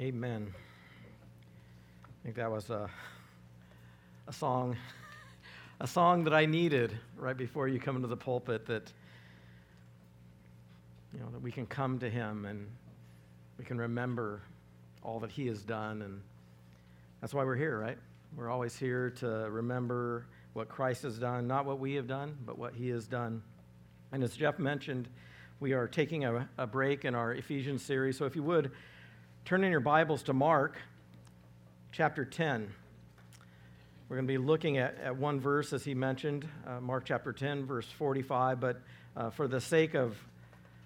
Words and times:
Amen. 0.00 0.52
I 2.04 2.24
think 2.24 2.36
that 2.36 2.50
was 2.50 2.70
a, 2.70 2.90
a 4.26 4.32
song, 4.32 4.76
a 5.80 5.86
song 5.86 6.24
that 6.24 6.32
I 6.32 6.46
needed 6.46 6.98
right 7.16 7.36
before 7.36 7.68
you 7.68 7.78
come 7.78 7.96
into 7.96 8.08
the 8.08 8.16
pulpit 8.16 8.66
that, 8.66 8.90
you 11.12 11.20
know, 11.20 11.28
that 11.30 11.42
we 11.42 11.52
can 11.52 11.66
come 11.66 11.98
to 11.98 12.08
him 12.08 12.46
and 12.46 12.66
we 13.58 13.64
can 13.64 13.78
remember 13.78 14.40
all 15.02 15.20
that 15.20 15.30
he 15.30 15.46
has 15.48 15.62
done. 15.62 16.00
And 16.02 16.22
that's 17.20 17.34
why 17.34 17.44
we're 17.44 17.54
here, 17.54 17.78
right? 17.78 17.98
We're 18.34 18.50
always 18.50 18.74
here 18.74 19.10
to 19.18 19.26
remember 19.50 20.24
what 20.54 20.68
Christ 20.68 21.02
has 21.02 21.18
done, 21.18 21.46
not 21.46 21.66
what 21.66 21.78
we 21.78 21.94
have 21.94 22.08
done, 22.08 22.38
but 22.46 22.58
what 22.58 22.74
he 22.74 22.88
has 22.88 23.06
done. 23.06 23.42
And 24.10 24.24
as 24.24 24.34
Jeff 24.36 24.58
mentioned, 24.58 25.06
we 25.60 25.74
are 25.74 25.86
taking 25.86 26.24
a, 26.24 26.48
a 26.56 26.66
break 26.66 27.04
in 27.04 27.14
our 27.14 27.34
Ephesians 27.34 27.82
series. 27.82 28.16
So 28.16 28.24
if 28.24 28.34
you 28.34 28.42
would, 28.42 28.72
turn 29.44 29.64
in 29.64 29.72
your 29.72 29.80
Bibles 29.80 30.22
to 30.24 30.32
Mark 30.32 30.76
chapter 31.90 32.24
10. 32.24 32.72
We're 34.08 34.16
going 34.16 34.26
to 34.26 34.32
be 34.32 34.38
looking 34.38 34.78
at, 34.78 34.98
at 35.02 35.16
one 35.16 35.40
verse, 35.40 35.72
as 35.72 35.84
he 35.84 35.94
mentioned, 35.94 36.46
uh, 36.66 36.80
Mark 36.80 37.04
chapter 37.06 37.32
10, 37.32 37.66
verse 37.66 37.86
45. 37.86 38.60
But 38.60 38.80
uh, 39.16 39.30
for 39.30 39.48
the 39.48 39.60
sake 39.60 39.94
of, 39.94 40.16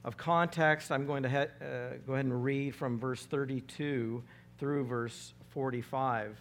of 0.05 0.17
context, 0.17 0.91
I'm 0.91 1.07
going 1.07 1.23
to 1.25 1.29
he- 1.29 1.37
uh, 1.37 1.99
go 2.07 2.15
ahead 2.15 2.25
and 2.25 2.43
read 2.43 2.75
from 2.75 2.99
verse 2.99 3.27
32 3.27 4.23
through 4.59 4.85
verse 4.87 5.35
45. 5.51 6.39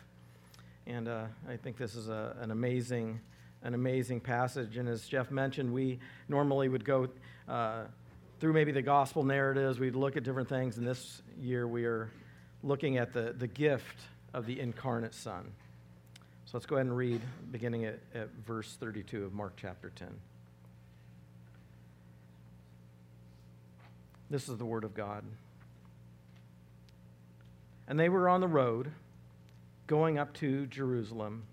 And 0.88 1.10
uh, 1.10 1.26
I 1.50 1.58
think 1.58 1.78
this 1.78 1.96
is 1.96 2.08
a, 2.08 2.38
an 2.40 2.52
amazing, 2.52 3.20
an 3.62 3.74
amazing 3.74 4.22
passage. 4.22 4.78
And 4.78 4.88
as 4.88 5.06
Jeff 5.06 5.32
mentioned, 5.32 5.74
we 5.74 6.00
normally 6.30 6.70
would 6.70 6.86
go 6.86 7.10
uh, 7.50 7.84
through 8.46 8.54
maybe 8.54 8.72
the 8.72 8.80
gospel 8.84 9.24
narratives. 9.24 9.80
We'd 9.80 9.96
look 9.96 10.18
at 10.18 10.24
different 10.24 10.48
things. 10.48 10.78
And 10.78 10.86
this 10.86 11.24
year, 11.42 11.68
we 11.68 11.86
are 11.86 12.12
looking 12.62 12.98
at 12.98 13.12
the, 13.12 13.34
the 13.36 13.48
gift 13.48 14.02
of 14.36 14.46
the 14.46 14.60
incarnate 14.60 15.16
Son. 15.16 15.52
So 16.46 16.52
let's 16.54 16.68
go 16.68 16.76
ahead 16.76 16.86
and 16.86 16.96
read, 16.96 17.22
beginning 17.52 17.86
at, 17.86 17.98
at 18.14 18.30
verse 18.46 18.78
32 18.80 19.26
of 19.26 19.34
Mark 19.34 19.54
chapter 19.58 19.92
10. 19.96 20.10
This 24.30 24.48
is 24.48 24.60
the 24.60 24.66
word 24.66 24.84
of 24.84 24.94
God. 24.94 25.24
And 27.88 28.00
they 28.00 28.10
were 28.10 28.30
on 28.30 28.42
the 28.42 28.48
road 28.48 28.92
going 29.88 30.20
up 30.20 30.36
to 30.36 30.68
Jerusalem. 30.68 31.46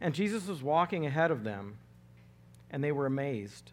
And 0.00 0.14
Jesus 0.14 0.46
was 0.46 0.62
walking 0.62 1.04
ahead 1.04 1.32
of 1.32 1.42
them, 1.42 1.78
and 2.70 2.84
they 2.84 2.92
were 2.92 3.06
amazed. 3.06 3.72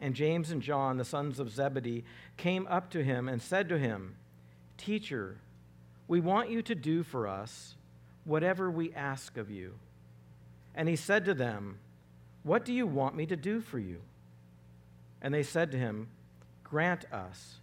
And 0.00 0.14
James 0.14 0.50
and 0.50 0.62
John, 0.62 0.96
the 0.96 1.04
sons 1.04 1.40
of 1.40 1.50
Zebedee, 1.50 2.04
came 2.36 2.66
up 2.68 2.90
to 2.90 3.02
him 3.02 3.28
and 3.28 3.42
said 3.42 3.68
to 3.68 3.78
him, 3.78 4.16
Teacher, 4.76 5.38
we 6.06 6.20
want 6.20 6.50
you 6.50 6.62
to 6.62 6.74
do 6.74 7.02
for 7.02 7.26
us 7.26 7.74
whatever 8.24 8.70
we 8.70 8.92
ask 8.94 9.36
of 9.36 9.50
you. 9.50 9.74
And 10.74 10.88
he 10.88 10.96
said 10.96 11.24
to 11.24 11.34
them, 11.34 11.78
What 12.44 12.64
do 12.64 12.72
you 12.72 12.86
want 12.86 13.16
me 13.16 13.26
to 13.26 13.36
do 13.36 13.60
for 13.60 13.78
you? 13.78 14.00
And 15.20 15.34
they 15.34 15.42
said 15.42 15.72
to 15.72 15.78
him, 15.78 16.08
Grant 16.62 17.12
us 17.12 17.56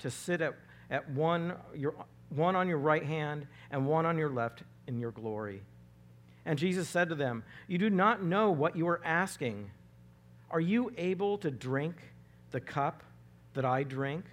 to 0.00 0.10
sit 0.10 0.40
at, 0.40 0.54
at 0.90 1.08
one, 1.10 1.54
your, 1.74 1.94
one 2.30 2.56
on 2.56 2.68
your 2.68 2.78
right 2.78 3.04
hand 3.04 3.46
and 3.70 3.86
one 3.86 4.06
on 4.06 4.18
your 4.18 4.30
left 4.30 4.62
in 4.86 4.98
your 4.98 5.12
glory. 5.12 5.62
And 6.44 6.58
Jesus 6.58 6.88
said 6.88 7.08
to 7.08 7.14
them, 7.14 7.44
You 7.66 7.78
do 7.78 7.90
not 7.90 8.22
know 8.22 8.50
what 8.50 8.76
you 8.76 8.88
are 8.88 9.00
asking. 9.04 9.70
Are 10.50 10.60
you 10.60 10.92
able 10.96 11.38
to 11.38 11.50
drink 11.50 11.96
the 12.50 12.60
cup 12.60 13.02
that 13.54 13.64
I 13.64 13.82
drink? 13.82 14.24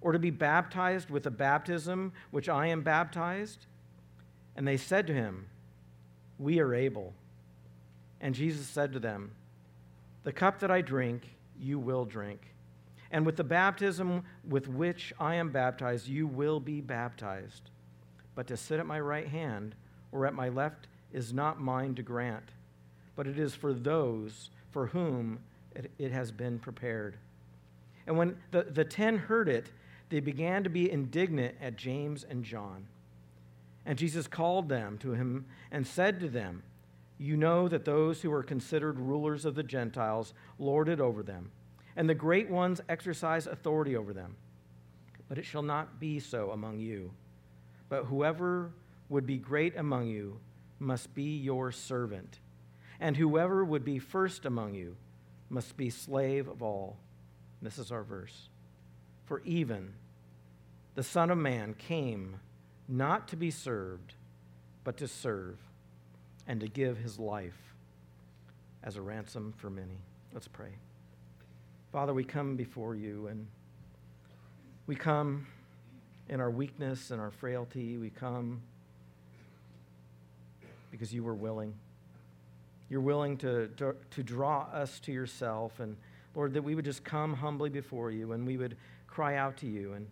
Or 0.00 0.12
to 0.12 0.18
be 0.18 0.30
baptized 0.30 1.10
with 1.10 1.22
the 1.22 1.30
baptism 1.30 2.12
which 2.30 2.48
I 2.48 2.66
am 2.66 2.82
baptized? 2.82 3.66
And 4.56 4.66
they 4.66 4.76
said 4.76 5.06
to 5.06 5.14
him, 5.14 5.46
We 6.38 6.60
are 6.60 6.74
able. 6.74 7.14
And 8.20 8.34
Jesus 8.34 8.66
said 8.66 8.92
to 8.92 8.98
them, 8.98 9.32
The 10.22 10.32
cup 10.32 10.60
that 10.60 10.70
I 10.70 10.80
drink, 10.80 11.28
you 11.58 11.78
will 11.78 12.04
drink. 12.04 12.40
And 13.10 13.24
with 13.24 13.36
the 13.36 13.44
baptism 13.44 14.24
with 14.48 14.66
which 14.66 15.12
I 15.20 15.36
am 15.36 15.50
baptized, 15.50 16.08
you 16.08 16.26
will 16.26 16.58
be 16.58 16.80
baptized. 16.80 17.70
But 18.34 18.46
to 18.48 18.56
sit 18.56 18.80
at 18.80 18.86
my 18.86 18.98
right 18.98 19.28
hand 19.28 19.74
or 20.10 20.26
at 20.26 20.34
my 20.34 20.48
left 20.48 20.88
is 21.12 21.32
not 21.32 21.60
mine 21.60 21.94
to 21.94 22.02
grant, 22.02 22.50
but 23.14 23.26
it 23.26 23.38
is 23.38 23.54
for 23.54 23.72
those 23.72 24.50
for 24.74 24.88
whom 24.88 25.38
it, 25.76 25.92
it 25.98 26.10
has 26.10 26.32
been 26.32 26.58
prepared. 26.58 27.16
And 28.08 28.18
when 28.18 28.36
the, 28.50 28.64
the 28.64 28.84
ten 28.84 29.16
heard 29.16 29.48
it, 29.48 29.70
they 30.08 30.18
began 30.18 30.64
to 30.64 30.68
be 30.68 30.90
indignant 30.90 31.54
at 31.60 31.76
James 31.76 32.24
and 32.28 32.44
John. 32.44 32.88
And 33.86 33.96
Jesus 33.96 34.26
called 34.26 34.68
them 34.68 34.98
to 34.98 35.12
him 35.12 35.46
and 35.70 35.86
said 35.86 36.18
to 36.20 36.28
them, 36.28 36.64
You 37.18 37.36
know 37.36 37.68
that 37.68 37.84
those 37.84 38.20
who 38.20 38.32
are 38.32 38.42
considered 38.42 38.98
rulers 38.98 39.44
of 39.44 39.54
the 39.54 39.62
Gentiles 39.62 40.34
lord 40.58 40.88
it 40.88 41.00
over 41.00 41.22
them, 41.22 41.52
and 41.94 42.08
the 42.08 42.14
great 42.14 42.50
ones 42.50 42.80
exercise 42.88 43.46
authority 43.46 43.96
over 43.96 44.12
them. 44.12 44.34
But 45.28 45.38
it 45.38 45.46
shall 45.46 45.62
not 45.62 46.00
be 46.00 46.18
so 46.18 46.50
among 46.50 46.80
you. 46.80 47.12
But 47.88 48.06
whoever 48.06 48.72
would 49.08 49.24
be 49.24 49.38
great 49.38 49.76
among 49.76 50.08
you 50.08 50.40
must 50.80 51.14
be 51.14 51.36
your 51.36 51.70
servant, 51.70 52.40
and 53.00 53.16
whoever 53.16 53.64
would 53.64 53.84
be 53.84 53.98
first 53.98 54.44
among 54.44 54.74
you 54.74 54.96
must 55.50 55.76
be 55.76 55.90
slave 55.90 56.48
of 56.48 56.62
all. 56.62 56.96
This 57.62 57.78
is 57.78 57.90
our 57.90 58.02
verse. 58.02 58.48
For 59.24 59.40
even 59.44 59.94
the 60.94 61.02
Son 61.02 61.30
of 61.30 61.38
Man 61.38 61.74
came 61.74 62.40
not 62.88 63.28
to 63.28 63.36
be 63.36 63.50
served, 63.50 64.14
but 64.84 64.96
to 64.98 65.08
serve 65.08 65.58
and 66.46 66.60
to 66.60 66.68
give 66.68 66.98
his 66.98 67.18
life 67.18 67.74
as 68.82 68.96
a 68.96 69.02
ransom 69.02 69.54
for 69.56 69.70
many. 69.70 69.98
Let's 70.32 70.48
pray. 70.48 70.74
Father, 71.90 72.12
we 72.12 72.24
come 72.24 72.56
before 72.56 72.94
you 72.94 73.28
and 73.28 73.46
we 74.86 74.94
come 74.94 75.46
in 76.28 76.40
our 76.40 76.50
weakness 76.50 77.10
and 77.10 77.20
our 77.20 77.30
frailty. 77.30 77.96
We 77.96 78.10
come 78.10 78.60
because 80.90 81.14
you 81.14 81.24
were 81.24 81.34
willing. 81.34 81.74
You're 82.88 83.00
willing 83.00 83.36
to, 83.38 83.68
to, 83.76 83.94
to, 84.10 84.22
draw 84.22 84.62
us 84.72 85.00
to 85.00 85.12
yourself. 85.12 85.80
And 85.80 85.96
Lord, 86.34 86.52
that 86.54 86.62
we 86.62 86.74
would 86.74 86.84
just 86.84 87.04
come 87.04 87.34
humbly 87.34 87.70
before 87.70 88.10
you 88.10 88.32
and 88.32 88.46
we 88.46 88.56
would 88.56 88.76
cry 89.06 89.36
out 89.36 89.56
to 89.58 89.66
you. 89.66 89.94
And 89.94 90.06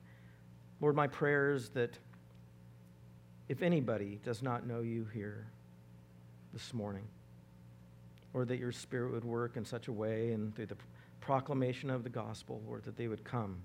Lord, 0.81 0.97
my 0.97 1.07
prayer 1.07 1.53
is 1.53 1.69
that 1.71 1.99
if 3.49 3.63
anybody 3.63 4.19
does 4.25 4.43
not 4.43 4.67
know 4.67 4.81
you 4.81 5.07
here 5.13 5.47
this 6.53 6.73
morning, 6.73 7.05
or 8.35 8.45
that 8.45 8.59
your 8.59 8.73
Spirit 8.73 9.13
would 9.13 9.25
work 9.25 9.57
in 9.57 9.65
such 9.65 9.89
a 9.89 9.93
way 9.93 10.33
and 10.33 10.55
through 10.55 10.67
the 10.67 10.77
proclamation 11.21 11.91
of 11.91 12.03
the 12.03 12.09
gospel, 12.09 12.63
Lord, 12.67 12.85
that 12.85 12.97
they 12.97 13.09
would 13.09 13.25
come, 13.25 13.59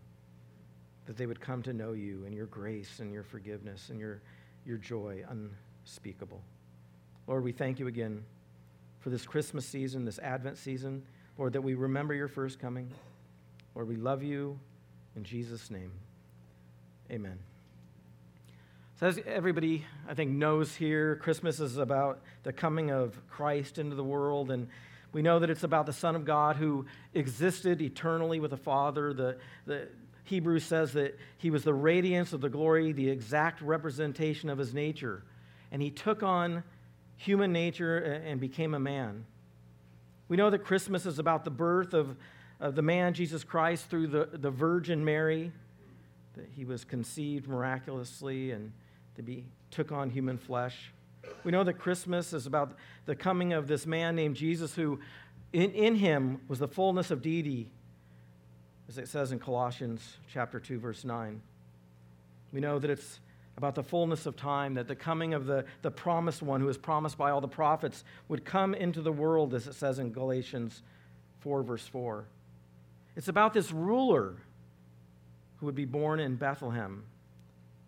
that 1.06 1.18
they 1.18 1.26
would 1.26 1.40
come 1.40 1.64
to 1.64 1.74
know 1.74 1.94
you 1.94 2.24
and 2.26 2.36
your 2.36 2.48
grace 2.48 3.00
and 3.00 3.14
your 3.14 3.24
forgiveness 3.24 3.90
and 3.90 4.00
your, 4.00 4.22
your 4.66 4.78
joy 4.78 5.24
unspeakable. 5.30 6.42
Lord, 7.28 7.44
we 7.44 7.52
thank 7.52 7.80
you 7.80 7.88
again 7.88 8.24
for 9.08 9.12
this 9.12 9.26
Christmas 9.26 9.66
season, 9.66 10.04
this 10.04 10.20
Advent 10.20 10.58
season. 10.58 11.02
Lord, 11.38 11.54
that 11.54 11.62
we 11.62 11.76
remember 11.76 12.14
your 12.14 12.28
first 12.28 12.60
coming. 12.60 12.92
Lord, 13.74 13.88
we 13.88 13.96
love 13.96 14.22
you 14.22 14.60
in 15.16 15.24
Jesus' 15.24 15.72
name. 15.72 15.94
Amen. 17.10 17.40
So, 19.00 19.08
as 19.08 19.18
everybody, 19.26 19.86
I 20.10 20.14
think, 20.14 20.32
knows 20.32 20.76
here, 20.76 21.16
Christmas 21.16 21.62
is 21.62 21.78
about 21.78 22.20
the 22.44 22.52
coming 22.52 22.92
of 22.92 23.18
Christ 23.30 23.78
into 23.78 23.96
the 23.96 24.04
world. 24.04 24.52
And 24.52 24.68
we 25.14 25.22
know 25.22 25.40
that 25.40 25.50
it's 25.50 25.64
about 25.64 25.86
the 25.86 25.94
Son 25.94 26.14
of 26.14 26.26
God 26.26 26.58
who 26.58 26.86
existed 27.14 27.82
eternally 27.82 28.42
with 28.42 28.52
the 28.52 28.58
Father. 28.58 29.14
The, 29.14 29.38
the 29.66 29.88
Hebrews 30.26 30.66
says 30.66 30.92
that 30.92 31.18
he 31.38 31.50
was 31.50 31.64
the 31.64 31.74
radiance 31.74 32.34
of 32.34 32.42
the 32.42 32.50
glory, 32.50 32.92
the 32.92 33.10
exact 33.10 33.62
representation 33.62 34.50
of 34.50 34.58
his 34.58 34.74
nature. 34.74 35.24
And 35.72 35.82
he 35.82 35.92
took 35.92 36.24
on 36.24 36.66
human 37.18 37.52
nature 37.52 37.98
and 37.98 38.40
became 38.40 38.74
a 38.74 38.80
man. 38.80 39.26
We 40.30 40.38
know 40.38 40.50
that 40.50 40.60
Christmas 40.60 41.06
is 41.06 41.20
about 41.20 41.44
the 41.44 41.52
birth 41.52 41.94
of, 41.94 42.16
of 42.60 42.76
the 42.76 42.82
man 42.82 43.14
Jesus 43.14 43.44
Christ 43.44 43.90
through 43.90 44.08
the, 44.08 44.30
the 44.32 44.52
Virgin 44.52 45.04
Mary 45.04 45.52
that 46.36 46.48
he 46.56 46.66
was 46.66 46.84
conceived 46.84 47.48
miraculously 47.48 48.52
and 48.52 48.72
that 49.16 49.28
he 49.28 49.46
took 49.72 49.92
on 49.92 50.10
human 50.10 50.38
flesh. 50.38 50.92
We 51.44 51.52
know 51.52 51.64
that 51.64 51.74
Christmas 51.74 52.34
is 52.34 52.46
about 52.46 52.78
the 53.06 53.16
coming 53.16 53.54
of 53.54 53.68
this 53.68 53.86
man 53.86 54.16
named 54.16 54.36
Jesus, 54.36 54.76
who 54.76 55.00
in, 55.52 55.72
in 55.72 55.96
him 55.96 56.42
was 56.48 56.60
the 56.60 56.68
fullness 56.68 57.10
of 57.10 57.22
deity, 57.22 57.70
as 58.88 58.98
it 58.98 59.08
says 59.08 59.32
in 59.32 59.40
Colossians 59.40 60.18
chapter 60.32 60.60
2, 60.60 60.80
verse 60.80 61.04
9. 61.04 61.42
We 62.54 62.60
know 62.60 62.80
that 62.80 62.90
it's 62.90 63.20
about 63.58 63.74
the 63.74 63.84
fullness 63.84 64.28
of 64.28 64.36
time, 64.36 64.76
that 64.76 64.88
the 64.88 64.96
coming 64.96 65.34
of 65.34 65.48
the, 65.48 65.66
the 65.82 65.90
promised 65.90 66.44
one 66.44 66.62
who 66.62 66.70
is 66.70 66.78
promised 66.78 67.18
by 67.18 67.32
all 67.32 67.42
the 67.42 67.48
prophets 67.48 68.04
would 68.28 68.46
come 68.46 68.76
into 68.76 69.02
the 69.02 69.12
world, 69.12 69.54
as 69.56 69.66
it 69.66 69.74
says 69.74 69.98
in 69.98 70.12
Galatians 70.12 70.84
4, 71.40 71.64
verse 71.64 71.88
4. 71.88 72.26
It's 73.16 73.28
about 73.28 73.54
this 73.54 73.72
ruler 73.72 74.36
who 75.58 75.66
would 75.66 75.76
be 75.76 75.86
born 75.86 76.20
in 76.20 76.36
Bethlehem, 76.36 77.04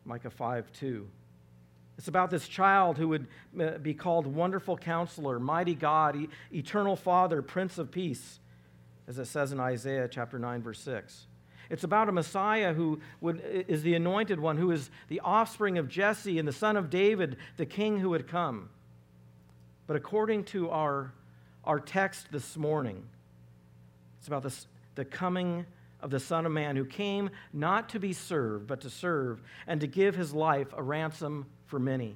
Micah 0.05 0.31
5, 0.31 0.73
2. 0.73 1.07
It's 1.99 2.07
about 2.07 2.31
this 2.31 2.47
child 2.47 2.97
who 2.97 3.09
would 3.09 3.27
uh, 3.59 3.77
be 3.77 3.93
called 3.93 4.25
Wonderful 4.25 4.77
Counselor, 4.77 5.39
Mighty 5.39 5.75
God, 5.75 6.17
Eternal 6.51 6.95
Father, 6.95 7.43
Prince 7.43 7.77
of 7.77 7.91
Peace, 7.91 8.39
as 9.07 9.19
it 9.19 9.25
says 9.25 9.51
in 9.51 9.59
Isaiah 9.59 10.07
chapter 10.09 10.39
9, 10.39 10.63
verse 10.63 10.79
6. 10.79 11.27
It's 11.69 11.83
about 11.83 12.09
a 12.09 12.11
Messiah 12.11 12.73
who 12.73 12.99
would, 13.21 13.41
is 13.67 13.83
the 13.83 13.93
anointed 13.93 14.39
one, 14.39 14.57
who 14.57 14.71
is 14.71 14.89
the 15.07 15.19
offspring 15.19 15.77
of 15.77 15.87
Jesse 15.87 16.39
and 16.39 16.47
the 16.47 16.53
son 16.53 16.75
of 16.75 16.89
David, 16.89 17.37
the 17.57 17.65
king 17.65 17.99
who 17.99 18.09
would 18.09 18.27
come. 18.27 18.69
But 19.85 19.95
according 19.95 20.45
to 20.45 20.69
our, 20.69 21.13
our 21.63 21.79
text 21.79 22.27
this 22.31 22.57
morning, 22.57 23.03
it's 24.17 24.27
about 24.27 24.43
this, 24.43 24.67
the 24.95 25.05
coming 25.05 25.65
of 26.01 26.09
the 26.09 26.19
Son 26.19 26.45
of 26.45 26.51
Man 26.51 26.75
who 26.75 26.85
came 26.85 27.29
not 27.53 27.89
to 27.89 27.99
be 27.99 28.13
served, 28.13 28.67
but 28.67 28.81
to 28.81 28.89
serve 28.89 29.41
and 29.67 29.81
to 29.81 29.87
give 29.87 30.15
his 30.15 30.33
life 30.33 30.67
a 30.75 30.81
ransom 30.81 31.45
for 31.65 31.79
many. 31.79 32.15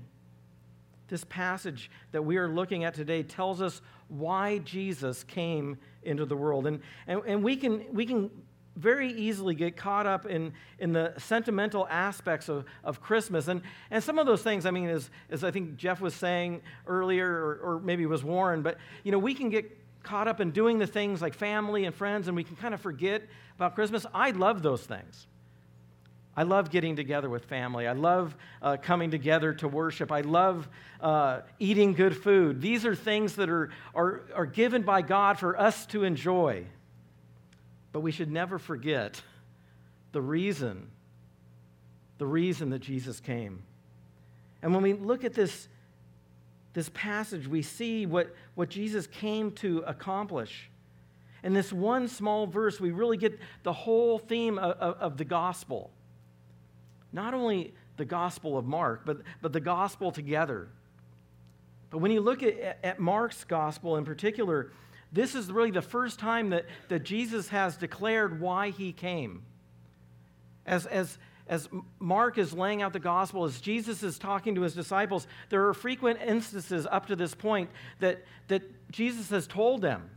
This 1.09 1.23
passage 1.25 1.91
that 2.11 2.23
we 2.23 2.37
are 2.37 2.47
looking 2.47 2.85
at 2.85 2.93
today 2.93 3.23
tells 3.23 3.61
us 3.61 3.81
why 4.07 4.59
Jesus 4.59 5.23
came 5.23 5.77
into 6.01 6.25
the 6.25 6.35
world. 6.35 6.65
And, 6.65 6.79
and, 7.07 7.21
and 7.25 7.43
we, 7.43 7.55
can, 7.55 7.83
we 7.91 8.05
can 8.05 8.31
very 8.75 9.11
easily 9.11 9.53
get 9.55 9.77
caught 9.77 10.07
up 10.07 10.25
in, 10.25 10.53
in 10.79 10.93
the 10.93 11.13
sentimental 11.17 11.87
aspects 11.89 12.49
of, 12.49 12.65
of 12.83 13.01
Christmas. 13.01 13.47
And, 13.47 13.61
and 13.91 14.03
some 14.03 14.17
of 14.17 14.25
those 14.25 14.41
things, 14.41 14.65
I 14.65 14.71
mean, 14.71 14.89
as, 14.89 15.09
as 15.29 15.43
I 15.43 15.51
think 15.51 15.77
Jeff 15.77 16.01
was 16.01 16.15
saying 16.15 16.61
earlier, 16.87 17.29
or, 17.29 17.59
or 17.63 17.79
maybe 17.79 18.03
it 18.03 18.09
was 18.09 18.23
Warren, 18.23 18.61
but, 18.61 18.77
you 19.03 19.11
know, 19.11 19.19
we 19.19 19.33
can 19.33 19.49
get 19.49 19.77
caught 20.01 20.27
up 20.27 20.41
in 20.41 20.51
doing 20.51 20.79
the 20.79 20.87
things 20.87 21.21
like 21.21 21.33
family 21.33 21.85
and 21.85 21.95
friends, 21.95 22.27
and 22.27 22.35
we 22.35 22.43
can 22.43 22.55
kind 22.55 22.73
of 22.73 22.81
forget 22.81 23.23
about 23.55 23.75
Christmas. 23.75 24.05
I 24.13 24.31
love 24.31 24.61
those 24.61 24.81
things. 24.81 25.27
I 26.35 26.43
love 26.43 26.71
getting 26.71 26.95
together 26.95 27.29
with 27.29 27.45
family. 27.45 27.87
I 27.87 27.93
love 27.93 28.35
uh, 28.61 28.77
coming 28.81 29.11
together 29.11 29.53
to 29.53 29.67
worship. 29.67 30.11
I 30.11 30.21
love 30.21 30.67
uh, 30.99 31.41
eating 31.59 31.93
good 31.93 32.17
food. 32.17 32.59
These 32.59 32.87
are 32.87 32.95
things 32.95 33.35
that 33.35 33.49
are, 33.49 33.69
are, 33.93 34.23
are 34.33 34.47
given 34.47 34.81
by 34.81 35.03
God 35.03 35.37
for 35.37 35.59
us 35.59 35.85
to 35.87 36.03
enjoy. 36.03 36.65
But 37.93 38.01
we 38.01 38.11
should 38.11 38.29
never 38.29 38.59
forget 38.59 39.21
the 40.11 40.21
reason, 40.21 40.89
the 42.17 42.25
reason 42.25 42.71
that 42.71 42.79
Jesus 42.79 43.21
came. 43.21 43.63
And 44.61 44.73
when 44.73 44.83
we 44.83 44.93
look 44.93 45.23
at 45.23 45.33
this 45.33 45.69
this 46.73 46.89
passage, 46.93 47.47
we 47.47 47.61
see 47.61 48.05
what, 48.05 48.35
what 48.55 48.69
Jesus 48.69 49.07
came 49.07 49.51
to 49.53 49.83
accomplish. 49.85 50.69
In 51.43 51.53
this 51.53 51.71
one 51.71 52.07
small 52.07 52.47
verse, 52.47 52.79
we 52.79 52.91
really 52.91 53.17
get 53.17 53.39
the 53.63 53.73
whole 53.73 54.17
theme 54.17 54.57
of, 54.57 54.77
of, 54.77 54.95
of 54.95 55.17
the 55.17 55.25
gospel. 55.25 55.91
Not 57.11 57.33
only 57.33 57.73
the 57.97 58.05
gospel 58.05 58.57
of 58.57 58.65
Mark, 58.65 59.01
but, 59.05 59.21
but 59.41 59.53
the 59.53 59.59
gospel 59.59 60.11
together. 60.11 60.67
But 61.91 61.99
when 61.99 62.11
you 62.11 62.21
look 62.21 62.41
at, 62.41 62.79
at 62.83 62.99
Mark's 62.99 63.43
gospel 63.43 63.97
in 63.97 64.05
particular, 64.05 64.71
this 65.13 65.35
is 65.35 65.51
really 65.51 65.71
the 65.71 65.81
first 65.81 66.17
time 66.17 66.49
that, 66.49 66.65
that 66.89 67.03
Jesus 67.03 67.47
has 67.49 67.77
declared 67.77 68.41
why 68.41 68.71
he 68.71 68.91
came. 68.91 69.43
As, 70.65 70.87
as, 70.87 71.19
as 71.47 71.69
Mark 71.99 72.39
is 72.39 72.51
laying 72.51 72.81
out 72.81 72.93
the 72.93 72.99
gospel, 72.99 73.45
as 73.45 73.61
Jesus 73.61 74.01
is 74.01 74.17
talking 74.17 74.55
to 74.55 74.61
his 74.61 74.73
disciples, 74.73 75.27
there 75.49 75.67
are 75.67 75.73
frequent 75.75 76.19
instances 76.19 76.87
up 76.89 77.05
to 77.07 77.15
this 77.15 77.35
point 77.35 77.69
that, 77.99 78.23
that 78.47 78.63
Jesus 78.91 79.29
has 79.29 79.45
told 79.45 79.83
them 79.83 80.09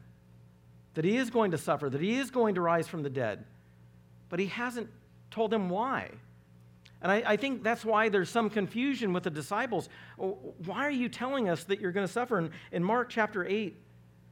that 0.95 1.05
he 1.05 1.19
is 1.19 1.29
going 1.29 1.51
to 1.51 1.59
suffer, 1.59 1.91
that 1.91 2.01
he 2.01 2.17
is 2.17 2.31
going 2.31 2.55
to 2.55 2.63
rise 2.63 2.89
from 2.89 3.03
the 3.03 3.11
dead, 3.11 3.45
but 4.31 4.39
he 4.39 4.47
hasn't 4.47 4.89
told 5.31 5.51
them 5.51 5.69
why. 5.69 6.11
And 7.03 7.13
I, 7.13 7.23
I, 7.27 7.37
think 7.37 7.63
that's 7.63 7.85
why 7.85 8.09
there's 8.09 8.31
some 8.31 8.49
confusion 8.49 9.13
with 9.13 9.25
the 9.25 9.31
disciples. 9.31 9.91
Oh, 10.19 10.55
why 10.65 10.87
are 10.87 10.91
you 10.91 11.11
telling 11.11 11.51
us 11.51 11.65
that 11.65 11.81
you're 11.81 11.93
going 11.93 12.07
to 12.07 12.13
suffer? 12.13 12.39
In, 12.39 12.51
in 12.73 12.83
Mark 12.83 13.11
chapter 13.11 13.45
8, 13.45 13.77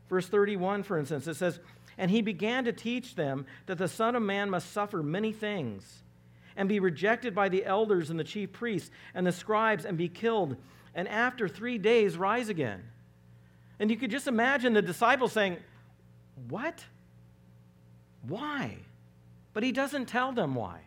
verse 0.09 0.29
31, 0.29 0.83
for 0.83 0.99
instance, 0.99 1.27
it 1.27 1.35
says, 1.35 1.61
And 1.99 2.11
he 2.11 2.23
began 2.23 2.65
to 2.65 2.73
teach 2.73 3.15
them 3.15 3.47
that 3.67 3.79
the 3.79 3.89
Son 3.89 4.17
of 4.17 4.23
Man 4.23 4.51
must 4.51 4.73
suffer 4.73 5.03
many 5.03 5.33
things 5.33 6.03
and 6.57 6.69
be 6.69 6.81
rejected 6.81 7.35
by 7.35 7.49
the 7.49 7.65
elders 7.65 8.11
and 8.11 8.19
the 8.19 8.25
chief 8.25 8.53
priests 8.53 8.91
and 9.15 9.27
the 9.27 9.33
scribes 9.33 9.85
and 9.85 9.99
be 9.99 10.09
killed, 10.09 10.57
and 10.95 11.09
after 11.09 11.49
three 11.49 11.79
days 11.79 12.17
rise 12.17 12.49
again. 12.49 12.83
And 13.79 13.91
you 13.91 13.97
could 13.97 14.11
just 14.11 14.29
imagine 14.29 14.73
the 14.73 14.83
disciples 14.83 15.33
saying, 15.33 15.57
What? 16.49 16.85
Why? 18.27 18.79
But 19.53 19.63
he 19.63 19.73
doesn't 19.73 20.07
tell 20.07 20.33
them 20.33 20.55
why. 20.55 20.81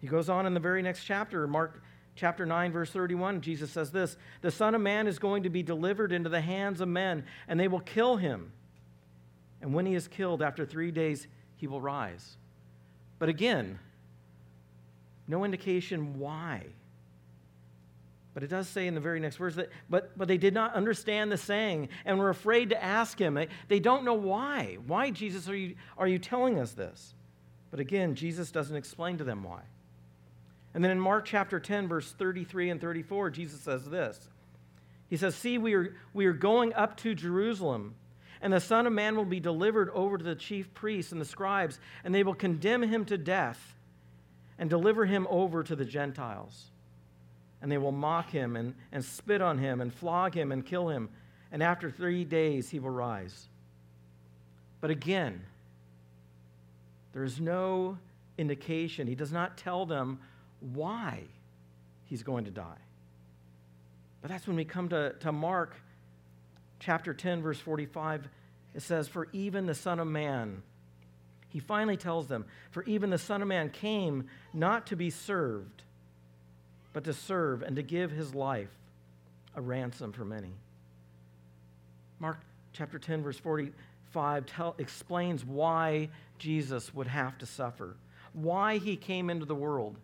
He 0.00 0.06
goes 0.06 0.28
on 0.28 0.46
in 0.46 0.54
the 0.54 0.60
very 0.60 0.82
next 0.82 1.04
chapter, 1.04 1.46
Mark 1.46 1.82
chapter 2.16 2.46
9, 2.46 2.72
verse 2.72 2.90
31, 2.90 3.42
Jesus 3.42 3.70
says 3.70 3.92
this 3.92 4.16
The 4.40 4.50
Son 4.50 4.74
of 4.74 4.80
Man 4.80 5.06
is 5.06 5.18
going 5.18 5.44
to 5.44 5.50
be 5.50 5.62
delivered 5.62 6.12
into 6.12 6.28
the 6.28 6.40
hands 6.40 6.80
of 6.80 6.88
men, 6.88 7.24
and 7.46 7.60
they 7.60 7.68
will 7.68 7.80
kill 7.80 8.16
him. 8.16 8.52
And 9.60 9.72
when 9.72 9.86
he 9.86 9.94
is 9.94 10.08
killed, 10.08 10.42
after 10.42 10.66
three 10.66 10.90
days, 10.90 11.26
he 11.56 11.66
will 11.66 11.80
rise. 11.80 12.36
But 13.18 13.28
again, 13.28 13.78
no 15.28 15.44
indication 15.44 16.18
why. 16.18 16.64
But 18.34 18.42
it 18.42 18.48
does 18.48 18.68
say 18.68 18.86
in 18.86 18.94
the 18.94 19.00
very 19.00 19.18
next 19.18 19.36
verse 19.36 19.54
that, 19.54 19.70
but, 19.88 20.16
but 20.16 20.28
they 20.28 20.36
did 20.36 20.52
not 20.52 20.74
understand 20.74 21.32
the 21.32 21.38
saying 21.38 21.88
and 22.04 22.18
were 22.18 22.28
afraid 22.28 22.68
to 22.70 22.82
ask 22.82 23.18
him. 23.18 23.32
They, 23.32 23.48
they 23.68 23.80
don't 23.80 24.04
know 24.04 24.14
why. 24.14 24.76
Why, 24.86 25.10
Jesus, 25.10 25.48
are 25.48 25.56
you, 25.56 25.74
are 25.96 26.06
you 26.06 26.18
telling 26.18 26.58
us 26.58 26.72
this? 26.72 27.14
But 27.70 27.80
again, 27.80 28.14
Jesus 28.14 28.50
doesn't 28.50 28.76
explain 28.76 29.18
to 29.18 29.24
them 29.24 29.42
why. 29.42 29.62
And 30.76 30.84
then 30.84 30.92
in 30.92 31.00
Mark 31.00 31.24
chapter 31.24 31.58
10, 31.58 31.88
verse 31.88 32.12
33 32.12 32.68
and 32.68 32.78
34, 32.78 33.30
Jesus 33.30 33.62
says 33.62 33.88
this 33.88 34.28
He 35.08 35.16
says, 35.16 35.34
See, 35.34 35.56
we 35.56 35.72
are, 35.72 35.96
we 36.12 36.26
are 36.26 36.34
going 36.34 36.74
up 36.74 36.98
to 36.98 37.14
Jerusalem, 37.14 37.94
and 38.42 38.52
the 38.52 38.60
Son 38.60 38.86
of 38.86 38.92
Man 38.92 39.16
will 39.16 39.24
be 39.24 39.40
delivered 39.40 39.88
over 39.94 40.18
to 40.18 40.22
the 40.22 40.34
chief 40.34 40.74
priests 40.74 41.12
and 41.12 41.20
the 41.20 41.24
scribes, 41.24 41.80
and 42.04 42.14
they 42.14 42.22
will 42.22 42.34
condemn 42.34 42.82
him 42.82 43.06
to 43.06 43.16
death 43.16 43.74
and 44.58 44.68
deliver 44.68 45.06
him 45.06 45.26
over 45.30 45.62
to 45.62 45.74
the 45.74 45.84
Gentiles. 45.86 46.66
And 47.62 47.72
they 47.72 47.78
will 47.78 47.90
mock 47.90 48.28
him 48.28 48.54
and, 48.54 48.74
and 48.92 49.02
spit 49.02 49.40
on 49.40 49.56
him 49.56 49.80
and 49.80 49.90
flog 49.90 50.34
him 50.34 50.52
and 50.52 50.64
kill 50.64 50.90
him. 50.90 51.08
And 51.52 51.62
after 51.62 51.90
three 51.90 52.24
days 52.24 52.68
he 52.68 52.80
will 52.80 52.90
rise. 52.90 53.46
But 54.82 54.90
again, 54.90 55.40
there 57.14 57.24
is 57.24 57.40
no 57.40 57.96
indication. 58.36 59.06
He 59.06 59.14
does 59.14 59.32
not 59.32 59.56
tell 59.56 59.86
them 59.86 60.20
why 60.60 61.24
he's 62.04 62.22
going 62.22 62.44
to 62.44 62.50
die. 62.50 62.78
But 64.22 64.30
that's 64.30 64.46
when 64.46 64.56
we 64.56 64.64
come 64.64 64.88
to, 64.90 65.14
to 65.20 65.32
Mark 65.32 65.74
chapter 66.80 67.14
10, 67.14 67.42
verse 67.42 67.60
45. 67.60 68.28
It 68.74 68.82
says, 68.82 69.08
For 69.08 69.28
even 69.32 69.66
the 69.66 69.74
Son 69.74 70.00
of 70.00 70.06
Man 70.06 70.62
he 71.56 71.60
finally 71.60 71.96
tells 71.96 72.26
them, 72.26 72.44
For 72.70 72.84
even 72.84 73.08
the 73.08 73.16
Son 73.16 73.40
of 73.40 73.48
Man 73.48 73.70
came 73.70 74.28
not 74.52 74.88
to 74.88 74.96
be 74.96 75.08
served, 75.08 75.84
but 76.92 77.04
to 77.04 77.14
serve 77.14 77.62
and 77.62 77.76
to 77.76 77.82
give 77.82 78.10
his 78.10 78.34
life 78.34 78.68
a 79.54 79.62
ransom 79.62 80.12
for 80.12 80.26
many. 80.26 80.52
Mark 82.18 82.40
chapter 82.74 82.98
10, 82.98 83.22
verse 83.22 83.38
45 83.38 84.44
tell, 84.44 84.74
explains 84.76 85.46
why 85.46 86.10
Jesus 86.38 86.92
would 86.94 87.06
have 87.06 87.38
to 87.38 87.46
suffer, 87.46 87.96
why 88.34 88.76
he 88.76 88.96
came 88.96 89.30
into 89.30 89.46
the 89.46 89.54
world. 89.54 89.96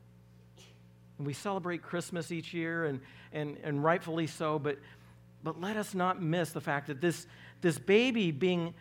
And 1.18 1.26
we 1.26 1.32
celebrate 1.32 1.82
Christmas 1.82 2.32
each 2.32 2.52
year, 2.52 2.86
and, 2.86 3.00
and, 3.32 3.56
and 3.62 3.82
rightfully 3.82 4.26
so, 4.26 4.58
but, 4.58 4.78
but 5.42 5.60
let 5.60 5.76
us 5.76 5.94
not 5.94 6.22
miss 6.22 6.50
the 6.50 6.60
fact 6.60 6.86
that 6.88 7.00
this, 7.00 7.26
this 7.60 7.78
baby 7.78 8.30
being 8.30 8.74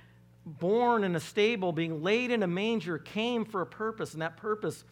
born 0.45 1.03
in 1.03 1.15
a 1.15 1.19
stable, 1.19 1.71
being 1.71 2.01
laid 2.01 2.31
in 2.31 2.43
a 2.43 2.47
manger, 2.47 2.97
came 2.97 3.45
for 3.45 3.61
a 3.61 3.65
purpose, 3.65 4.13
and 4.13 4.21
that 4.21 4.37
purpose 4.37 4.83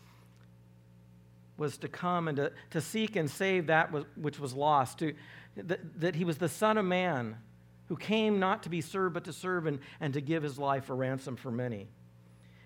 was 1.58 1.78
to 1.78 1.88
come 1.88 2.28
and 2.28 2.38
to, 2.38 2.52
to 2.72 2.82
seek 2.82 3.16
and 3.16 3.30
save 3.30 3.68
that 3.68 3.92
which 4.18 4.40
was 4.40 4.54
lost, 4.54 5.00
to, 5.00 5.14
that, 5.58 6.00
that 6.00 6.16
he 6.16 6.24
was 6.24 6.38
the 6.38 6.50
Son 6.50 6.78
of 6.78 6.86
Man 6.86 7.36
who 7.88 7.98
came 7.98 8.40
not 8.40 8.64
to 8.64 8.70
be 8.70 8.82
served, 8.82 9.16
but 9.16 9.24
to 9.26 9.34
serve 9.34 9.66
and, 9.66 9.80
and 10.00 10.14
to 10.14 10.22
give 10.22 10.44
his 10.44 10.60
life 10.60 10.90
a 10.90 10.94
ransom 10.94 11.36
for 11.36 11.52
many. 11.52 11.88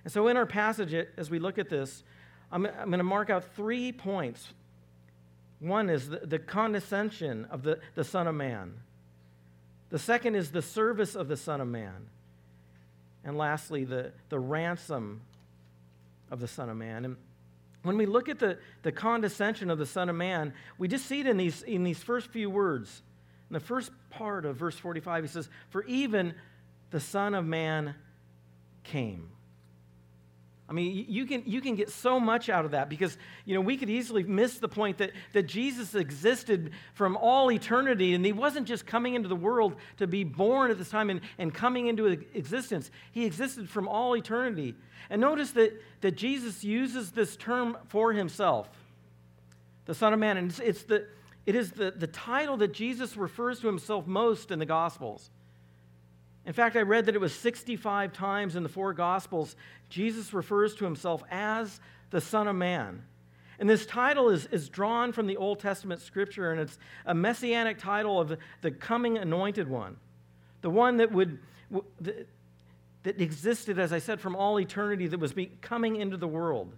And 0.03 0.11
so, 0.11 0.27
in 0.27 0.35
our 0.35 0.45
passage, 0.45 0.93
as 1.17 1.29
we 1.29 1.39
look 1.39 1.57
at 1.57 1.69
this, 1.69 2.03
I'm, 2.51 2.65
I'm 2.65 2.89
going 2.89 2.99
to 2.99 3.05
mark 3.05 3.29
out 3.29 3.55
three 3.55 3.93
points. 3.93 4.53
One 5.63 5.89
is 5.89 6.09
the, 6.09 6.17
the 6.17 6.39
condescension 6.39 7.45
of 7.49 7.63
the, 7.63 7.79
the 7.95 8.03
Son 8.03 8.27
of 8.27 8.35
Man. 8.35 8.73
The 9.91 9.99
second 9.99 10.35
is 10.35 10.51
the 10.51 10.61
service 10.61 11.15
of 11.15 11.29
the 11.29 11.37
Son 11.37 11.61
of 11.61 11.69
Man. 11.69 12.07
And 13.23 13.37
lastly, 13.37 13.85
the, 13.85 14.11
the 14.27 14.39
ransom 14.39 15.21
of 16.29 16.41
the 16.41 16.49
Son 16.49 16.67
of 16.67 16.75
Man. 16.75 17.05
And 17.05 17.15
when 17.83 17.95
we 17.95 18.05
look 18.05 18.27
at 18.27 18.39
the, 18.39 18.57
the 18.81 18.91
condescension 18.91 19.69
of 19.69 19.77
the 19.77 19.85
Son 19.85 20.09
of 20.09 20.17
Man, 20.17 20.53
we 20.77 20.89
just 20.89 21.05
see 21.05 21.21
it 21.21 21.27
in 21.27 21.37
these, 21.37 21.61
in 21.61 21.85
these 21.85 21.99
first 21.99 22.27
few 22.27 22.49
words. 22.49 23.01
In 23.49 23.53
the 23.53 23.61
first 23.61 23.91
part 24.09 24.45
of 24.45 24.57
verse 24.57 24.75
45, 24.75 25.23
he 25.23 25.27
says, 25.29 25.47
For 25.69 25.85
even 25.85 26.35
the 26.91 26.99
Son 26.99 27.33
of 27.33 27.45
Man 27.45 27.95
came. 28.83 29.29
I 30.69 30.71
mean, 30.71 31.05
you 31.09 31.25
can, 31.25 31.43
you 31.45 31.59
can 31.59 31.75
get 31.75 31.89
so 31.89 32.19
much 32.19 32.49
out 32.49 32.63
of 32.63 32.71
that 32.71 32.89
because, 32.89 33.17
you 33.43 33.53
know, 33.53 33.59
we 33.59 33.75
could 33.75 33.89
easily 33.89 34.23
miss 34.23 34.59
the 34.59 34.69
point 34.69 34.97
that, 34.99 35.11
that 35.33 35.43
Jesus 35.43 35.93
existed 35.93 36.71
from 36.93 37.17
all 37.17 37.51
eternity 37.51 38.13
and 38.13 38.25
he 38.25 38.31
wasn't 38.31 38.65
just 38.65 38.85
coming 38.85 39.15
into 39.15 39.27
the 39.27 39.35
world 39.35 39.75
to 39.97 40.07
be 40.07 40.23
born 40.23 40.71
at 40.71 40.77
this 40.77 40.89
time 40.89 41.09
and, 41.09 41.19
and 41.37 41.53
coming 41.53 41.87
into 41.87 42.05
existence. 42.05 42.91
He 43.11 43.25
existed 43.25 43.69
from 43.69 43.89
all 43.89 44.15
eternity. 44.15 44.75
And 45.09 45.19
notice 45.19 45.51
that, 45.51 45.81
that 45.99 46.15
Jesus 46.15 46.63
uses 46.63 47.11
this 47.11 47.35
term 47.35 47.77
for 47.89 48.13
himself, 48.13 48.69
the 49.85 49.93
Son 49.93 50.13
of 50.13 50.19
Man. 50.19 50.37
And 50.37 50.49
it's, 50.49 50.59
it's 50.59 50.83
the, 50.83 51.07
it 51.45 51.55
is 51.55 51.71
the, 51.71 51.91
the 51.91 52.07
title 52.07 52.55
that 52.57 52.73
Jesus 52.73 53.17
refers 53.17 53.59
to 53.59 53.67
himself 53.67 54.07
most 54.07 54.49
in 54.49 54.59
the 54.59 54.65
Gospels. 54.65 55.29
In 56.45 56.53
fact, 56.53 56.75
I 56.75 56.81
read 56.81 57.05
that 57.05 57.15
it 57.15 57.21
was 57.21 57.33
65 57.33 58.11
times 58.11 58.55
in 58.55 58.63
the 58.63 58.69
four 58.69 58.93
Gospels, 58.93 59.55
Jesus 59.89 60.33
refers 60.33 60.75
to 60.75 60.85
himself 60.85 61.23
as 61.31 61.79
the 62.09 62.19
Son 62.19 62.47
of 62.47 62.55
Man. 62.55 63.03
And 63.59 63.69
this 63.69 63.85
title 63.85 64.29
is, 64.29 64.45
is 64.47 64.67
drawn 64.67 65.13
from 65.13 65.27
the 65.27 65.37
Old 65.37 65.59
Testament 65.59 66.01
scripture, 66.01 66.51
and 66.51 66.59
it's 66.59 66.77
a 67.05 67.13
messianic 67.13 67.77
title 67.77 68.19
of 68.19 68.37
the, 68.61 68.71
coming 68.71 69.17
anointed 69.17 69.69
one, 69.69 69.97
the 70.61 70.69
one 70.69 70.97
that 70.97 71.11
would. 71.11 71.39
that, 71.71 72.27
existed, 73.05 73.79
as 73.79 73.91
I 73.91 73.99
said, 73.99 74.21
from 74.21 74.35
all 74.35 74.59
eternity, 74.59 75.07
that 75.07 75.19
was 75.19 75.33
coming 75.61 75.97
into 75.97 76.15
the 76.17 76.27
world. 76.27 76.71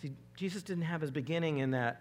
See, 0.00 0.12
Jesus 0.34 0.62
didn't 0.62 0.84
have 0.84 1.02
his 1.02 1.10
beginning 1.10 1.58
in 1.58 1.72
that, 1.72 2.00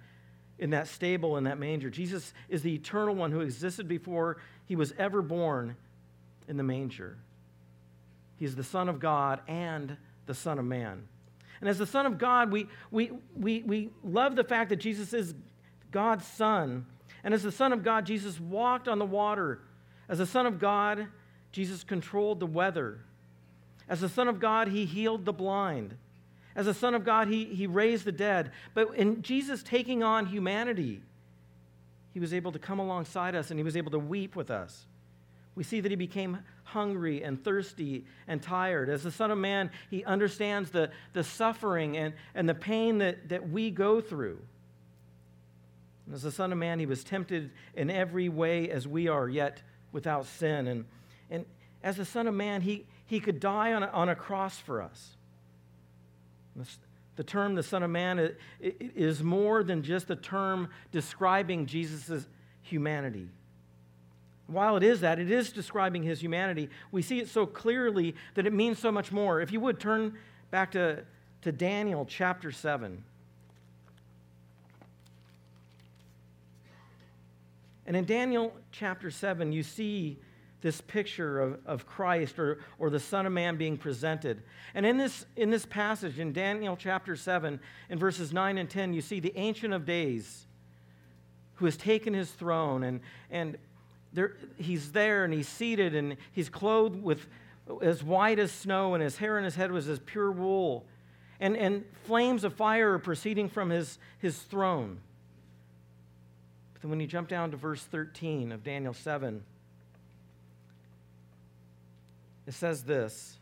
in 0.58 0.70
that 0.70 0.88
stable, 0.88 1.36
in 1.38 1.44
that 1.46 1.58
manger. 1.58 1.90
Jesus 1.90 2.34
is 2.48 2.62
the 2.62 2.74
eternal 2.74 3.14
one 3.14 3.32
who 3.32 3.42
existed 3.42 3.88
before 3.90 4.38
he 4.66 4.76
was 4.76 4.94
ever 4.98 5.22
born 5.22 5.76
in 6.48 6.58
the 6.58 6.64
manger. 6.64 7.18
He's 8.38 8.56
the 8.56 8.64
Son 8.64 8.88
of 8.90 9.00
God 9.00 9.42
and 9.48 9.98
the 10.26 10.34
Son 10.34 10.60
of 10.60 10.66
Man. 10.66 11.04
And 11.60 11.70
as 11.70 11.78
the 11.78 11.86
Son 11.86 12.06
of 12.06 12.18
God, 12.18 12.52
we, 12.52 12.68
we, 12.92 13.12
we, 13.36 13.64
we 13.64 13.90
love 14.04 14.36
the 14.36 14.44
fact 14.44 14.70
that 14.70 14.76
Jesus 14.78 15.14
is 15.14 15.34
God's 15.92 16.26
Son. 16.26 16.86
And 17.24 17.34
as 17.34 17.44
the 17.44 17.52
Son 17.52 17.74
of 17.74 17.84
God, 17.84 18.06
Jesus 18.06 18.40
walked 18.40 18.88
on 18.88 19.00
the 19.00 19.06
water. 19.06 19.62
As 20.08 20.20
the 20.20 20.26
Son 20.26 20.46
of 20.46 20.60
God, 20.60 21.08
Jesus 21.52 21.84
controlled 21.84 22.40
the 22.40 22.46
weather. 22.46 23.00
As 23.90 24.02
the 24.02 24.10
Son 24.10 24.28
of 24.28 24.40
God, 24.40 24.68
he 24.68 24.86
healed 24.86 25.26
the 25.26 25.34
blind. 25.34 25.96
As 26.56 26.66
the 26.66 26.74
Son 26.74 26.94
of 26.94 27.04
God, 27.04 27.28
he, 27.28 27.46
he 27.46 27.68
raised 27.68 28.06
the 28.06 28.12
dead. 28.12 28.52
But 28.74 28.96
in 28.96 29.22
Jesus 29.22 29.64
taking 29.64 30.04
on 30.04 30.28
humanity, 30.28 31.02
he 32.14 32.20
was 32.20 32.34
able 32.34 32.52
to 32.52 32.60
come 32.60 32.80
alongside 32.80 33.36
us 33.36 33.52
and 33.52 33.60
he 33.60 33.64
was 33.64 33.78
able 33.78 33.92
to 33.92 34.00
weep 34.00 34.36
with 34.36 34.52
us. 34.52 34.86
We 35.58 35.64
see 35.64 35.80
that 35.80 35.90
he 35.90 35.96
became 35.96 36.38
hungry 36.66 37.24
and 37.24 37.44
thirsty 37.44 38.06
and 38.28 38.44
tired. 38.44 38.90
As 38.90 39.02
the 39.02 39.10
Son 39.10 39.32
of 39.32 39.40
Man, 39.40 39.72
he 39.90 40.04
understands 40.04 40.70
the, 40.70 40.92
the 41.14 41.24
suffering 41.24 41.98
and, 41.98 42.14
and 42.36 42.48
the 42.48 42.54
pain 42.54 43.00
that, 43.00 43.30
that 43.30 43.50
we 43.50 43.72
go 43.72 44.00
through. 44.00 44.38
And 46.06 46.14
as 46.14 46.22
the 46.22 46.32
Son 46.32 46.52
of 46.52 46.60
Man, 46.60 46.78
he 46.78 46.86
was 46.86 47.04
tempted 47.04 47.50
in 47.74 47.90
every 47.90 48.30
way 48.30 48.70
as 48.70 48.88
we 48.88 49.08
are, 49.08 49.28
yet 49.28 49.64
without 49.92 50.28
sin. 50.28 50.68
And, 50.68 50.86
and 51.32 51.44
as 51.82 51.98
the 51.98 52.06
Son 52.06 52.28
of 52.28 52.36
Man, 52.36 52.62
he, 52.62 52.86
he 53.08 53.20
could 53.20 53.40
die 53.40 53.74
on 53.74 53.82
a, 53.82 53.88
on 53.88 54.10
a 54.10 54.16
cross 54.16 54.60
for 54.60 54.80
us. 54.80 55.18
The 57.16 57.24
term 57.24 57.56
the 57.56 57.64
Son 57.64 57.82
of 57.82 57.90
Man 57.90 58.36
is 58.60 59.24
more 59.24 59.64
than 59.64 59.82
just 59.82 60.12
a 60.12 60.16
term 60.16 60.70
describing 60.92 61.66
Jesus' 61.66 62.28
humanity 62.62 63.30
while 64.48 64.78
it 64.78 64.84
is 64.84 65.02
that, 65.02 65.20
it 65.20 65.30
is 65.30 65.52
describing 65.52 66.04
his 66.04 66.22
humanity, 66.22 66.70
we 66.92 67.02
see 67.02 67.20
it 67.20 67.30
so 67.30 67.46
clearly 67.46 68.16
that 68.36 68.48
it 68.48 68.54
means 68.54 68.80
so 68.80 68.92
much 68.92 69.12
more. 69.12 69.42
If 69.42 69.52
you 69.52 69.60
would 69.60 69.80
turn 69.80 70.18
back 70.52 70.72
to, 70.72 71.04
to 71.42 71.52
Daniel 71.52 72.06
chapter 72.06 72.52
7. 72.52 73.04
And 77.86 77.96
in 77.96 78.06
Daniel 78.06 78.54
chapter 78.72 79.12
7, 79.12 79.52
you 79.52 79.64
see 79.64 80.18
this 80.62 80.82
picture 80.82 81.40
of, 81.40 81.60
of 81.66 81.86
Christ 81.86 82.40
or, 82.40 82.60
or 82.80 82.90
the 82.90 83.00
Son 83.00 83.26
of 83.26 83.32
Man 83.32 83.58
being 83.58 83.78
presented. 83.78 84.42
And 84.74 84.86
in 84.86 84.98
this, 84.98 85.26
in 85.36 85.52
this 85.52 85.66
passage, 85.66 86.20
in 86.20 86.34
Daniel 86.34 86.76
chapter 86.76 87.16
7, 87.16 87.60
in 87.90 88.00
verses 88.00 88.34
9 88.34 88.58
and 88.58 88.70
10, 88.70 88.94
you 88.94 89.02
see 89.02 89.20
the 89.20 89.38
Ancient 89.38 89.74
of 89.74 89.86
Days 89.86 90.46
who 91.56 91.66
has 91.66 91.78
taken 91.78 92.14
his 92.14 92.30
throne 92.32 92.84
and, 92.84 93.00
and 93.32 93.58
there, 94.18 94.36
he's 94.58 94.92
there 94.94 95.24
and 95.26 95.32
he's 95.32 95.48
seated 95.48 95.94
and 95.94 96.18
he's 96.32 96.50
clothed 96.50 97.04
with 97.04 97.28
as 97.84 98.04
white 98.04 98.40
as 98.40 98.52
snow 98.52 98.96
and 98.96 99.04
his 99.04 99.18
hair 99.18 99.38
on 99.38 99.44
his 99.44 99.54
head 99.54 99.72
was 99.72 99.88
as 99.88 100.00
pure 100.00 100.32
wool. 100.32 100.88
And, 101.40 101.56
and 101.56 101.86
flames 102.06 102.44
of 102.44 102.56
fire 102.56 102.94
are 102.94 103.00
proceeding 103.00 103.48
from 103.48 103.70
his, 103.70 104.00
his 104.18 104.40
throne. 104.40 104.98
But 106.74 106.82
then 106.82 106.90
when 106.90 107.00
you 107.00 107.06
jump 107.06 107.30
down 107.30 107.52
to 107.52 107.58
verse 107.58 107.84
13 107.84 108.52
of 108.52 108.64
Daniel 108.64 108.96
7, 108.96 109.44
it 112.48 112.54
says 112.56 112.82
this 112.82 113.38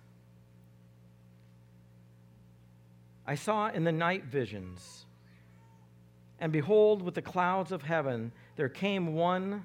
I 3.26 3.36
saw 3.36 3.70
in 3.70 3.86
the 3.86 3.94
night 3.94 4.26
visions, 4.26 5.06
and 6.42 6.52
behold, 6.52 7.02
with 7.02 7.14
the 7.14 7.22
clouds 7.22 7.72
of 7.72 7.84
heaven, 7.84 8.34
there 8.58 8.68
came 8.68 9.14
one 9.14 9.64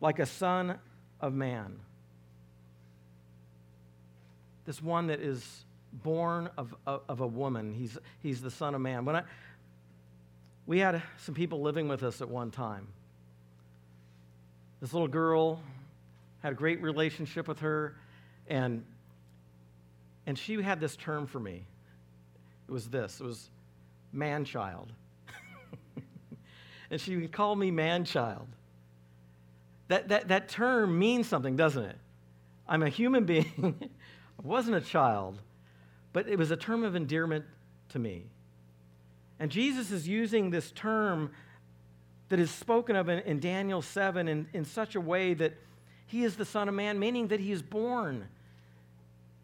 like 0.00 0.18
a 0.18 0.26
son 0.26 0.78
of 1.20 1.34
man. 1.34 1.78
This 4.64 4.82
one 4.82 5.06
that 5.08 5.20
is 5.20 5.64
born 5.92 6.50
of, 6.58 6.74
of, 6.86 7.02
of, 7.08 7.20
a 7.20 7.26
woman. 7.26 7.72
He's, 7.72 7.98
he's 8.20 8.42
the 8.42 8.50
son 8.50 8.74
of 8.74 8.80
man. 8.80 9.04
When 9.04 9.16
I, 9.16 9.22
we 10.66 10.78
had 10.78 11.02
some 11.18 11.34
people 11.34 11.62
living 11.62 11.88
with 11.88 12.02
us 12.02 12.20
at 12.20 12.28
one 12.28 12.50
time. 12.50 12.86
This 14.80 14.92
little 14.92 15.08
girl 15.08 15.62
had 16.42 16.52
a 16.52 16.54
great 16.54 16.82
relationship 16.82 17.48
with 17.48 17.60
her, 17.60 17.96
and, 18.46 18.84
and 20.26 20.38
she 20.38 20.60
had 20.62 20.78
this 20.78 20.94
term 20.94 21.26
for 21.26 21.40
me. 21.40 21.64
It 22.68 22.72
was 22.72 22.88
this 22.88 23.20
it 23.20 23.24
was 23.24 23.48
man 24.12 24.44
child. 24.44 24.92
and 26.90 27.00
she 27.00 27.26
called 27.28 27.58
me 27.58 27.70
man 27.70 28.04
child. 28.04 28.46
That, 29.88 30.08
that, 30.08 30.28
that 30.28 30.48
term 30.48 30.98
means 30.98 31.26
something, 31.26 31.56
doesn't 31.56 31.84
it? 31.84 31.96
I'm 32.68 32.82
a 32.82 32.88
human 32.88 33.24
being. 33.24 33.78
I 33.80 34.42
wasn't 34.42 34.76
a 34.76 34.80
child, 34.80 35.40
but 36.12 36.28
it 36.28 36.38
was 36.38 36.50
a 36.50 36.56
term 36.56 36.84
of 36.84 36.94
endearment 36.94 37.44
to 37.90 37.98
me. 37.98 38.24
And 39.40 39.50
Jesus 39.50 39.90
is 39.90 40.06
using 40.06 40.50
this 40.50 40.70
term 40.72 41.30
that 42.28 42.38
is 42.38 42.50
spoken 42.50 42.96
of 42.96 43.08
in, 43.08 43.20
in 43.20 43.40
Daniel 43.40 43.80
7 43.80 44.28
in, 44.28 44.46
in 44.52 44.64
such 44.64 44.94
a 44.94 45.00
way 45.00 45.32
that 45.34 45.54
he 46.06 46.24
is 46.24 46.36
the 46.36 46.44
Son 46.44 46.68
of 46.68 46.74
Man, 46.74 46.98
meaning 46.98 47.28
that 47.28 47.40
he 47.40 47.52
is 47.52 47.62
born 47.62 48.28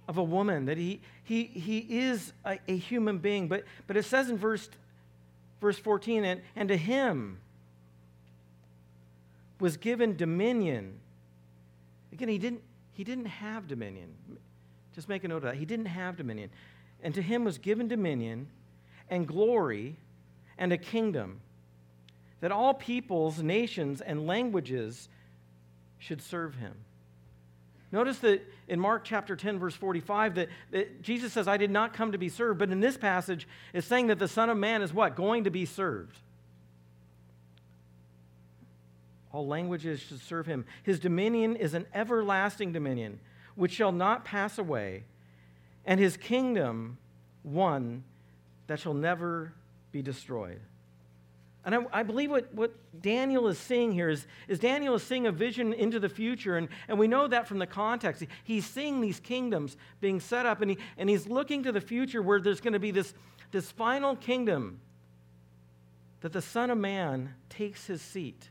of 0.06 0.18
a 0.18 0.22
woman, 0.22 0.66
that 0.66 0.76
he, 0.76 1.00
he, 1.22 1.44
he 1.44 1.78
is 1.78 2.32
a, 2.44 2.58
a 2.68 2.76
human 2.76 3.18
being. 3.18 3.48
But, 3.48 3.64
but 3.86 3.96
it 3.96 4.04
says 4.04 4.28
in 4.28 4.36
verse, 4.36 4.68
verse 5.60 5.78
14, 5.78 6.24
and, 6.24 6.42
and 6.56 6.68
to 6.68 6.76
him, 6.76 7.38
was 9.64 9.78
given 9.78 10.14
dominion. 10.14 11.00
Again, 12.12 12.28
he 12.28 12.36
didn't, 12.36 12.60
he 12.92 13.02
didn't 13.02 13.24
have 13.24 13.66
dominion. 13.66 14.10
Just 14.94 15.08
make 15.08 15.24
a 15.24 15.28
note 15.28 15.38
of 15.38 15.44
that. 15.44 15.54
He 15.54 15.64
didn't 15.64 15.86
have 15.86 16.18
dominion. 16.18 16.50
And 17.02 17.14
to 17.14 17.22
him 17.22 17.44
was 17.44 17.56
given 17.56 17.88
dominion 17.88 18.48
and 19.08 19.26
glory 19.26 19.96
and 20.58 20.70
a 20.70 20.76
kingdom 20.76 21.40
that 22.42 22.52
all 22.52 22.74
peoples, 22.74 23.42
nations, 23.42 24.02
and 24.02 24.26
languages 24.26 25.08
should 25.96 26.20
serve 26.20 26.56
him. 26.56 26.74
Notice 27.90 28.18
that 28.18 28.42
in 28.68 28.78
Mark 28.78 29.02
chapter 29.02 29.34
10, 29.34 29.58
verse 29.58 29.74
45, 29.74 30.34
that, 30.34 30.48
that, 30.72 31.00
Jesus 31.00 31.32
says, 31.32 31.48
I 31.48 31.56
did 31.56 31.70
not 31.70 31.94
come 31.94 32.12
to 32.12 32.18
be 32.18 32.28
served. 32.28 32.58
But 32.58 32.68
in 32.68 32.80
this 32.80 32.98
passage, 32.98 33.48
it's 33.72 33.86
saying 33.86 34.08
that 34.08 34.18
the 34.18 34.28
Son 34.28 34.50
of 34.50 34.58
Man 34.58 34.82
is 34.82 34.92
what? 34.92 35.16
Going 35.16 35.44
to 35.44 35.50
be 35.50 35.64
served. 35.64 36.18
All 39.34 39.48
languages 39.48 39.98
should 39.98 40.20
serve 40.20 40.46
him. 40.46 40.64
His 40.84 41.00
dominion 41.00 41.56
is 41.56 41.74
an 41.74 41.86
everlasting 41.92 42.70
dominion 42.70 43.18
which 43.56 43.72
shall 43.72 43.90
not 43.90 44.24
pass 44.24 44.58
away, 44.58 45.02
and 45.84 45.98
his 45.98 46.16
kingdom 46.16 46.98
one 47.42 48.04
that 48.68 48.78
shall 48.78 48.94
never 48.94 49.52
be 49.90 50.02
destroyed. 50.02 50.60
And 51.64 51.74
I, 51.74 51.78
I, 51.92 52.02
believe 52.04 52.30
what, 52.30 52.54
what 52.54 52.74
Daniel 53.02 53.48
is 53.48 53.58
seeing 53.58 53.90
here 53.90 54.08
is, 54.08 54.24
is 54.46 54.60
Daniel 54.60 54.94
is 54.94 55.02
seeing 55.02 55.26
a 55.26 55.32
vision 55.32 55.72
into 55.72 55.98
the 55.98 56.08
future, 56.08 56.56
and, 56.56 56.68
and 56.86 56.96
we 56.96 57.08
know 57.08 57.26
that 57.26 57.48
from 57.48 57.58
the 57.58 57.66
context. 57.66 58.22
He's 58.44 58.64
seeing 58.64 59.00
these 59.00 59.18
kingdoms 59.18 59.76
being 60.00 60.20
set 60.20 60.46
up, 60.46 60.60
and, 60.60 60.70
he, 60.70 60.78
and 60.96 61.10
he's 61.10 61.26
looking 61.26 61.64
to 61.64 61.72
the 61.72 61.80
future 61.80 62.22
where 62.22 62.40
there's 62.40 62.60
going 62.60 62.74
to 62.74 62.78
be 62.78 62.92
this, 62.92 63.14
this 63.50 63.72
final 63.72 64.14
kingdom 64.14 64.78
that 66.20 66.32
the 66.32 66.42
Son 66.42 66.70
of 66.70 66.78
Man 66.78 67.34
takes 67.48 67.86
his 67.88 68.00
seat, 68.00 68.48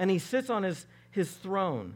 and 0.00 0.10
he 0.10 0.18
sits 0.18 0.48
on 0.48 0.62
his, 0.62 0.86
his 1.10 1.30
throne. 1.30 1.92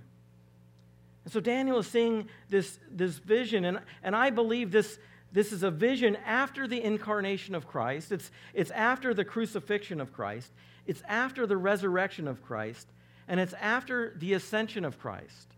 And 1.25 1.33
so 1.33 1.41
Daniel 1.41 1.79
is 1.79 1.87
seeing 1.87 2.29
this, 2.51 2.79
this 2.93 3.17
vision, 3.17 3.65
and, 3.65 3.81
and 4.03 4.15
I 4.15 4.29
believe 4.29 4.71
this, 4.71 4.99
this 5.33 5.53
is 5.53 5.63
a 5.63 5.71
vision 5.71 6.19
after 6.27 6.69
the 6.69 6.83
incarnation 6.83 7.55
of 7.55 7.67
Christ. 7.67 8.13
It's, 8.13 8.31
it's 8.53 8.71
after 8.73 9.15
the 9.15 9.25
crucifixion 9.25 10.03
of 10.03 10.13
Christ. 10.13 10.53
It's 10.87 11.03
after 11.09 11.47
the 11.47 11.57
resurrection 11.57 12.29
of 12.29 12.43
Christ. 12.43 12.87
And 13.27 13.41
it's 13.41 13.55
after 13.55 14.13
the 14.19 14.35
ascension 14.35 14.85
of 14.85 14.99
Christ. 14.99 15.49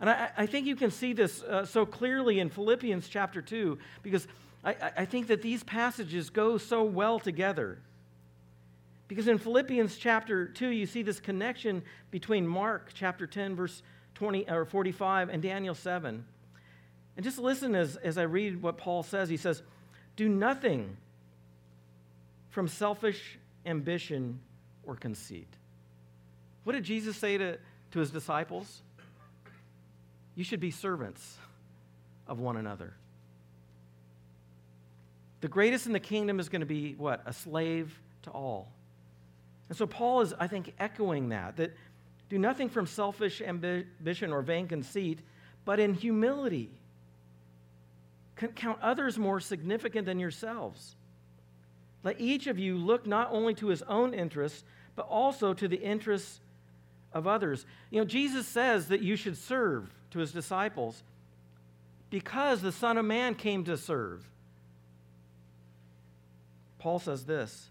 And 0.00 0.10
I, 0.10 0.30
I 0.36 0.46
think 0.46 0.66
you 0.66 0.74
can 0.74 0.90
see 0.90 1.12
this 1.12 1.40
uh, 1.44 1.64
so 1.64 1.86
clearly 1.86 2.40
in 2.40 2.50
Philippians 2.50 3.08
chapter 3.08 3.40
2 3.40 3.78
because 4.02 4.26
I, 4.64 4.74
I 4.96 5.04
think 5.04 5.28
that 5.28 5.42
these 5.42 5.62
passages 5.62 6.30
go 6.30 6.58
so 6.58 6.82
well 6.82 7.20
together. 7.20 7.78
Because 9.08 9.26
in 9.26 9.38
Philippians 9.38 9.96
chapter 9.96 10.46
2, 10.46 10.68
you 10.68 10.86
see 10.86 11.02
this 11.02 11.18
connection 11.18 11.82
between 12.10 12.46
Mark 12.46 12.90
chapter 12.92 13.26
10, 13.26 13.56
verse 13.56 13.82
20, 14.14 14.48
or 14.50 14.66
45, 14.66 15.30
and 15.30 15.42
Daniel 15.42 15.74
7. 15.74 16.24
And 17.16 17.24
just 17.24 17.38
listen 17.38 17.74
as, 17.74 17.96
as 17.96 18.18
I 18.18 18.22
read 18.22 18.62
what 18.62 18.76
Paul 18.76 19.02
says. 19.02 19.30
He 19.30 19.38
says, 19.38 19.62
Do 20.16 20.28
nothing 20.28 20.96
from 22.50 22.68
selfish 22.68 23.38
ambition 23.64 24.40
or 24.84 24.94
conceit. 24.94 25.48
What 26.64 26.74
did 26.74 26.84
Jesus 26.84 27.16
say 27.16 27.38
to, 27.38 27.58
to 27.92 27.98
his 27.98 28.10
disciples? 28.10 28.82
You 30.34 30.44
should 30.44 30.60
be 30.60 30.70
servants 30.70 31.38
of 32.26 32.38
one 32.38 32.56
another. 32.56 32.94
The 35.40 35.48
greatest 35.48 35.86
in 35.86 35.92
the 35.92 36.00
kingdom 36.00 36.40
is 36.40 36.48
going 36.48 36.60
to 36.60 36.66
be 36.66 36.94
what? 36.94 37.22
A 37.26 37.32
slave 37.32 37.98
to 38.22 38.30
all. 38.30 38.70
And 39.68 39.76
so 39.76 39.86
Paul 39.86 40.22
is, 40.22 40.34
I 40.38 40.46
think, 40.46 40.72
echoing 40.78 41.28
that, 41.30 41.56
that 41.56 41.76
do 42.28 42.38
nothing 42.38 42.68
from 42.68 42.86
selfish 42.86 43.40
ambition 43.40 44.32
or 44.32 44.42
vain 44.42 44.68
conceit, 44.68 45.20
but 45.64 45.80
in 45.80 45.94
humility 45.94 46.70
count 48.54 48.78
others 48.80 49.18
more 49.18 49.40
significant 49.40 50.06
than 50.06 50.18
yourselves. 50.20 50.94
Let 52.04 52.20
each 52.20 52.46
of 52.46 52.58
you 52.58 52.76
look 52.76 53.06
not 53.06 53.28
only 53.32 53.54
to 53.54 53.66
his 53.66 53.82
own 53.82 54.14
interests, 54.14 54.62
but 54.94 55.06
also 55.08 55.52
to 55.54 55.66
the 55.66 55.76
interests 55.76 56.40
of 57.12 57.26
others. 57.26 57.66
You 57.90 57.98
know, 58.00 58.04
Jesus 58.04 58.46
says 58.46 58.88
that 58.88 59.02
you 59.02 59.16
should 59.16 59.36
serve 59.36 59.92
to 60.12 60.20
his 60.20 60.32
disciples 60.32 61.02
because 62.10 62.62
the 62.62 62.72
Son 62.72 62.96
of 62.96 63.04
Man 63.04 63.34
came 63.34 63.64
to 63.64 63.76
serve. 63.76 64.24
Paul 66.78 67.00
says 67.00 67.24
this 67.24 67.70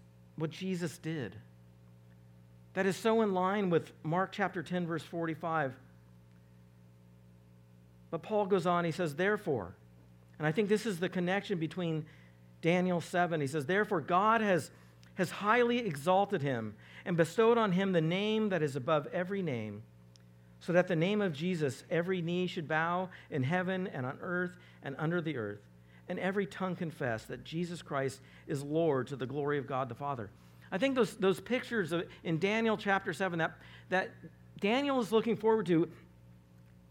what 0.41 0.51
Jesus 0.51 0.97
did. 0.97 1.35
That 2.73 2.85
is 2.85 2.97
so 2.97 3.21
in 3.21 3.33
line 3.33 3.69
with 3.69 3.91
Mark 4.03 4.31
chapter 4.31 4.63
10, 4.63 4.87
verse 4.87 5.03
45 5.03 5.73
but 8.11 8.21
Paul 8.21 8.45
goes 8.45 8.67
on, 8.67 8.83
he 8.83 8.91
says, 8.91 9.15
therefore, 9.15 9.73
and 10.37 10.45
I 10.45 10.51
think 10.51 10.67
this 10.67 10.85
is 10.85 10.99
the 10.99 11.09
connection 11.09 11.57
between 11.57 12.05
Daniel 12.61 12.99
7. 12.99 13.39
He 13.39 13.47
says, 13.47 13.65
therefore, 13.65 14.01
God 14.01 14.41
has, 14.41 14.69
has 15.15 15.31
highly 15.31 15.79
exalted 15.79 16.41
him 16.41 16.75
and 17.05 17.15
bestowed 17.15 17.57
on 17.57 17.71
him 17.71 17.93
the 17.93 18.01
name 18.01 18.49
that 18.49 18.61
is 18.61 18.75
above 18.75 19.07
every 19.13 19.41
name, 19.41 19.81
so 20.59 20.73
that 20.73 20.89
the 20.89 20.95
name 20.95 21.21
of 21.21 21.33
Jesus 21.33 21.85
every 21.89 22.21
knee 22.21 22.47
should 22.47 22.67
bow 22.67 23.09
in 23.31 23.43
heaven 23.43 23.87
and 23.87 24.05
on 24.05 24.17
earth 24.21 24.57
and 24.83 24.95
under 24.99 25.21
the 25.21 25.37
earth, 25.37 25.61
and 26.11 26.19
every 26.19 26.45
tongue 26.45 26.75
confess 26.75 27.23
that 27.23 27.45
Jesus 27.45 27.81
Christ 27.81 28.19
is 28.45 28.61
Lord 28.61 29.07
to 29.07 29.15
the 29.15 29.25
glory 29.25 29.57
of 29.57 29.65
God 29.65 29.87
the 29.87 29.95
Father. 29.95 30.29
I 30.69 30.77
think 30.77 30.93
those, 30.93 31.15
those 31.15 31.39
pictures 31.39 31.93
of, 31.93 32.03
in 32.25 32.37
Daniel 32.37 32.75
chapter 32.75 33.13
7 33.13 33.39
that, 33.39 33.53
that 33.87 34.09
Daniel 34.59 34.99
is 34.99 35.13
looking 35.13 35.37
forward 35.37 35.67
to 35.67 35.87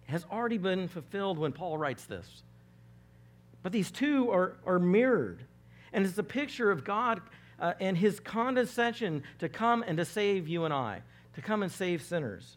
has 0.07 0.25
already 0.33 0.57
been 0.57 0.89
fulfilled 0.89 1.39
when 1.39 1.53
Paul 1.53 1.77
writes 1.77 2.05
this. 2.07 2.43
But 3.63 3.73
these 3.73 3.91
two 3.91 4.31
are, 4.31 4.57
are 4.65 4.79
mirrored. 4.79 5.45
And 5.93 6.07
it's 6.07 6.17
a 6.17 6.23
picture 6.23 6.71
of 6.71 6.83
God 6.83 7.21
uh, 7.61 7.75
and 7.79 7.99
his 7.99 8.21
condescension 8.21 9.23
to 9.39 9.51
come 9.51 9.85
and 9.87 9.99
to 9.99 10.07
save 10.07 10.49
you 10.49 10.65
and 10.65 10.73
I, 10.73 11.03
to 11.35 11.43
come 11.43 11.63
and 11.63 11.71
save 11.71 12.01
sinners. 12.01 12.57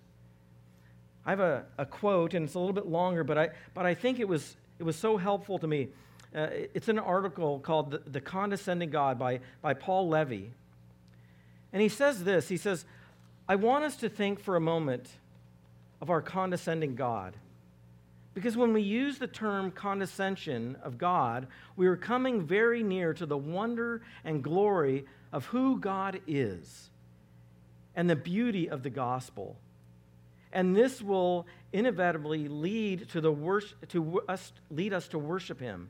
I 1.26 1.32
have 1.32 1.41
a, 1.41 1.65
a 1.78 1.86
quote, 1.86 2.34
and 2.34 2.45
it's 2.45 2.56
a 2.56 2.60
little 2.60 2.73
bit 2.73 2.88
longer, 2.88 3.26
but 3.26 3.38
I, 3.38 3.49
but 3.73 3.86
I 3.86 3.95
think 3.95 4.21
it 4.21 4.30
was, 4.30 4.56
it 4.80 4.84
was 4.84 4.95
so 4.95 5.17
helpful 5.17 5.60
to 5.60 5.67
me. 5.67 5.89
Uh, 6.34 6.48
it's 6.74 6.89
an 6.89 7.00
article 7.00 7.60
called 7.60 8.00
the, 8.12 8.22
Condescending 8.22 8.89
God 8.89 9.19
by, 9.19 9.39
by 9.62 9.74
Paul 9.74 10.10
Levy. 10.10 10.52
And 11.72 11.82
he 11.82 11.89
says 11.89 12.24
this 12.24 12.50
He 12.50 12.58
says, 12.58 12.86
I 13.48 13.56
want 13.56 13.84
us 13.84 13.98
to 13.98 14.10
think 14.10 14.39
for 14.39 14.56
a 14.56 14.62
moment 14.62 15.10
of 16.02 16.10
our 16.10 16.22
condescending 16.22 16.96
God. 16.96 17.36
Because 18.34 18.58
when 18.58 18.74
we 18.74 18.82
use 18.82 19.19
the 19.19 19.28
term 19.28 19.72
condescension 19.72 20.76
of 20.82 20.98
God, 20.98 21.48
we 21.76 21.86
are 21.86 21.96
coming 21.96 22.41
very 22.41 22.82
near 22.82 23.13
to 23.13 23.26
the 23.28 23.38
wonder 23.38 24.02
and 24.24 24.43
glory 24.43 25.06
of 25.32 25.46
who 25.46 25.80
God 25.80 26.19
is 26.26 26.89
and 27.96 28.10
the 28.10 28.15
beauty 28.15 28.69
of 28.69 28.82
the 28.82 28.89
gospel. 28.89 29.56
And 30.52 30.76
this 30.76 31.02
will 31.02 31.46
inevitably 31.72 32.48
lead 32.48 33.10
to, 33.10 33.22
the 33.22 33.32
worship, 33.32 33.88
to 33.89 34.22
us, 34.22 34.52
lead 34.72 34.93
us 34.93 35.08
to 35.10 35.19
worship 35.19 35.60
Him. 35.60 35.89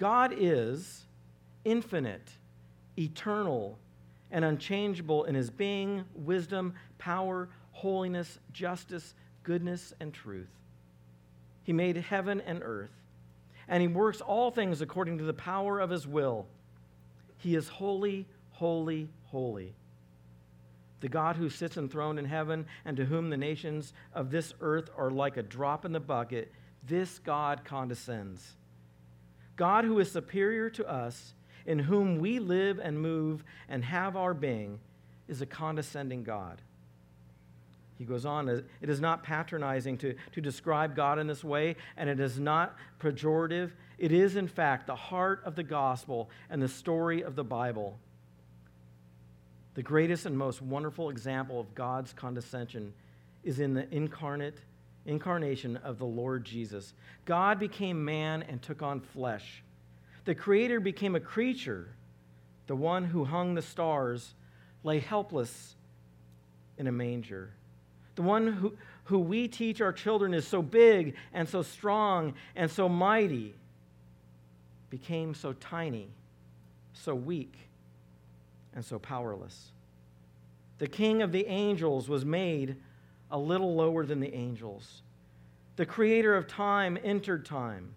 God 0.00 0.32
is 0.34 1.04
infinite, 1.62 2.30
eternal, 2.98 3.78
and 4.30 4.46
unchangeable 4.46 5.24
in 5.24 5.34
His 5.34 5.50
being, 5.50 6.04
wisdom, 6.14 6.72
power, 6.96 7.50
holiness, 7.72 8.38
justice, 8.50 9.14
goodness, 9.42 9.92
and 10.00 10.14
truth. 10.14 10.48
He 11.64 11.74
made 11.74 11.96
heaven 11.98 12.40
and 12.46 12.62
earth, 12.62 12.94
and 13.68 13.82
He 13.82 13.88
works 13.88 14.22
all 14.22 14.50
things 14.50 14.80
according 14.80 15.18
to 15.18 15.24
the 15.24 15.34
power 15.34 15.80
of 15.80 15.90
His 15.90 16.08
will. 16.08 16.46
He 17.36 17.54
is 17.54 17.68
holy, 17.68 18.26
holy, 18.52 19.10
holy. 19.26 19.74
The 21.00 21.10
God 21.10 21.36
who 21.36 21.50
sits 21.50 21.76
enthroned 21.76 22.18
in 22.18 22.24
heaven 22.24 22.64
and 22.86 22.96
to 22.96 23.04
whom 23.04 23.28
the 23.28 23.36
nations 23.36 23.92
of 24.14 24.30
this 24.30 24.54
earth 24.62 24.88
are 24.96 25.10
like 25.10 25.36
a 25.36 25.42
drop 25.42 25.84
in 25.84 25.92
the 25.92 26.00
bucket, 26.00 26.50
this 26.88 27.18
God 27.18 27.66
condescends. 27.66 28.56
God 29.60 29.84
who 29.84 29.98
is 29.98 30.10
superior 30.10 30.70
to 30.70 30.88
us, 30.90 31.34
in 31.66 31.80
whom 31.80 32.18
we 32.18 32.38
live 32.38 32.80
and 32.82 32.98
move 32.98 33.44
and 33.68 33.84
have 33.84 34.16
our 34.16 34.32
being, 34.32 34.80
is 35.28 35.42
a 35.42 35.46
condescending 35.46 36.22
God. 36.22 36.62
He 37.98 38.06
goes 38.06 38.24
on, 38.24 38.48
it 38.48 38.64
is 38.88 39.02
not 39.02 39.22
patronizing 39.22 39.98
to, 39.98 40.14
to 40.32 40.40
describe 40.40 40.96
God 40.96 41.18
in 41.18 41.26
this 41.26 41.44
way, 41.44 41.76
and 41.98 42.08
it 42.08 42.20
is 42.20 42.40
not 42.40 42.74
pejorative. 43.00 43.72
It 43.98 44.12
is, 44.12 44.34
in 44.34 44.48
fact, 44.48 44.86
the 44.86 44.96
heart 44.96 45.42
of 45.44 45.56
the 45.56 45.62
gospel 45.62 46.30
and 46.48 46.62
the 46.62 46.66
story 46.66 47.22
of 47.22 47.36
the 47.36 47.44
Bible. 47.44 47.98
The 49.74 49.82
greatest 49.82 50.24
and 50.24 50.38
most 50.38 50.62
wonderful 50.62 51.10
example 51.10 51.60
of 51.60 51.74
God's 51.74 52.14
condescension 52.14 52.94
is 53.44 53.60
in 53.60 53.74
the 53.74 53.94
incarnate 53.94 54.56
incarnation 55.06 55.76
of 55.78 55.98
the 55.98 56.06
Lord 56.06 56.44
Jesus. 56.44 56.94
God 57.24 57.58
became 57.58 58.04
man 58.04 58.42
and 58.42 58.60
took 58.60 58.82
on 58.82 59.00
flesh. 59.00 59.62
The 60.24 60.34
Creator 60.34 60.80
became 60.80 61.16
a 61.16 61.20
creature. 61.20 61.88
The 62.66 62.76
one 62.76 63.04
who 63.04 63.24
hung 63.24 63.54
the 63.54 63.62
stars 63.62 64.34
lay 64.84 64.98
helpless 64.98 65.74
in 66.78 66.86
a 66.86 66.92
manger. 66.92 67.50
The 68.14 68.22
one 68.22 68.46
who, 68.46 68.74
who 69.04 69.18
we 69.18 69.48
teach 69.48 69.80
our 69.80 69.92
children 69.92 70.34
is 70.34 70.46
so 70.46 70.62
big 70.62 71.14
and 71.32 71.48
so 71.48 71.62
strong 71.62 72.34
and 72.54 72.70
so 72.70 72.88
mighty. 72.88 73.54
became 74.90 75.34
so 75.34 75.52
tiny, 75.54 76.08
so 76.92 77.14
weak, 77.14 77.54
and 78.74 78.84
so 78.84 78.98
powerless. 78.98 79.70
The 80.78 80.88
king 80.88 81.22
of 81.22 81.32
the 81.32 81.46
angels 81.46 82.08
was 82.08 82.24
made 82.24 82.76
a 83.30 83.38
little 83.38 83.74
lower 83.74 84.04
than 84.04 84.20
the 84.20 84.34
angels. 84.34 85.02
The 85.76 85.86
creator 85.86 86.34
of 86.34 86.46
time 86.46 86.98
entered 87.02 87.46
time. 87.46 87.94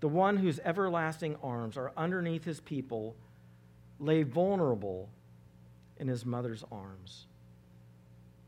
The 0.00 0.08
one 0.08 0.36
whose 0.36 0.60
everlasting 0.64 1.36
arms 1.42 1.76
are 1.76 1.92
underneath 1.96 2.44
his 2.44 2.60
people 2.60 3.16
lay 3.98 4.22
vulnerable 4.22 5.08
in 5.98 6.08
his 6.08 6.26
mother's 6.26 6.64
arms. 6.70 7.26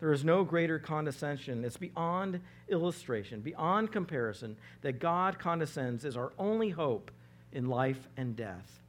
There 0.00 0.12
is 0.12 0.24
no 0.24 0.44
greater 0.44 0.78
condescension. 0.78 1.64
It's 1.64 1.76
beyond 1.76 2.40
illustration, 2.68 3.40
beyond 3.40 3.90
comparison, 3.90 4.56
that 4.82 5.00
God 5.00 5.38
condescends 5.38 6.04
as 6.04 6.16
our 6.16 6.32
only 6.38 6.70
hope 6.70 7.10
in 7.52 7.66
life 7.68 8.06
and 8.16 8.36
death. 8.36 8.80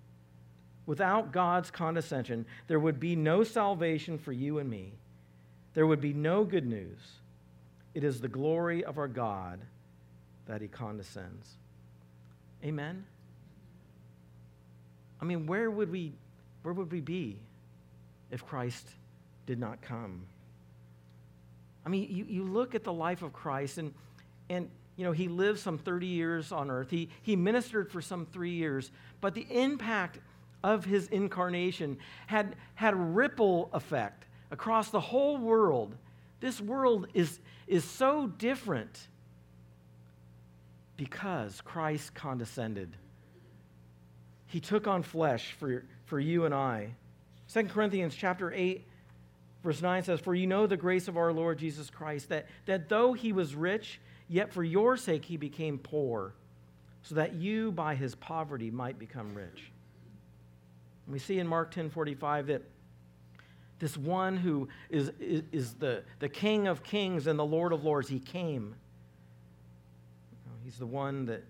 Without 0.85 1.31
God's 1.31 1.71
condescension, 1.71 2.45
there 2.67 2.79
would 2.79 2.99
be 2.99 3.15
no 3.15 3.43
salvation 3.43 4.17
for 4.17 4.31
you 4.31 4.59
and 4.59 4.69
me. 4.69 4.98
There 5.79 5.87
would 5.87 6.01
be 6.01 6.11
no 6.11 6.43
good 6.43 6.65
news. 6.67 6.99
It 7.93 8.03
is 8.03 8.19
the 8.19 8.27
glory 8.27 8.83
of 8.83 8.97
our 8.97 9.07
God 9.07 9.61
that 10.45 10.59
he 10.59 10.67
condescends. 10.67 11.55
Amen. 12.65 13.05
I 15.21 15.23
mean, 15.23 15.47
where 15.47 15.71
would 15.71 15.89
we 15.89 16.11
where 16.63 16.73
would 16.73 16.91
we 16.91 16.99
be 16.99 17.37
if 18.29 18.45
Christ 18.45 18.89
did 19.45 19.57
not 19.57 19.81
come? 19.81 20.25
I 21.85 21.87
mean, 21.87 22.09
you, 22.11 22.25
you 22.27 22.43
look 22.43 22.75
at 22.75 22.83
the 22.83 22.91
life 22.91 23.21
of 23.21 23.31
Christ, 23.31 23.77
and, 23.77 23.93
and 24.49 24.69
you 24.97 25.05
know, 25.05 25.13
he 25.13 25.29
lived 25.29 25.59
some 25.59 25.77
30 25.77 26.07
years 26.07 26.51
on 26.51 26.69
earth. 26.69 26.89
He, 26.89 27.07
he 27.21 27.37
ministered 27.37 27.89
for 27.89 28.01
some 28.01 28.25
three 28.25 28.51
years, 28.51 28.91
but 29.21 29.33
the 29.33 29.47
impact 29.49 30.19
of 30.61 30.83
his 30.83 31.07
incarnation 31.07 31.99
had, 32.27 32.57
had 32.75 32.95
a 32.95 32.97
ripple 32.97 33.69
effect 33.71 34.25
across 34.51 34.89
the 34.89 34.99
whole 34.99 35.37
world. 35.37 35.95
This 36.39 36.59
world 36.59 37.07
is, 37.13 37.39
is 37.67 37.83
so 37.83 38.27
different 38.27 39.07
because 40.97 41.61
Christ 41.61 42.13
condescended. 42.13 42.95
He 44.47 44.59
took 44.59 44.87
on 44.87 45.03
flesh 45.03 45.53
for, 45.59 45.85
for 46.05 46.19
you 46.19 46.45
and 46.45 46.53
I. 46.53 46.89
2 47.53 47.63
Corinthians 47.63 48.15
chapter 48.15 48.51
8 48.51 48.85
verse 49.63 49.81
9 49.81 50.03
says, 50.03 50.19
For 50.19 50.35
you 50.35 50.47
know 50.47 50.67
the 50.67 50.77
grace 50.77 51.07
of 51.07 51.17
our 51.17 51.33
Lord 51.33 51.57
Jesus 51.57 51.89
Christ, 51.89 52.29
that, 52.29 52.47
that 52.65 52.89
though 52.89 53.13
he 53.13 53.33
was 53.33 53.55
rich, 53.55 53.99
yet 54.27 54.53
for 54.53 54.63
your 54.63 54.97
sake 54.97 55.25
he 55.25 55.37
became 55.37 55.77
poor, 55.77 56.33
so 57.01 57.15
that 57.15 57.33
you 57.33 57.71
by 57.71 57.95
his 57.95 58.15
poverty 58.15 58.71
might 58.71 58.99
become 58.99 59.33
rich. 59.33 59.71
And 61.05 61.13
we 61.13 61.19
see 61.19 61.39
in 61.39 61.47
Mark 61.47 61.71
10 61.71 61.89
45 61.89 62.47
that 62.47 62.63
this 63.79 63.97
one 63.97 64.37
who 64.37 64.67
is, 64.89 65.11
is, 65.19 65.43
is, 65.51 65.73
the, 65.75 66.03
the 66.19 66.29
King 66.29 66.67
of 66.67 66.83
kings 66.83 67.27
and 67.27 67.39
the 67.39 67.45
Lord 67.45 67.71
of 67.71 67.83
lords, 67.83 68.09
he 68.09 68.19
came. 68.19 68.75
He's 70.63 70.77
the 70.77 70.85
one 70.85 71.25
that 71.25 71.43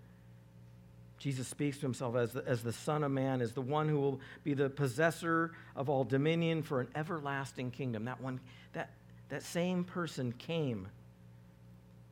Jesus 1.18 1.48
speaks 1.48 1.78
to 1.78 1.82
himself 1.82 2.16
as 2.16 2.32
the, 2.32 2.44
as 2.48 2.64
the 2.64 2.72
Son 2.72 3.04
of 3.04 3.12
Man, 3.12 3.42
is 3.42 3.52
the 3.52 3.62
one 3.62 3.90
who 3.90 4.00
will 4.00 4.22
be 4.44 4.54
the 4.54 4.70
possessor 4.70 5.52
of 5.76 5.90
all 5.90 6.06
dominion 6.06 6.64
for 6.64 6.80
an 6.80 6.88
everlasting 6.96 7.72
kingdom. 7.72 8.06
That 8.06 8.22
one, 8.22 8.40
that, 8.74 8.92
that 9.28 9.44
same 9.44 9.84
person 9.84 10.32
came. 10.32 10.88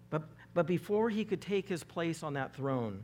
But, 0.09 0.23
but 0.53 0.67
before 0.67 1.09
he 1.09 1.23
could 1.23 1.41
take 1.41 1.69
his 1.69 1.83
place 1.83 2.23
on 2.23 2.33
that 2.33 2.53
throne, 2.53 3.03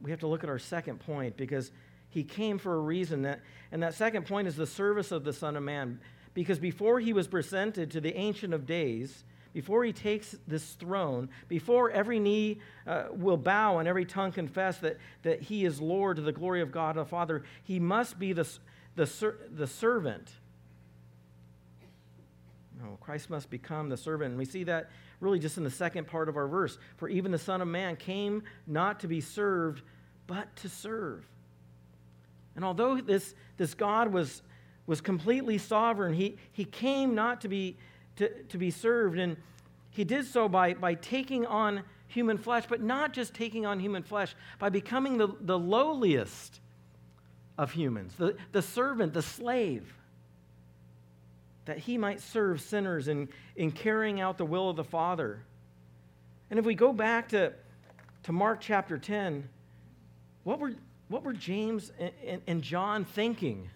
we 0.00 0.10
have 0.10 0.20
to 0.20 0.26
look 0.26 0.42
at 0.42 0.48
our 0.48 0.58
second 0.58 1.00
point 1.00 1.36
because 1.36 1.70
he 2.16 2.24
came 2.24 2.56
for 2.56 2.74
a 2.74 2.80
reason. 2.80 3.26
And 3.70 3.82
that 3.82 3.92
second 3.92 4.24
point 4.24 4.48
is 4.48 4.56
the 4.56 4.66
service 4.66 5.12
of 5.12 5.22
the 5.22 5.34
Son 5.34 5.54
of 5.54 5.62
Man. 5.62 6.00
Because 6.32 6.58
before 6.58 6.98
he 6.98 7.12
was 7.12 7.28
presented 7.28 7.90
to 7.90 8.00
the 8.00 8.16
Ancient 8.16 8.54
of 8.54 8.64
Days, 8.64 9.24
before 9.52 9.84
he 9.84 9.92
takes 9.92 10.34
this 10.48 10.72
throne, 10.72 11.28
before 11.46 11.90
every 11.90 12.18
knee 12.18 12.62
uh, 12.86 13.08
will 13.10 13.36
bow 13.36 13.80
and 13.80 13.86
every 13.86 14.06
tongue 14.06 14.32
confess 14.32 14.78
that, 14.78 14.96
that 15.24 15.42
he 15.42 15.66
is 15.66 15.78
Lord 15.78 16.16
to 16.16 16.22
the 16.22 16.32
glory 16.32 16.62
of 16.62 16.72
God 16.72 16.96
the 16.96 17.04
Father, 17.04 17.44
he 17.64 17.78
must 17.78 18.18
be 18.18 18.32
the, 18.32 18.48
the, 18.94 19.34
the 19.54 19.66
servant. 19.66 20.30
No, 22.82 22.96
Christ 22.98 23.28
must 23.28 23.50
become 23.50 23.90
the 23.90 23.98
servant. 23.98 24.30
And 24.30 24.38
we 24.38 24.46
see 24.46 24.64
that 24.64 24.88
really 25.20 25.38
just 25.38 25.58
in 25.58 25.64
the 25.64 25.70
second 25.70 26.06
part 26.06 26.30
of 26.30 26.38
our 26.38 26.48
verse. 26.48 26.78
For 26.96 27.10
even 27.10 27.30
the 27.30 27.38
Son 27.38 27.60
of 27.60 27.68
Man 27.68 27.94
came 27.94 28.42
not 28.66 29.00
to 29.00 29.06
be 29.06 29.20
served, 29.20 29.82
but 30.26 30.56
to 30.56 30.70
serve. 30.70 31.26
And 32.56 32.64
although 32.64 33.00
this, 33.00 33.34
this 33.56 33.74
God 33.74 34.12
was, 34.12 34.42
was 34.86 35.00
completely 35.00 35.58
sovereign, 35.58 36.14
he, 36.14 36.38
he 36.52 36.64
came 36.64 37.14
not 37.14 37.40
to 37.42 37.48
be 37.48 37.76
to, 38.16 38.28
to 38.44 38.58
be 38.58 38.70
served. 38.70 39.18
And 39.18 39.36
he 39.90 40.04
did 40.04 40.26
so 40.26 40.48
by, 40.48 40.74
by 40.74 40.94
taking 40.94 41.46
on 41.46 41.82
human 42.08 42.38
flesh, 42.38 42.64
but 42.68 42.82
not 42.82 43.12
just 43.12 43.34
taking 43.34 43.66
on 43.66 43.80
human 43.80 44.02
flesh, 44.02 44.34
by 44.58 44.68
becoming 44.68 45.18
the, 45.18 45.28
the 45.40 45.58
lowliest 45.58 46.60
of 47.58 47.72
humans, 47.72 48.14
the, 48.18 48.36
the 48.52 48.62
servant, 48.62 49.12
the 49.12 49.22
slave, 49.22 49.94
that 51.64 51.78
he 51.78 51.98
might 51.98 52.20
serve 52.20 52.60
sinners 52.60 53.08
in, 53.08 53.28
in 53.56 53.72
carrying 53.72 54.20
out 54.20 54.38
the 54.38 54.44
will 54.44 54.70
of 54.70 54.76
the 54.76 54.84
Father. 54.84 55.42
And 56.50 56.58
if 56.58 56.64
we 56.64 56.74
go 56.74 56.92
back 56.92 57.28
to, 57.30 57.52
to 58.24 58.32
Mark 58.32 58.60
chapter 58.60 58.98
10, 58.98 59.48
what 60.44 60.60
were, 60.60 60.74
what 61.08 61.22
were 61.22 61.32
James 61.32 61.92
and, 61.98 62.12
and, 62.26 62.42
and 62.46 62.62
John 62.62 63.04
thinking? 63.04 63.70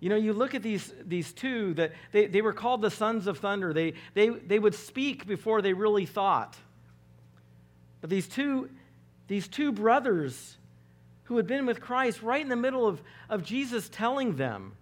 You 0.00 0.10
know, 0.10 0.16
you 0.16 0.34
look 0.34 0.54
at 0.54 0.62
these, 0.62 0.92
these 1.06 1.32
two 1.32 1.74
that 1.74 1.92
they, 2.12 2.26
they 2.26 2.42
were 2.42 2.52
called 2.52 2.82
the 2.82 2.90
sons 2.90 3.26
of 3.26 3.38
thunder. 3.38 3.72
They, 3.72 3.94
they, 4.12 4.28
they 4.28 4.58
would 4.58 4.74
speak 4.74 5.26
before 5.26 5.62
they 5.62 5.72
really 5.72 6.04
thought. 6.04 6.56
But 8.02 8.10
these 8.10 8.28
two, 8.28 8.68
these 9.28 9.48
two 9.48 9.72
brothers 9.72 10.58
who 11.24 11.38
had 11.38 11.46
been 11.46 11.64
with 11.64 11.80
Christ 11.80 12.22
right 12.22 12.42
in 12.42 12.50
the 12.50 12.56
middle 12.56 12.86
of, 12.86 13.02
of 13.30 13.42
Jesus 13.42 13.88
telling 13.88 14.36
them 14.36 14.72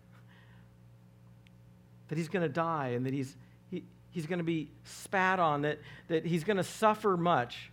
that 2.09 2.19
he's 2.19 2.29
going 2.29 2.43
to 2.43 2.53
die 2.53 2.89
and 2.89 3.07
that 3.07 3.13
he's, 3.13 3.37
he, 3.71 3.85
he's 4.11 4.27
going 4.27 4.41
to 4.41 4.45
be 4.45 4.71
spat 4.83 5.39
on, 5.39 5.63
that, 5.63 5.79
that 6.09 6.27
he's 6.27 6.43
going 6.43 6.57
to 6.57 6.65
suffer 6.65 7.17
much. 7.17 7.71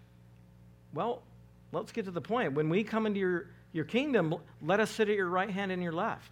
Well, 0.93 1.23
let's 1.71 1.91
get 1.91 2.05
to 2.05 2.11
the 2.11 2.21
point. 2.21 2.53
When 2.53 2.69
we 2.69 2.83
come 2.83 3.05
into 3.05 3.19
your, 3.19 3.47
your 3.73 3.85
kingdom, 3.85 4.35
let 4.61 4.79
us 4.79 4.89
sit 4.89 5.09
at 5.09 5.15
your 5.15 5.29
right 5.29 5.49
hand 5.49 5.71
and 5.71 5.81
your 5.81 5.93
left. 5.93 6.31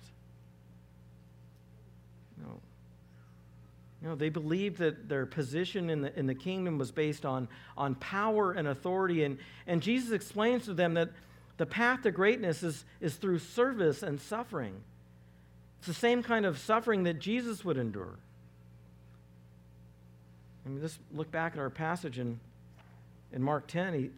You 4.01 4.09
know, 4.09 4.15
they 4.15 4.29
believed 4.29 4.77
that 4.77 5.09
their 5.09 5.25
position 5.25 5.89
in 5.89 6.01
the, 6.01 6.17
in 6.17 6.27
the 6.27 6.35
kingdom 6.35 6.77
was 6.77 6.91
based 6.91 7.25
on, 7.25 7.47
on 7.75 7.95
power 7.95 8.51
and 8.51 8.67
authority. 8.67 9.23
And, 9.23 9.39
and 9.65 9.81
Jesus 9.81 10.11
explains 10.11 10.65
to 10.65 10.73
them 10.73 10.93
that 10.93 11.09
the 11.57 11.65
path 11.65 12.03
to 12.03 12.11
greatness 12.11 12.61
is, 12.61 12.85
is 13.01 13.15
through 13.15 13.39
service 13.39 14.03
and 14.03 14.21
suffering. 14.21 14.75
It's 15.79 15.87
the 15.87 15.93
same 15.93 16.21
kind 16.21 16.45
of 16.45 16.59
suffering 16.59 17.03
that 17.03 17.19
Jesus 17.19 17.65
would 17.65 17.77
endure. 17.77 18.13
I 20.65 20.69
mean, 20.69 20.81
just 20.81 20.99
look 21.11 21.31
back 21.31 21.53
at 21.53 21.59
our 21.59 21.71
passage 21.71 22.19
in, 22.19 22.39
in 23.33 23.41
Mark 23.41 23.65
10, 23.67 23.93
he, 23.93 24.09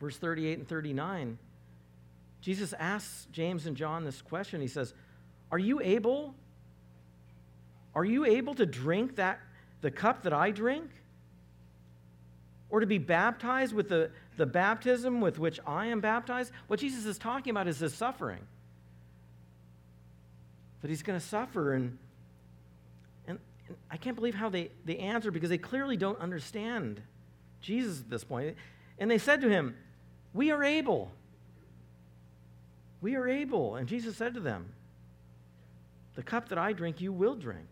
verse 0.00 0.16
38 0.16 0.58
and 0.58 0.68
39. 0.68 1.38
Jesus 2.40 2.72
asks 2.78 3.26
James 3.32 3.66
and 3.66 3.76
John 3.76 4.04
this 4.04 4.22
question. 4.22 4.60
He 4.60 4.66
says, 4.66 4.94
Are 5.52 5.58
you 5.58 5.80
able 5.80 6.34
are 7.94 8.04
you 8.04 8.24
able 8.24 8.54
to 8.54 8.66
drink 8.66 9.16
that, 9.16 9.40
the 9.80 9.90
cup 9.90 10.22
that 10.22 10.32
I 10.32 10.50
drink? 10.50 10.90
Or 12.68 12.80
to 12.80 12.86
be 12.86 12.98
baptized 12.98 13.74
with 13.74 13.88
the, 13.88 14.10
the 14.36 14.46
baptism 14.46 15.20
with 15.20 15.38
which 15.38 15.58
I 15.66 15.86
am 15.86 16.00
baptized? 16.00 16.52
What 16.68 16.78
Jesus 16.78 17.04
is 17.04 17.18
talking 17.18 17.50
about 17.50 17.66
is 17.66 17.80
his 17.80 17.94
suffering. 17.94 18.40
That 20.82 20.88
he's 20.88 21.02
going 21.02 21.18
to 21.18 21.24
suffer. 21.24 21.74
And, 21.74 21.98
and, 23.26 23.40
I 23.90 23.96
can't 23.96 24.14
believe 24.14 24.36
how 24.36 24.48
they, 24.48 24.70
they 24.84 24.98
answer 24.98 25.32
because 25.32 25.50
they 25.50 25.58
clearly 25.58 25.96
don't 25.96 26.18
understand 26.20 27.02
Jesus 27.60 28.00
at 28.00 28.08
this 28.08 28.22
point. 28.22 28.56
And 28.98 29.10
they 29.10 29.18
said 29.18 29.40
to 29.40 29.48
him, 29.48 29.74
We 30.32 30.50
are 30.50 30.62
able. 30.62 31.10
We 33.00 33.16
are 33.16 33.28
able. 33.28 33.76
And 33.76 33.88
Jesus 33.88 34.16
said 34.16 34.34
to 34.34 34.40
them, 34.40 34.66
The 36.14 36.22
cup 36.22 36.48
that 36.48 36.58
I 36.58 36.72
drink, 36.72 37.00
you 37.00 37.12
will 37.12 37.34
drink. 37.34 37.66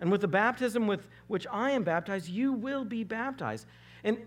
And 0.00 0.10
with 0.10 0.20
the 0.20 0.28
baptism 0.28 0.86
with 0.86 1.06
which 1.26 1.46
I 1.50 1.70
am 1.70 1.82
baptized, 1.82 2.28
you 2.28 2.52
will 2.52 2.84
be 2.84 3.02
baptized. 3.04 3.66
And 4.04 4.18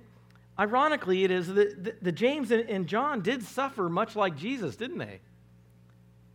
ironically, 0.58 1.24
it 1.24 1.32
is 1.32 1.48
that 1.48 1.84
the, 1.84 1.96
the 2.02 2.12
James 2.12 2.52
and, 2.52 2.88
John 2.88 3.22
did 3.22 3.44
suffer 3.44 3.88
much 3.88 4.16
like 4.16 4.36
Jesus, 4.36 4.76
didn't 4.76 4.98
they? 4.98 5.20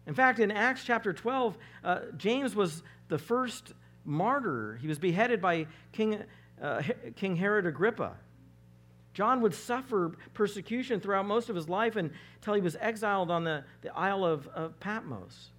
In 0.06 0.14
fact, 0.14 0.38
in 0.38 0.50
Acts 0.50 0.84
chapter 0.84 1.12
12, 1.12 1.58
uh, 1.82 1.98
James 2.16 2.54
was 2.54 2.82
the 3.08 3.18
first 3.18 3.72
martyr. 4.04 4.78
He 4.80 4.86
was 4.86 4.98
beheaded 4.98 5.40
by 5.40 5.66
King, 5.92 6.22
uh, 6.62 6.82
King 7.16 7.36
Herod 7.36 7.66
Agrippa. 7.66 8.12
John 9.14 9.40
would 9.42 9.54
suffer 9.54 10.16
persecution 10.34 11.00
throughout 11.00 11.24
most 11.24 11.48
of 11.48 11.56
his 11.56 11.68
life 11.68 11.94
until 11.96 12.54
he 12.54 12.60
was 12.60 12.76
exiled 12.80 13.30
on 13.30 13.44
the, 13.44 13.64
the 13.82 13.96
Isle 13.96 14.24
of, 14.24 14.48
of 14.48 14.78
Patmos. 14.80 15.50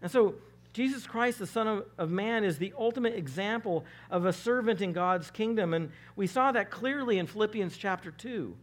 And 0.00 0.10
so, 0.10 0.34
Jesus 0.72 1.06
Christ, 1.06 1.38
the 1.38 1.46
Son 1.46 1.68
of, 1.68 1.84
of, 1.98 2.10
Man, 2.10 2.44
is 2.44 2.56
the 2.56 2.72
ultimate 2.78 3.14
example 3.14 3.84
of 4.10 4.24
a 4.24 4.32
servant 4.32 4.80
in 4.80 4.92
God's 4.92 5.30
kingdom. 5.30 5.74
And 5.74 5.90
we 6.16 6.26
saw 6.26 6.50
that 6.52 6.70
clearly 6.70 7.18
in 7.18 7.26
Philippians 7.26 7.76
chapter 7.76 8.10
2, 8.10 8.56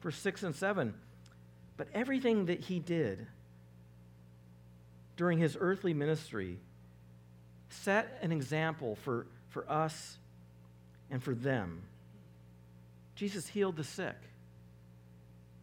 verse 0.00 0.16
6 0.16 0.42
and 0.44 0.54
7. 0.54 0.94
But 1.76 1.88
everything 1.92 2.46
that 2.46 2.60
he 2.60 2.78
did 2.78 3.26
during 5.16 5.38
his 5.38 5.58
earthly 5.60 5.92
ministry 5.92 6.58
set 7.68 8.18
an 8.22 8.32
example 8.32 8.96
for, 8.96 9.26
for 9.50 9.70
us 9.70 10.16
and 11.10 11.22
for 11.22 11.34
them. 11.34 11.82
Jesus 13.16 13.48
healed 13.48 13.76
the 13.76 13.84
sick. 13.84 14.16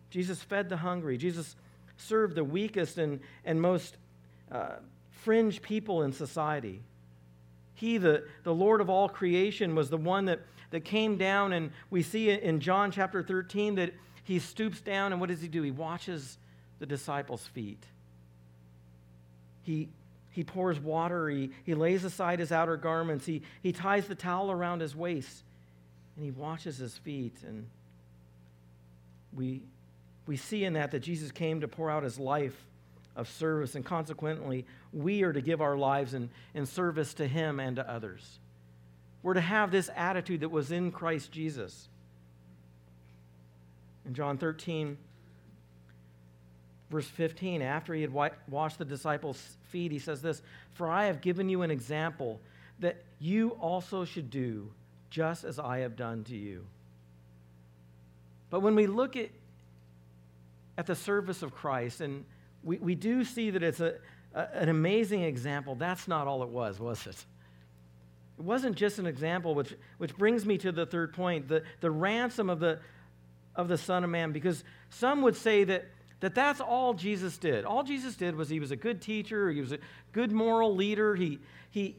Jesus 0.10 0.42
fed 0.42 0.70
the 0.70 0.78
hungry. 0.78 1.18
Jesus 1.18 1.56
served 1.98 2.36
the 2.36 2.44
weakest 2.44 2.98
and, 2.98 3.20
and 3.46 3.62
most 3.62 3.96
uh, 4.52 4.76
fringe 5.12 5.62
people 5.62 6.04
in 6.04 6.12
society. 6.12 6.82
He, 7.76 7.98
the, 7.98 8.26
the 8.44 8.54
Lord 8.54 8.82
of 8.82 8.90
all 8.90 9.10
creation, 9.10 9.76
was 9.76 9.90
the 9.90 9.98
one 9.98 10.26
that, 10.26 10.42
that 10.72 10.84
came 10.86 11.18
down, 11.18 11.54
and 11.54 11.72
we 11.90 12.04
see 12.04 12.30
in 12.30 12.60
John 12.60 12.92
chapter 12.92 13.24
13 13.24 13.76
that 13.76 13.94
he 14.24 14.40
stoops 14.40 14.82
down, 14.82 15.12
and 15.12 15.20
what 15.20 15.30
does 15.30 15.42
he 15.42 15.48
do? 15.48 15.62
He 15.62 15.72
washes 15.72 16.38
the 16.80 16.86
disciples' 16.86 17.46
feet. 17.48 17.84
He, 19.64 19.90
he 20.32 20.44
pours 20.44 20.80
water, 20.80 21.30
he, 21.30 21.52
he 21.64 21.74
lays 21.74 22.04
aside 22.04 22.40
his 22.40 22.52
outer 22.52 22.78
garments, 22.78 23.26
he, 23.26 23.44
he 23.62 23.72
ties 23.72 24.08
the 24.08 24.16
towel 24.16 24.52
around 24.52 24.82
his 24.82 24.96
waist, 24.96 25.44
and 26.16 26.26
he 26.26 26.32
washes 26.32 26.78
his 26.78 26.98
feet. 26.98 27.36
And 27.46 27.68
we, 29.34 29.64
we 30.28 30.38
see 30.38 30.64
in 30.64 30.74
that 30.74 30.92
that 30.92 31.00
Jesus 31.00 31.32
came 31.32 31.62
to 31.62 31.68
pour 31.68 31.90
out 31.90 32.04
his 32.04 32.20
life 32.20 32.56
of 33.16 33.30
service, 33.30 33.76
and 33.76 33.86
consequently, 33.86 34.66
we 34.92 35.24
are 35.24 35.34
to 35.34 35.42
give 35.42 35.62
our 35.62 35.78
lives 35.78 36.14
in, 36.14 36.30
in 36.54 36.66
service 36.66 37.14
to 37.16 37.28
him 37.28 37.60
and 37.60 37.76
to 37.76 37.90
others. 37.90 38.40
We're 39.22 39.36
to 39.36 39.42
have 39.42 39.72
this 39.72 39.90
attitude 39.96 40.42
that 40.42 40.50
was 40.50 40.72
in 40.72 40.92
Christ 40.92 41.32
Jesus. 41.32 41.88
In 44.06 44.14
John 44.14 44.38
13, 44.38 44.98
verse 46.90 47.08
15, 47.08 47.62
after 47.62 47.94
he 47.94 48.02
had 48.02 48.12
washed 48.12 48.78
the 48.78 48.86
disciples' 48.86 49.58
feet, 49.70 49.92
he 49.92 50.00
says 50.00 50.22
this 50.22 50.42
For 50.74 50.90
I 50.90 51.06
have 51.06 51.22
given 51.22 51.50
you 51.50 51.62
an 51.62 51.72
example 51.72 52.42
that 52.80 52.98
you 53.20 53.50
also 53.62 54.04
should 54.06 54.30
do 54.30 54.72
just 55.14 55.44
as 55.44 55.60
I 55.60 55.80
have 55.80 55.96
done 55.96 56.24
to 56.24 56.36
you. 56.36 56.66
But 58.50 58.62
when 58.62 58.74
we 58.74 58.88
look 58.88 59.16
at, 59.16 59.30
at 60.76 60.88
the 60.88 60.96
service 60.96 61.44
of 61.44 61.54
Christ, 61.54 62.02
and 62.02 62.26
we, 62.64 62.78
we 62.80 62.96
do 62.96 63.24
see 63.24 63.52
that 63.52 63.62
it's 63.62 63.80
a, 63.80 63.94
a, 64.34 64.48
an 64.56 64.70
amazing 64.70 65.22
example, 65.22 65.76
that's 65.76 66.08
not 66.08 66.26
all 66.26 66.42
it 66.42 66.50
was, 66.50 66.80
was 66.80 67.06
it? 67.06 67.26
It 68.40 68.44
wasn't 68.44 68.76
just 68.76 68.98
an 68.98 69.06
example, 69.06 69.54
which, 69.54 69.76
which 70.00 70.18
brings 70.18 70.48
me 70.48 70.58
to 70.58 70.72
the 70.72 70.88
third 70.88 71.14
point 71.14 71.48
the, 71.48 71.62
the 71.80 71.92
ransom 71.92 72.50
of 72.50 72.60
the, 72.60 72.80
of 73.56 73.68
the 73.68 73.78
Son 73.78 74.04
of 74.04 74.10
Man, 74.10 74.32
because 74.32 74.64
some 74.90 75.22
would 75.22 75.36
say 75.36 75.64
that 75.64 75.86
that 76.22 76.34
that's 76.34 76.62
all 76.62 76.94
Jesus 76.94 77.38
did. 77.38 77.66
All 77.66 77.84
Jesus 77.84 78.16
did 78.16 78.38
was 78.38 78.48
he 78.48 78.62
was 78.62 78.72
a 78.72 78.78
good 78.78 79.02
teacher, 79.02 79.52
he 79.52 79.60
was 79.60 79.74
a 79.74 79.80
good 80.14 80.32
moral 80.32 80.74
leader, 80.74 81.16
he, 81.18 81.40
he, 81.70 81.98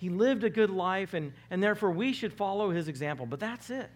he 0.00 0.08
lived 0.08 0.44
a 0.44 0.50
good 0.50 0.70
life, 0.70 1.12
and, 1.12 1.34
and 1.50 1.62
therefore 1.62 1.90
we 1.90 2.14
should 2.14 2.32
follow 2.32 2.70
his 2.70 2.88
example. 2.88 3.26
But 3.26 3.38
that's 3.38 3.68
it. 3.68 3.90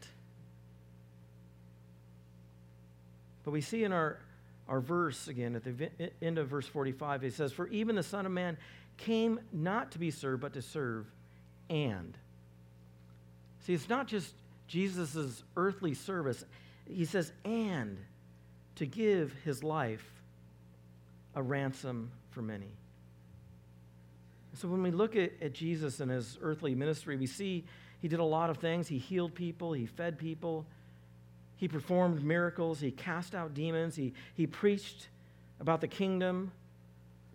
But 3.42 3.52
we 3.52 3.62
see 3.62 3.84
in 3.84 3.92
our, 3.92 4.18
our 4.68 4.80
verse 4.80 5.28
again 5.28 5.56
at 5.56 5.64
the 5.64 5.90
end 6.20 6.36
of 6.36 6.48
verse 6.48 6.66
45, 6.66 7.24
it 7.24 7.32
says, 7.32 7.54
For 7.54 7.68
even 7.68 7.96
the 7.96 8.02
Son 8.02 8.26
of 8.26 8.32
Man 8.32 8.58
came 8.98 9.40
not 9.50 9.92
to 9.92 9.98
be 9.98 10.10
served, 10.10 10.42
but 10.42 10.52
to 10.52 10.60
serve 10.60 11.06
and. 11.70 12.18
See, 13.60 13.72
it's 13.72 13.88
not 13.88 14.06
just 14.06 14.34
Jesus' 14.68 15.42
earthly 15.56 15.94
service, 15.94 16.44
he 16.86 17.06
says, 17.06 17.32
and 17.46 17.96
to 18.74 18.84
give 18.84 19.32
his 19.42 19.64
life 19.64 20.04
a 21.34 21.42
ransom 21.42 22.10
for 22.28 22.42
many. 22.42 22.76
So 24.54 24.68
when 24.68 24.82
we 24.82 24.90
look 24.90 25.16
at, 25.16 25.32
at 25.40 25.52
Jesus 25.52 26.00
and 26.00 26.10
his 26.10 26.38
earthly 26.40 26.74
ministry, 26.74 27.16
we 27.16 27.26
see 27.26 27.64
he 28.00 28.08
did 28.08 28.20
a 28.20 28.24
lot 28.24 28.50
of 28.50 28.58
things. 28.58 28.88
He 28.88 28.98
healed 28.98 29.34
people, 29.34 29.72
he 29.72 29.86
fed 29.86 30.18
people, 30.18 30.66
he 31.56 31.68
performed 31.68 32.22
miracles, 32.22 32.80
he 32.80 32.90
cast 32.90 33.34
out 33.34 33.54
demons, 33.54 33.96
he, 33.96 34.12
he 34.34 34.46
preached 34.46 35.08
about 35.60 35.80
the 35.80 35.88
kingdom. 35.88 36.52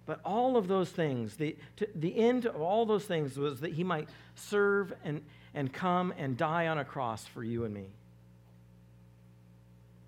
But 0.05 0.21
all 0.25 0.57
of 0.57 0.67
those 0.67 0.89
things, 0.89 1.35
the, 1.35 1.55
to, 1.77 1.87
the 1.93 2.17
end 2.17 2.45
of 2.45 2.61
all 2.61 2.85
those 2.85 3.05
things 3.05 3.37
was 3.37 3.59
that 3.59 3.73
he 3.73 3.83
might 3.83 4.09
serve 4.35 4.93
and, 5.03 5.21
and 5.53 5.71
come 5.71 6.13
and 6.17 6.35
die 6.35 6.67
on 6.67 6.79
a 6.79 6.85
cross 6.85 7.25
for 7.25 7.43
you 7.43 7.65
and 7.65 7.73
me. 7.73 7.87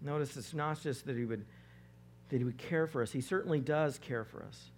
Notice 0.01 0.35
it's 0.37 0.53
not 0.53 0.81
just 0.81 1.05
that 1.05 1.15
he 1.15 1.25
would 1.25 1.45
that 2.29 2.37
he 2.37 2.43
would 2.43 2.57
care 2.57 2.87
for 2.87 3.01
us. 3.01 3.11
He 3.11 3.19
certainly 3.21 3.59
does 3.59 3.99
care 3.99 4.23
for 4.23 4.43
us. 4.43 4.69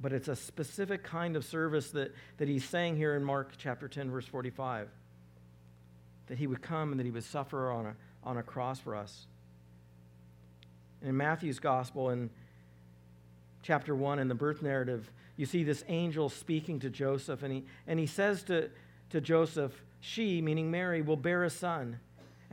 But 0.00 0.12
it's 0.12 0.28
a 0.28 0.36
specific 0.36 1.02
kind 1.02 1.36
of 1.36 1.44
service 1.44 1.90
that, 1.92 2.14
that 2.38 2.48
he's 2.48 2.64
saying 2.64 2.96
here 2.96 3.14
in 3.14 3.24
Mark 3.24 3.52
chapter 3.56 3.88
10, 3.88 4.10
verse 4.10 4.26
45. 4.26 4.88
That 6.26 6.38
he 6.38 6.46
would 6.46 6.62
come 6.62 6.90
and 6.90 6.98
that 6.98 7.04
he 7.04 7.10
would 7.10 7.24
suffer 7.24 7.70
on 7.70 7.86
a, 7.86 7.96
on 8.22 8.36
a 8.36 8.42
cross 8.42 8.80
for 8.80 8.96
us. 8.96 9.26
And 11.00 11.10
in 11.10 11.16
Matthew's 11.16 11.58
gospel, 11.58 12.10
in 12.10 12.30
chapter 13.62 13.94
1, 13.94 14.18
in 14.18 14.28
the 14.28 14.34
birth 14.34 14.62
narrative, 14.62 15.10
you 15.36 15.46
see 15.46 15.64
this 15.64 15.84
angel 15.88 16.28
speaking 16.28 16.80
to 16.80 16.90
Joseph, 16.90 17.42
and 17.42 17.52
he, 17.52 17.64
and 17.86 17.98
he 17.98 18.06
says 18.06 18.42
to, 18.44 18.70
to 19.10 19.20
Joseph, 19.20 19.82
She, 20.00 20.40
meaning 20.40 20.70
Mary, 20.70 21.02
will 21.02 21.16
bear 21.16 21.44
a 21.44 21.50
son 21.50 21.98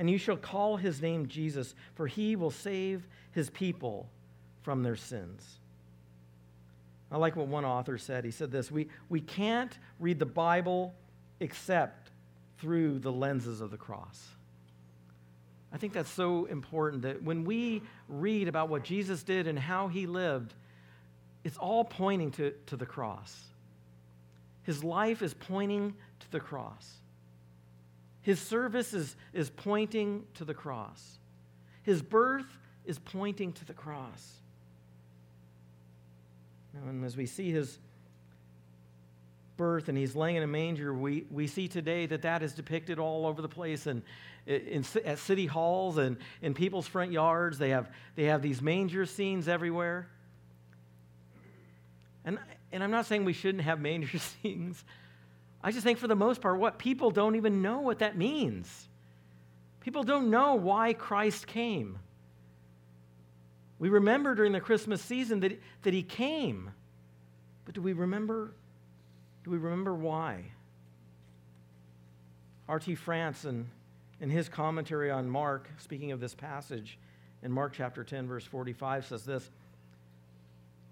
and 0.01 0.09
you 0.09 0.17
shall 0.17 0.35
call 0.35 0.77
his 0.77 0.99
name 0.99 1.27
Jesus, 1.27 1.75
for 1.93 2.07
he 2.07 2.35
will 2.35 2.49
save 2.49 3.05
his 3.33 3.51
people 3.51 4.09
from 4.63 4.81
their 4.81 4.95
sins. 4.95 5.59
I 7.11 7.17
like 7.17 7.35
what 7.35 7.47
one 7.47 7.65
author 7.65 7.97
said. 7.97 8.23
He 8.23 8.31
said 8.31 8.51
this 8.51 8.71
We, 8.71 8.87
we 9.09 9.19
can't 9.19 9.77
read 9.99 10.19
the 10.19 10.25
Bible 10.25 10.93
except 11.39 12.11
through 12.59 12.99
the 12.99 13.11
lenses 13.11 13.59
of 13.59 13.71
the 13.71 13.77
cross. 13.77 14.27
I 15.73 15.77
think 15.77 15.93
that's 15.93 16.11
so 16.11 16.45
important 16.45 17.03
that 17.03 17.23
when 17.23 17.43
we 17.43 17.81
read 18.07 18.47
about 18.47 18.69
what 18.69 18.83
Jesus 18.83 19.23
did 19.23 19.47
and 19.47 19.57
how 19.57 19.87
he 19.87 20.05
lived, 20.05 20.53
it's 21.43 21.57
all 21.57 21.83
pointing 21.83 22.31
to, 22.31 22.53
to 22.67 22.75
the 22.75 22.85
cross. 22.85 23.35
His 24.63 24.83
life 24.83 25.21
is 25.21 25.33
pointing 25.33 25.95
to 26.19 26.31
the 26.31 26.39
cross. 26.39 26.97
His 28.21 28.39
service 28.39 28.93
is, 28.93 29.15
is 29.33 29.49
pointing 29.49 30.25
to 30.35 30.45
the 30.45 30.53
cross. 30.53 31.17
His 31.83 32.01
birth 32.01 32.57
is 32.85 32.99
pointing 32.99 33.53
to 33.53 33.65
the 33.65 33.73
cross. 33.73 34.35
And 36.73 37.03
as 37.05 37.17
we 37.17 37.25
see 37.25 37.51
his 37.51 37.79
birth 39.57 39.89
and 39.89 39.97
he's 39.97 40.15
laying 40.15 40.37
in 40.37 40.43
a 40.43 40.47
manger, 40.47 40.93
we, 40.93 41.25
we 41.29 41.47
see 41.47 41.67
today 41.67 42.05
that 42.07 42.23
that 42.23 42.41
is 42.41 42.53
depicted 42.53 42.99
all 42.99 43.25
over 43.25 43.41
the 43.41 43.49
place 43.49 43.87
and 43.87 44.01
in, 44.47 44.83
at 45.05 45.19
city 45.19 45.45
halls 45.45 45.97
and 45.97 46.17
in 46.41 46.53
people's 46.53 46.87
front 46.87 47.11
yards. 47.11 47.57
They 47.57 47.69
have, 47.69 47.89
they 48.15 48.23
have 48.25 48.41
these 48.41 48.61
manger 48.61 49.05
scenes 49.05 49.47
everywhere. 49.47 50.07
And, 52.25 52.39
and 52.71 52.83
I'm 52.83 52.91
not 52.91 53.05
saying 53.05 53.25
we 53.25 53.33
shouldn't 53.33 53.63
have 53.63 53.79
manger 53.79 54.17
scenes. 54.41 54.83
I 55.63 55.71
just 55.71 55.83
think 55.83 55.99
for 55.99 56.07
the 56.07 56.15
most 56.15 56.41
part, 56.41 56.59
what 56.59 56.79
people 56.79 57.11
don't 57.11 57.35
even 57.35 57.61
know 57.61 57.79
what 57.79 57.99
that 57.99 58.17
means. 58.17 58.87
People 59.81 60.03
don't 60.03 60.29
know 60.29 60.55
why 60.55 60.93
Christ 60.93 61.47
came. 61.47 61.99
We 63.81 63.89
remember 63.89 64.35
during 64.35 64.51
the 64.51 64.61
Christmas 64.61 65.01
season 65.01 65.39
that, 65.39 65.59
that 65.81 65.91
he 65.91 66.03
came. 66.03 66.69
But 67.65 67.73
do 67.73 67.81
we 67.81 67.93
remember? 67.93 68.53
Do 69.43 69.49
we 69.49 69.57
remember 69.57 69.95
why? 69.95 70.43
R.T. 72.69 72.93
France, 72.93 73.43
in, 73.43 73.67
in 74.21 74.29
his 74.29 74.47
commentary 74.47 75.09
on 75.09 75.27
Mark, 75.27 75.67
speaking 75.79 76.11
of 76.11 76.19
this 76.19 76.35
passage 76.35 76.99
in 77.41 77.51
Mark 77.51 77.73
chapter 77.73 78.03
10, 78.03 78.27
verse 78.27 78.45
45, 78.45 79.07
says 79.07 79.25
this 79.25 79.49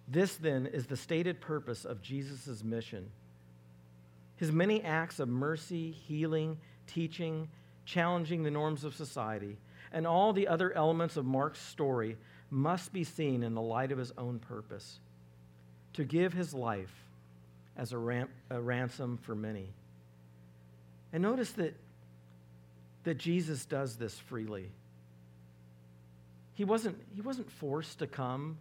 This 0.07 0.35
then 0.37 0.65
is 0.65 0.87
the 0.87 0.97
stated 0.97 1.39
purpose 1.41 1.85
of 1.85 2.01
Jesus' 2.01 2.63
mission 2.63 3.11
his 4.37 4.51
many 4.51 4.83
acts 4.83 5.19
of 5.19 5.29
mercy, 5.29 5.91
healing, 5.91 6.57
teaching, 6.87 7.49
challenging 7.85 8.41
the 8.41 8.49
norms 8.49 8.83
of 8.83 8.95
society, 8.95 9.57
and 9.91 10.07
all 10.07 10.33
the 10.33 10.47
other 10.47 10.73
elements 10.73 11.17
of 11.17 11.25
Mark's 11.25 11.61
story 11.61 12.17
must 12.51 12.91
be 12.91 13.03
seen 13.03 13.43
in 13.43 13.53
the 13.53 13.61
light 13.61 13.91
of 13.91 13.97
his 13.97 14.11
own 14.17 14.39
purpose 14.39 14.99
to 15.93 16.03
give 16.03 16.33
his 16.33 16.53
life 16.53 16.93
as 17.77 17.93
a, 17.93 17.97
ram- 17.97 18.29
a 18.49 18.59
ransom 18.59 19.17
for 19.21 19.35
many. 19.35 19.69
And 21.13 21.23
notice 21.23 21.51
that, 21.53 21.75
that 23.03 23.17
Jesus 23.17 23.65
does 23.65 23.95
this 23.95 24.17
freely. 24.17 24.69
He 26.55 26.65
wasn't, 26.65 26.97
he 27.15 27.21
wasn't 27.21 27.49
forced 27.51 27.99
to 27.99 28.07
come 28.07 28.57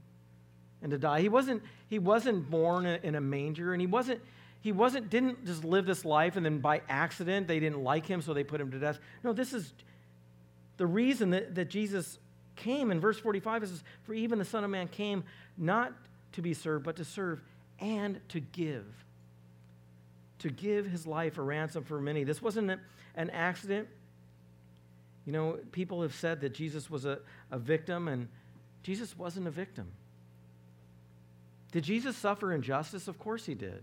and 0.83 0.93
to 0.93 0.99
die. 0.99 1.21
He 1.21 1.29
wasn't, 1.29 1.63
he 1.89 1.99
wasn't 1.99 2.49
born 2.49 2.87
in 2.87 3.15
a 3.17 3.21
manger, 3.21 3.73
and 3.73 3.81
he 3.81 3.87
wasn't, 3.87 4.21
he 4.61 4.73
wasn't, 4.73 5.11
didn't 5.11 5.45
just 5.45 5.65
live 5.65 5.87
this 5.87 6.05
life 6.05 6.37
and 6.37 6.45
then 6.45 6.59
by 6.59 6.83
accident 6.89 7.49
they 7.49 7.59
didn't 7.59 7.83
like 7.83 8.07
him, 8.07 8.23
so 8.23 8.35
they 8.35 8.45
put 8.45 8.61
him 8.61 8.71
to 8.71 8.79
death. 8.79 8.99
No, 9.25 9.33
this 9.33 9.53
is 9.53 9.73
the 10.77 10.87
reason 10.87 11.31
that, 11.31 11.55
that 11.57 11.69
Jesus 11.71 12.19
came. 12.59 12.91
In 12.91 13.01
verse 13.01 13.19
45, 13.19 13.63
it 13.63 13.69
says, 13.69 13.83
For 14.03 14.13
even 14.13 14.39
the 14.39 14.45
Son 14.45 14.65
of 14.65 14.71
Man 14.71 14.89
came 14.89 15.25
not 15.57 15.93
to 16.33 16.43
be 16.43 16.53
served, 16.53 16.85
but 16.85 16.97
to 16.97 17.05
serve 17.05 17.41
and 17.81 18.21
to 18.29 18.41
give. 18.41 18.85
To 20.41 20.51
give 20.51 20.87
his 20.87 21.07
life 21.07 21.39
a 21.39 21.43
ransom 21.43 21.85
for 21.85 22.01
many. 22.01 22.25
This 22.25 22.43
wasn't 22.43 22.79
an 23.15 23.31
accident. 23.31 23.89
You 25.25 25.33
know, 25.33 25.59
people 25.73 26.03
have 26.03 26.15
said 26.15 26.41
that 26.43 26.55
Jesus 26.55 26.91
was 26.91 27.05
a, 27.05 27.21
a 27.51 27.59
victim, 27.59 28.09
and 28.09 28.29
Jesus 28.83 29.17
wasn't 29.17 29.47
a 29.47 29.51
victim. 29.51 29.87
Did 31.73 31.85
Jesus 31.85 32.17
suffer 32.17 32.53
injustice? 32.53 33.09
Of 33.09 33.19
course 33.19 33.47
he 33.47 33.55
did. 33.55 33.83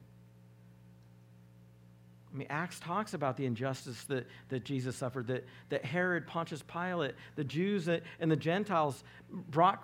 I 2.36 2.38
mean, 2.38 2.48
Acts 2.50 2.82
talks 2.82 3.13
about 3.13 3.38
the 3.38 3.45
injustice 3.45 4.04
that, 4.06 4.28
that 4.50 4.65
Jesus 4.65 4.98
suffered, 4.98 5.28
that, 5.28 5.45
that 5.69 5.86
Herod, 5.86 6.28
Pontius 6.28 6.62
Pilate, 6.62 7.15
the 7.38 7.45
Jews 7.45 7.88
and 7.88 8.30
the 8.30 8.36
Gentiles 8.36 9.06
brought 9.32 9.82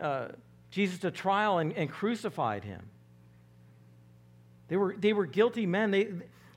uh, 0.00 0.28
Jesus 0.70 1.00
to 1.00 1.10
trial 1.10 1.58
and, 1.58 1.72
and 1.72 1.90
crucified 1.90 2.62
him. 2.62 2.88
They 4.68 4.76
were, 4.76 4.94
they 4.96 5.12
were 5.12 5.26
guilty 5.26 5.66
men. 5.66 5.90
They, 5.90 6.08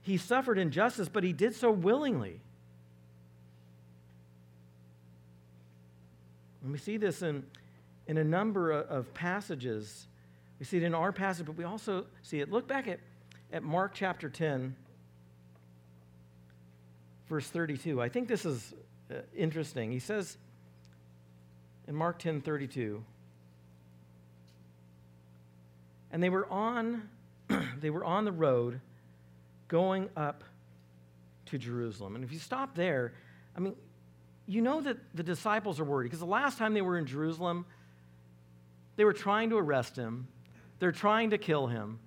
he 0.04 0.18
suffered 0.18 0.60
injustice, 0.60 1.10
but 1.10 1.24
he 1.24 1.34
did 1.34 1.56
so 1.56 1.72
willingly. 1.72 2.40
And 6.62 6.72
we 6.72 6.78
see 6.78 6.98
this 6.98 7.24
in, 7.24 7.44
in 8.06 8.20
a 8.20 8.24
number 8.24 8.70
of 8.72 9.12
passages. 9.16 10.06
We 10.60 10.66
see 10.66 10.78
it 10.78 10.84
in 10.84 10.94
our 10.94 11.12
passage, 11.12 11.48
but 11.48 11.58
we 11.58 11.64
also 11.64 12.06
see 12.22 12.42
it. 12.42 12.52
Look 12.52 12.68
back 12.68 12.88
at, 12.88 13.00
at 13.52 13.64
Mark 13.64 13.94
chapter 13.96 14.30
10 14.30 14.76
verse 17.32 17.48
32. 17.48 18.02
I 18.02 18.10
think 18.10 18.28
this 18.28 18.46
is 18.46 18.74
uh, 19.10 19.16
interesting. 19.34 19.90
He 19.90 20.00
says 20.00 20.38
in 21.88 21.96
Mark 21.96 22.20
10 22.20 22.42
32, 22.42 23.02
and 26.12 26.22
they 26.22 26.30
were 26.30 26.46
on 26.52 27.10
they 27.80 27.90
were 27.90 28.04
on 28.04 28.26
the 28.26 28.34
road 28.34 28.82
going 29.70 30.10
up 30.18 30.44
to 31.46 31.58
Jerusalem. 31.58 32.16
And 32.16 32.24
if 32.26 32.34
you 32.34 32.38
stop 32.40 32.76
there, 32.76 33.14
I 33.56 33.62
mean, 33.62 33.78
you 34.46 34.62
know 34.62 34.82
that 34.82 34.98
the 35.14 35.24
disciples 35.24 35.80
are 35.80 35.86
worried 35.86 36.08
because 36.08 36.20
the 36.20 36.26
last 36.26 36.58
time 36.58 36.74
they 36.74 36.82
were 36.82 36.98
in 36.98 37.06
Jerusalem, 37.06 37.66
they 38.98 39.06
were 39.06 39.14
trying 39.14 39.52
to 39.52 39.58
arrest 39.58 39.96
him, 39.96 40.28
they're 40.80 40.92
trying 40.92 41.30
to 41.30 41.38
kill 41.38 41.68
him. 41.68 42.00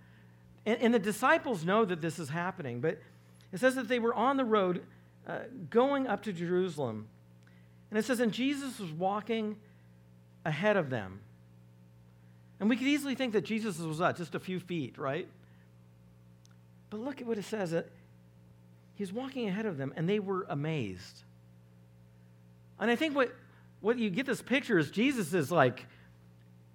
And, 0.66 0.78
and 0.82 0.92
the 0.92 0.98
disciples 0.98 1.64
know 1.64 1.86
that 1.86 2.02
this 2.02 2.18
is 2.18 2.28
happening, 2.28 2.82
but 2.82 2.98
it 3.52 3.60
says 3.60 3.74
that 3.76 3.88
they 3.88 3.98
were 3.98 4.12
on 4.12 4.36
the 4.36 4.44
road 4.44 4.82
uh, 5.26 5.38
going 5.70 6.06
up 6.06 6.22
to 6.24 6.32
Jerusalem. 6.32 7.06
And 7.90 7.98
it 7.98 8.04
says, 8.04 8.20
and 8.20 8.32
Jesus 8.32 8.78
was 8.78 8.90
walking 8.90 9.56
ahead 10.44 10.76
of 10.76 10.90
them. 10.90 11.20
And 12.60 12.68
we 12.68 12.76
could 12.76 12.86
easily 12.86 13.14
think 13.14 13.32
that 13.32 13.44
Jesus 13.44 13.78
was 13.78 14.00
what, 14.00 14.16
just 14.16 14.34
a 14.34 14.40
few 14.40 14.60
feet, 14.60 14.98
right? 14.98 15.28
But 16.90 17.00
look 17.00 17.20
at 17.20 17.26
what 17.26 17.38
it 17.38 17.44
says. 17.44 17.72
That 17.72 17.88
he's 18.94 19.12
walking 19.12 19.48
ahead 19.48 19.66
of 19.66 19.76
them, 19.76 19.92
and 19.96 20.08
they 20.08 20.18
were 20.18 20.46
amazed. 20.48 21.22
And 22.78 22.90
I 22.90 22.96
think 22.96 23.16
what, 23.16 23.34
what 23.80 23.98
you 23.98 24.10
get 24.10 24.26
this 24.26 24.42
picture 24.42 24.78
is 24.78 24.90
Jesus 24.90 25.34
is 25.34 25.50
like, 25.50 25.86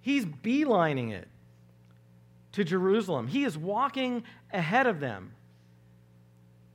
he's 0.01 0.25
beelining 0.25 1.11
it 1.11 1.27
to 2.53 2.63
Jerusalem. 2.63 3.27
He 3.27 3.43
is 3.43 3.57
walking 3.57 4.23
ahead 4.51 4.87
of 4.87 4.99
them. 4.99 5.31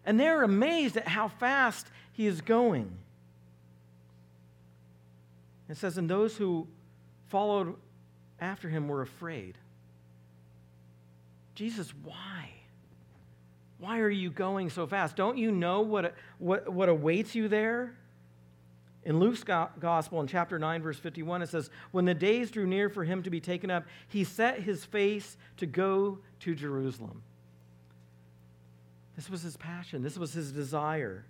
And 0.04 0.18
they're 0.20 0.42
amazed 0.42 0.96
at 0.96 1.08
how 1.08 1.28
fast 1.28 1.86
he 2.12 2.26
is 2.26 2.40
going. 2.40 2.90
It 5.68 5.76
says, 5.76 5.98
And 5.98 6.08
those 6.08 6.36
who 6.36 6.66
followed 7.28 7.74
after 8.40 8.68
him 8.68 8.88
were 8.88 9.02
afraid. 9.02 9.56
Jesus, 11.54 11.92
why? 12.02 12.50
Why 13.78 14.00
are 14.00 14.10
you 14.10 14.30
going 14.30 14.70
so 14.70 14.86
fast? 14.86 15.16
Don't 15.16 15.38
you 15.38 15.50
know 15.50 15.80
what, 15.80 16.14
what, 16.38 16.72
what 16.72 16.88
awaits 16.88 17.34
you 17.34 17.48
there? 17.48 17.94
In 19.04 19.20
Luke's 19.20 19.44
gospel, 19.44 20.20
in 20.20 20.26
chapter 20.26 20.58
9, 20.58 20.82
verse 20.82 20.98
51, 20.98 21.42
it 21.42 21.50
says, 21.50 21.68
When 21.90 22.06
the 22.06 22.14
days 22.14 22.50
drew 22.50 22.66
near 22.66 22.88
for 22.88 23.04
him 23.04 23.22
to 23.22 23.30
be 23.30 23.40
taken 23.40 23.70
up, 23.70 23.84
he 24.08 24.24
set 24.24 24.60
his 24.60 24.84
face 24.84 25.36
to 25.58 25.66
go 25.66 26.18
to 26.40 26.54
Jerusalem. 26.54 27.22
This 29.16 29.30
was 29.30 29.42
his 29.42 29.56
passion, 29.56 30.02
this 30.02 30.18
was 30.18 30.32
his 30.32 30.52
desire. 30.52 31.24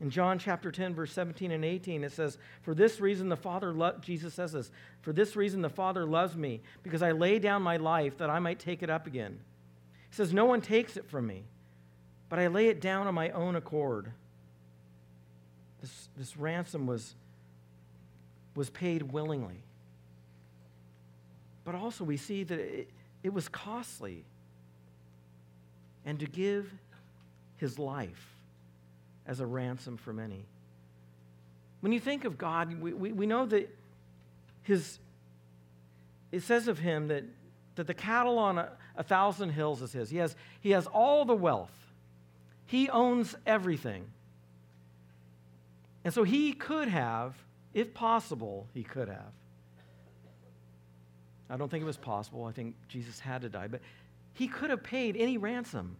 In 0.00 0.10
John 0.10 0.38
chapter 0.38 0.72
10, 0.72 0.94
verse 0.94 1.12
17 1.12 1.50
and 1.50 1.64
18, 1.64 2.04
it 2.04 2.12
says, 2.12 2.36
For 2.62 2.74
this 2.74 3.00
reason 3.00 3.28
the 3.28 3.36
Father, 3.36 3.72
lo-, 3.72 3.94
Jesus 4.00 4.34
says 4.34 4.52
this, 4.52 4.70
For 5.02 5.12
this 5.12 5.36
reason 5.36 5.62
the 5.62 5.70
Father 5.70 6.04
loves 6.04 6.36
me, 6.36 6.60
because 6.82 7.02
I 7.02 7.12
lay 7.12 7.38
down 7.38 7.62
my 7.62 7.76
life 7.76 8.18
that 8.18 8.28
I 8.28 8.38
might 8.38 8.58
take 8.58 8.82
it 8.82 8.90
up 8.90 9.06
again. 9.06 9.38
He 10.10 10.16
says, 10.16 10.32
No 10.32 10.46
one 10.46 10.60
takes 10.60 10.96
it 10.96 11.08
from 11.08 11.26
me, 11.26 11.44
but 12.28 12.38
I 12.38 12.48
lay 12.48 12.68
it 12.68 12.80
down 12.80 13.06
on 13.06 13.14
my 13.14 13.30
own 13.30 13.56
accord. 13.56 14.10
This, 15.80 16.08
this 16.16 16.36
ransom 16.36 16.86
was, 16.86 17.14
was 18.56 18.68
paid 18.70 19.12
willingly. 19.12 19.62
But 21.64 21.76
also, 21.76 22.04
we 22.04 22.16
see 22.16 22.42
that 22.42 22.58
it, 22.58 22.90
it 23.22 23.32
was 23.32 23.48
costly 23.48 24.24
and 26.04 26.20
to 26.20 26.26
give 26.26 26.70
his 27.56 27.78
life 27.78 28.36
as 29.26 29.40
a 29.40 29.46
ransom 29.46 29.96
for 29.96 30.12
many. 30.12 30.44
When 31.80 31.92
you 31.92 32.00
think 32.00 32.24
of 32.24 32.38
God, 32.38 32.80
we, 32.80 32.92
we, 32.92 33.12
we 33.12 33.26
know 33.26 33.46
that 33.46 33.74
his, 34.62 34.98
it 36.32 36.42
says 36.42 36.68
of 36.68 36.78
him 36.78 37.08
that, 37.08 37.24
that 37.76 37.86
the 37.86 37.94
cattle 37.94 38.38
on 38.38 38.58
a, 38.58 38.70
a 38.96 39.02
thousand 39.02 39.50
hills 39.50 39.82
is 39.82 39.92
his. 39.92 40.10
He 40.10 40.18
has, 40.18 40.34
he 40.60 40.70
has 40.70 40.86
all 40.86 41.24
the 41.24 41.34
wealth, 41.34 41.92
he 42.66 42.88
owns 42.88 43.34
everything. 43.46 44.06
And 46.04 46.12
so 46.12 46.22
he 46.22 46.52
could 46.52 46.88
have, 46.88 47.34
if 47.72 47.94
possible, 47.94 48.66
he 48.74 48.82
could 48.82 49.08
have. 49.08 49.32
I 51.48 51.56
don't 51.56 51.70
think 51.70 51.82
it 51.82 51.86
was 51.86 51.96
possible. 51.96 52.44
I 52.44 52.52
think 52.52 52.74
Jesus 52.88 53.18
had 53.18 53.42
to 53.42 53.48
die. 53.48 53.68
But 53.68 53.80
he 54.34 54.48
could 54.48 54.70
have 54.70 54.82
paid 54.82 55.16
any 55.16 55.38
ransom. 55.38 55.96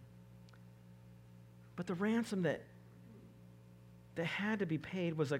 But 1.75 1.87
the 1.87 1.95
ransom 1.95 2.43
that, 2.43 2.61
that 4.15 4.25
had 4.25 4.59
to 4.59 4.65
be 4.65 4.77
paid 4.77 5.17
was 5.17 5.31
a 5.31 5.39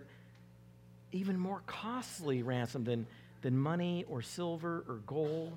even 1.12 1.40
more 1.40 1.62
costly 1.66 2.42
ransom 2.44 2.84
than, 2.84 3.08
than 3.42 3.58
money 3.58 4.04
or 4.10 4.22
silver 4.22 4.84
or 4.88 4.96
gold. 5.08 5.54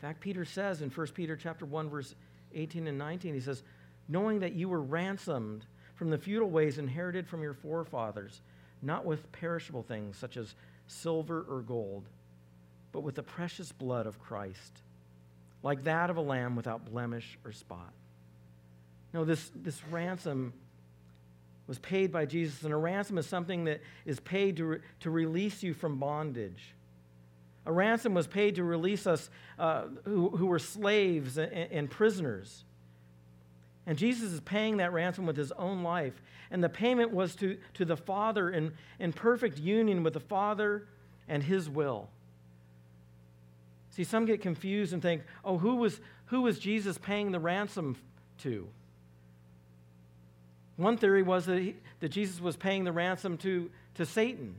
In 0.00 0.08
fact, 0.08 0.20
Peter 0.20 0.44
says 0.44 0.80
in 0.80 0.88
1 0.88 1.06
Peter 1.08 1.36
chapter 1.36 1.66
1, 1.66 1.90
verse 1.90 2.14
18 2.54 2.86
and 2.86 2.96
19, 2.96 3.34
he 3.34 3.40
says, 3.40 3.62
knowing 4.08 4.40
that 4.40 4.54
you 4.54 4.68
were 4.68 4.80
ransomed 4.80 5.64
from 5.96 6.08
the 6.08 6.16
futile 6.16 6.48
ways 6.48 6.78
inherited 6.78 7.28
from 7.28 7.42
your 7.42 7.52
forefathers, 7.52 8.40
not 8.80 9.04
with 9.04 9.30
perishable 9.32 9.82
things 9.82 10.16
such 10.16 10.36
as 10.38 10.54
silver 10.88 11.44
or 11.48 11.60
gold, 11.60 12.04
but 12.90 13.02
with 13.02 13.14
the 13.14 13.22
precious 13.22 13.70
blood 13.70 14.06
of 14.06 14.18
Christ 14.18 14.80
like 15.62 15.84
that 15.84 16.10
of 16.10 16.16
a 16.16 16.20
lamb 16.20 16.56
without 16.56 16.84
blemish 16.84 17.38
or 17.44 17.52
spot. 17.52 17.92
No, 19.12 19.24
this, 19.24 19.50
this 19.54 19.80
ransom 19.90 20.52
was 21.66 21.78
paid 21.78 22.10
by 22.10 22.26
Jesus, 22.26 22.62
and 22.64 22.72
a 22.72 22.76
ransom 22.76 23.18
is 23.18 23.26
something 23.26 23.64
that 23.64 23.80
is 24.04 24.18
paid 24.20 24.56
to, 24.56 24.64
re, 24.64 24.78
to 25.00 25.10
release 25.10 25.62
you 25.62 25.74
from 25.74 25.98
bondage. 25.98 26.74
A 27.64 27.72
ransom 27.72 28.14
was 28.14 28.26
paid 28.26 28.56
to 28.56 28.64
release 28.64 29.06
us 29.06 29.30
uh, 29.58 29.84
who, 30.04 30.30
who 30.30 30.46
were 30.46 30.58
slaves 30.58 31.38
and, 31.38 31.52
and 31.52 31.90
prisoners. 31.90 32.64
And 33.86 33.98
Jesus 33.98 34.32
is 34.32 34.40
paying 34.40 34.78
that 34.78 34.92
ransom 34.92 35.26
with 35.26 35.36
his 35.36 35.52
own 35.52 35.82
life. 35.82 36.20
And 36.50 36.62
the 36.62 36.68
payment 36.68 37.12
was 37.12 37.34
to, 37.36 37.58
to 37.74 37.84
the 37.84 37.96
Father 37.96 38.50
in, 38.50 38.72
in 38.98 39.12
perfect 39.12 39.58
union 39.58 40.02
with 40.02 40.14
the 40.14 40.20
Father 40.20 40.86
and 41.28 41.42
his 41.42 41.68
will. 41.68 42.08
See, 43.92 44.04
some 44.04 44.24
get 44.24 44.40
confused 44.40 44.92
and 44.92 45.00
think, 45.00 45.22
oh, 45.44 45.58
who 45.58 45.76
was, 45.76 46.00
who 46.26 46.42
was 46.42 46.58
Jesus 46.58 46.98
paying 46.98 47.30
the 47.30 47.38
ransom 47.38 47.96
to? 48.38 48.66
One 50.76 50.96
theory 50.96 51.22
was 51.22 51.46
that, 51.46 51.58
he, 51.58 51.76
that 52.00 52.08
Jesus 52.08 52.40
was 52.40 52.56
paying 52.56 52.84
the 52.84 52.92
ransom 52.92 53.36
to, 53.38 53.70
to 53.94 54.06
Satan. 54.06 54.54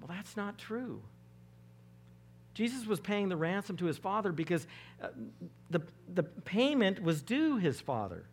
Well, 0.00 0.10
that's 0.14 0.36
not 0.36 0.58
true. 0.58 1.00
Jesus 2.52 2.86
was 2.86 3.00
paying 3.00 3.30
the 3.30 3.36
ransom 3.36 3.78
to 3.78 3.86
his 3.86 3.96
father 3.96 4.32
because 4.32 4.66
uh, 5.02 5.08
the, 5.70 5.80
the 6.12 6.22
payment 6.22 7.02
was 7.02 7.22
due 7.22 7.56
his 7.56 7.80
father. 7.80 8.24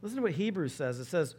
Listen 0.00 0.16
to 0.16 0.22
what 0.22 0.32
Hebrews 0.32 0.74
says. 0.74 1.00
It 1.00 1.06
says, 1.06 1.34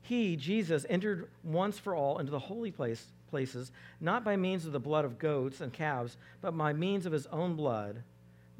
He, 0.00 0.36
Jesus, 0.36 0.86
entered 0.88 1.28
once 1.44 1.78
for 1.78 1.94
all 1.94 2.18
into 2.18 2.32
the 2.32 2.38
holy 2.38 2.70
place, 2.70 3.04
places, 3.26 3.72
not 4.00 4.24
by 4.24 4.36
means 4.36 4.66
of 4.66 4.72
the 4.72 4.80
blood 4.80 5.04
of 5.04 5.18
goats 5.18 5.60
and 5.60 5.72
calves, 5.72 6.16
but 6.40 6.56
by 6.56 6.72
means 6.72 7.06
of 7.06 7.12
his 7.12 7.26
own 7.26 7.54
blood, 7.54 8.02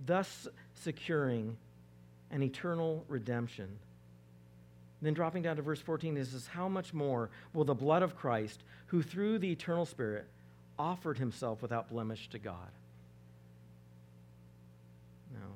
thus 0.04 0.48
securing 0.74 1.56
an 2.30 2.42
eternal 2.42 3.04
redemption. 3.08 3.78
Then 5.02 5.14
dropping 5.14 5.42
down 5.42 5.56
to 5.56 5.62
verse 5.62 5.80
14, 5.80 6.16
it 6.16 6.26
says, 6.26 6.46
How 6.46 6.68
much 6.68 6.94
more 6.94 7.30
will 7.52 7.64
the 7.64 7.74
blood 7.74 8.02
of 8.02 8.16
Christ, 8.16 8.62
who 8.86 9.02
through 9.02 9.38
the 9.38 9.50
eternal 9.50 9.86
Spirit 9.86 10.26
offered 10.78 11.18
himself 11.18 11.62
without 11.62 11.88
blemish 11.88 12.28
to 12.30 12.38
God? 12.38 12.70
No. 15.34 15.46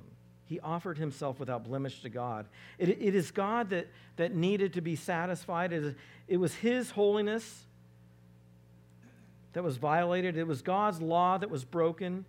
He 0.46 0.60
offered 0.60 0.98
himself 0.98 1.40
without 1.40 1.64
blemish 1.64 2.02
to 2.02 2.10
God. 2.10 2.46
It, 2.78 2.90
it 2.90 3.14
is 3.14 3.30
God 3.30 3.70
that, 3.70 3.88
that 4.16 4.34
needed 4.34 4.74
to 4.74 4.80
be 4.80 4.94
satisfied. 4.94 5.72
It, 5.72 5.96
it 6.28 6.36
was 6.36 6.54
his 6.54 6.90
holiness 6.90 7.64
that 9.52 9.62
was 9.62 9.76
violated, 9.76 10.36
it 10.36 10.46
was 10.46 10.62
God's 10.62 11.00
law 11.00 11.38
that 11.38 11.50
was 11.50 11.64
broken, 11.64 12.24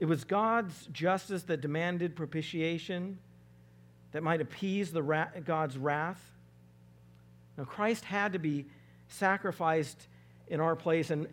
it 0.00 0.06
was 0.06 0.24
God's 0.24 0.88
justice 0.92 1.42
that 1.44 1.60
demanded 1.60 2.16
propitiation 2.16 3.18
that 4.12 4.22
might 4.22 4.40
appease 4.40 4.92
the 4.92 5.02
ra- 5.02 5.28
God's 5.44 5.76
wrath. 5.76 6.22
Now, 7.56 7.64
Christ 7.64 8.04
had 8.04 8.32
to 8.32 8.38
be 8.38 8.66
sacrificed 9.08 10.06
in 10.46 10.60
our 10.60 10.76
place, 10.76 11.10
and, 11.10 11.26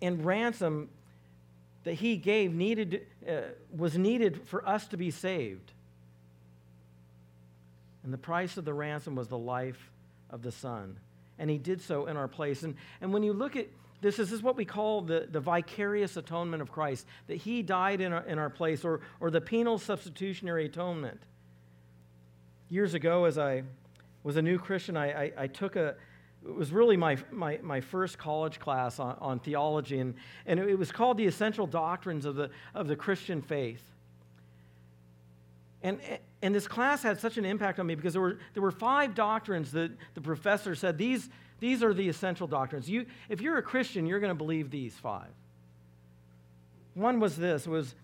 and 0.00 0.24
ransom 0.24 0.88
that 1.84 1.94
he 1.94 2.16
gave 2.16 2.52
needed, 2.52 3.06
uh, 3.28 3.40
was 3.76 3.98
needed 3.98 4.46
for 4.46 4.66
us 4.68 4.86
to 4.88 4.96
be 4.96 5.10
saved. 5.10 5.72
And 8.04 8.12
the 8.12 8.18
price 8.18 8.56
of 8.56 8.64
the 8.64 8.74
ransom 8.74 9.14
was 9.14 9.28
the 9.28 9.38
life 9.38 9.90
of 10.30 10.42
the 10.42 10.52
Son. 10.52 10.96
And 11.38 11.50
he 11.50 11.58
did 11.58 11.80
so 11.80 12.06
in 12.06 12.16
our 12.16 12.28
place. 12.28 12.62
And, 12.62 12.76
and 13.00 13.12
when 13.12 13.22
you 13.22 13.32
look 13.32 13.56
at 13.56 13.66
this, 14.02 14.16
this 14.16 14.32
is 14.32 14.42
what 14.42 14.56
we 14.56 14.64
call 14.64 15.00
the, 15.00 15.28
the 15.30 15.40
vicarious 15.40 16.16
atonement 16.16 16.60
of 16.60 16.70
Christ, 16.70 17.06
that 17.28 17.36
he 17.36 17.62
died 17.62 18.00
in 18.00 18.12
our, 18.12 18.24
in 18.26 18.38
our 18.38 18.50
place, 18.50 18.84
or, 18.84 19.00
or 19.20 19.30
the 19.30 19.40
penal 19.40 19.78
substitutionary 19.78 20.66
atonement. 20.66 21.22
Years 22.68 22.94
ago, 22.94 23.24
as 23.24 23.38
I 23.38 23.62
was 24.24 24.36
a 24.36 24.42
new 24.42 24.58
Christian, 24.58 24.96
I, 24.96 25.12
I, 25.12 25.32
I 25.38 25.46
took 25.46 25.76
a, 25.76 25.94
it 26.44 26.54
was 26.54 26.72
really 26.72 26.96
my, 26.96 27.16
my, 27.30 27.60
my 27.62 27.80
first 27.80 28.18
college 28.18 28.58
class 28.58 28.98
on, 28.98 29.16
on 29.20 29.38
theology, 29.38 30.00
and, 30.00 30.14
and 30.46 30.58
it 30.58 30.78
was 30.78 30.90
called 30.90 31.16
The 31.16 31.26
Essential 31.26 31.68
Doctrines 31.68 32.24
of 32.24 32.34
the, 32.34 32.50
of 32.74 32.88
the 32.88 32.96
Christian 32.96 33.40
Faith. 33.40 33.84
And, 35.84 36.00
and 36.42 36.52
this 36.52 36.66
class 36.66 37.04
had 37.04 37.20
such 37.20 37.38
an 37.38 37.44
impact 37.44 37.78
on 37.78 37.86
me 37.86 37.94
because 37.94 38.14
there 38.14 38.22
were, 38.22 38.38
there 38.54 38.62
were 38.62 38.72
five 38.72 39.14
doctrines 39.14 39.70
that 39.72 39.92
the 40.14 40.20
professor 40.20 40.74
said 40.74 40.98
these, 40.98 41.28
these 41.62 41.84
are 41.84 41.94
the 41.94 42.08
essential 42.08 42.48
doctrines. 42.48 42.90
You, 42.90 43.06
if 43.28 43.40
you're 43.40 43.56
a 43.56 43.62
Christian, 43.62 44.04
you're 44.04 44.18
going 44.18 44.32
to 44.32 44.34
believe 44.34 44.68
these 44.68 44.94
five. 44.94 45.30
One 46.94 47.20
was 47.20 47.36
this 47.36 47.68
was, 47.68 47.94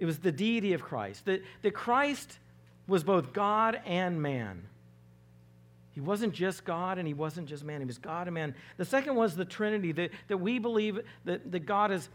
it 0.00 0.06
was 0.06 0.18
the 0.20 0.32
deity 0.32 0.72
of 0.72 0.80
Christ, 0.80 1.26
that, 1.26 1.42
that 1.60 1.74
Christ 1.74 2.38
was 2.86 3.04
both 3.04 3.34
God 3.34 3.78
and 3.84 4.22
man. 4.22 4.62
He 5.90 6.00
wasn't 6.00 6.32
just 6.32 6.64
God 6.64 6.96
and 6.96 7.06
he 7.06 7.12
wasn't 7.12 7.48
just 7.48 7.64
man. 7.64 7.82
He 7.82 7.84
was 7.84 7.98
God 7.98 8.28
and 8.28 8.34
man. 8.34 8.54
The 8.78 8.86
second 8.86 9.14
was 9.14 9.36
the 9.36 9.44
Trinity, 9.44 9.92
that, 9.92 10.10
that 10.28 10.38
we 10.38 10.58
believe 10.58 10.98
that, 11.26 11.52
that 11.52 11.66
God 11.66 11.92
is 11.92 12.08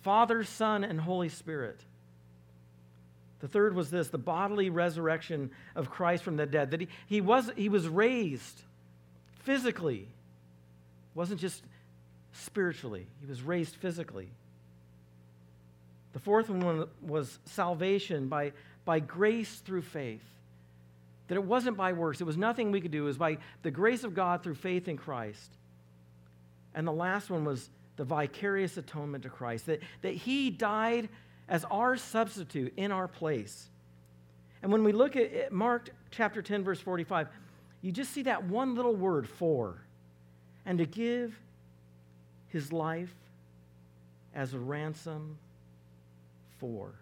Father, 0.00 0.44
Son, 0.44 0.82
and 0.82 0.98
Holy 0.98 1.28
Spirit. 1.28 1.78
The 3.40 3.48
third 3.48 3.74
was 3.74 3.90
this 3.90 4.08
the 4.08 4.16
bodily 4.16 4.70
resurrection 4.70 5.50
of 5.76 5.90
Christ 5.90 6.24
from 6.24 6.38
the 6.38 6.46
dead, 6.46 6.70
that 6.70 6.80
he, 6.80 6.88
he, 7.06 7.20
was, 7.20 7.50
he 7.54 7.68
was 7.68 7.86
raised 7.86 8.62
physically, 9.42 10.08
wasn't 11.18 11.40
just 11.40 11.64
spiritually, 12.32 13.08
he 13.20 13.26
was 13.26 13.42
raised 13.42 13.74
physically. 13.74 14.30
The 16.12 16.20
fourth 16.20 16.48
one 16.48 16.86
was 17.02 17.40
salvation 17.44 18.28
by, 18.28 18.52
by 18.84 19.00
grace 19.00 19.56
through 19.56 19.82
faith. 19.82 20.22
That 21.26 21.34
it 21.34 21.42
wasn't 21.42 21.76
by 21.76 21.92
works, 21.92 22.20
it 22.20 22.24
was 22.24 22.36
nothing 22.36 22.70
we 22.70 22.80
could 22.80 22.92
do, 22.92 23.02
it 23.02 23.06
was 23.06 23.18
by 23.18 23.38
the 23.62 23.70
grace 23.72 24.04
of 24.04 24.14
God 24.14 24.44
through 24.44 24.54
faith 24.54 24.86
in 24.86 24.96
Christ. 24.96 25.50
And 26.72 26.86
the 26.86 26.92
last 26.92 27.30
one 27.30 27.44
was 27.44 27.68
the 27.96 28.04
vicarious 28.04 28.76
atonement 28.76 29.24
to 29.24 29.28
Christ, 29.28 29.66
that, 29.66 29.80
that 30.02 30.14
He 30.14 30.50
died 30.50 31.08
as 31.48 31.64
our 31.64 31.96
substitute 31.96 32.72
in 32.76 32.92
our 32.92 33.08
place. 33.08 33.68
And 34.62 34.70
when 34.70 34.84
we 34.84 34.92
look 34.92 35.16
at 35.16 35.50
Mark 35.50 35.90
chapter 36.12 36.42
10, 36.42 36.62
verse 36.62 36.80
45, 36.80 37.26
you 37.82 37.90
just 37.90 38.12
see 38.12 38.22
that 38.22 38.44
one 38.44 38.76
little 38.76 38.94
word, 38.94 39.28
for, 39.28 39.82
and 40.68 40.76
to 40.76 40.84
give 40.84 41.34
his 42.48 42.74
life 42.74 43.14
as 44.34 44.52
a 44.52 44.58
ransom 44.58 45.38
for 46.58 46.92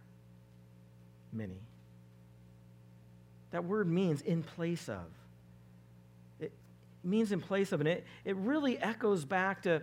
many. 1.32 1.58
That 3.50 3.64
word 3.64 3.88
means 3.88 4.22
in 4.22 4.44
place 4.44 4.88
of. 4.88 5.04
It 6.38 6.52
means 7.02 7.32
in 7.32 7.40
place 7.40 7.72
of, 7.72 7.80
and 7.80 7.88
it, 7.88 8.04
it 8.24 8.36
really 8.36 8.78
echoes 8.78 9.24
back 9.24 9.62
to, 9.62 9.82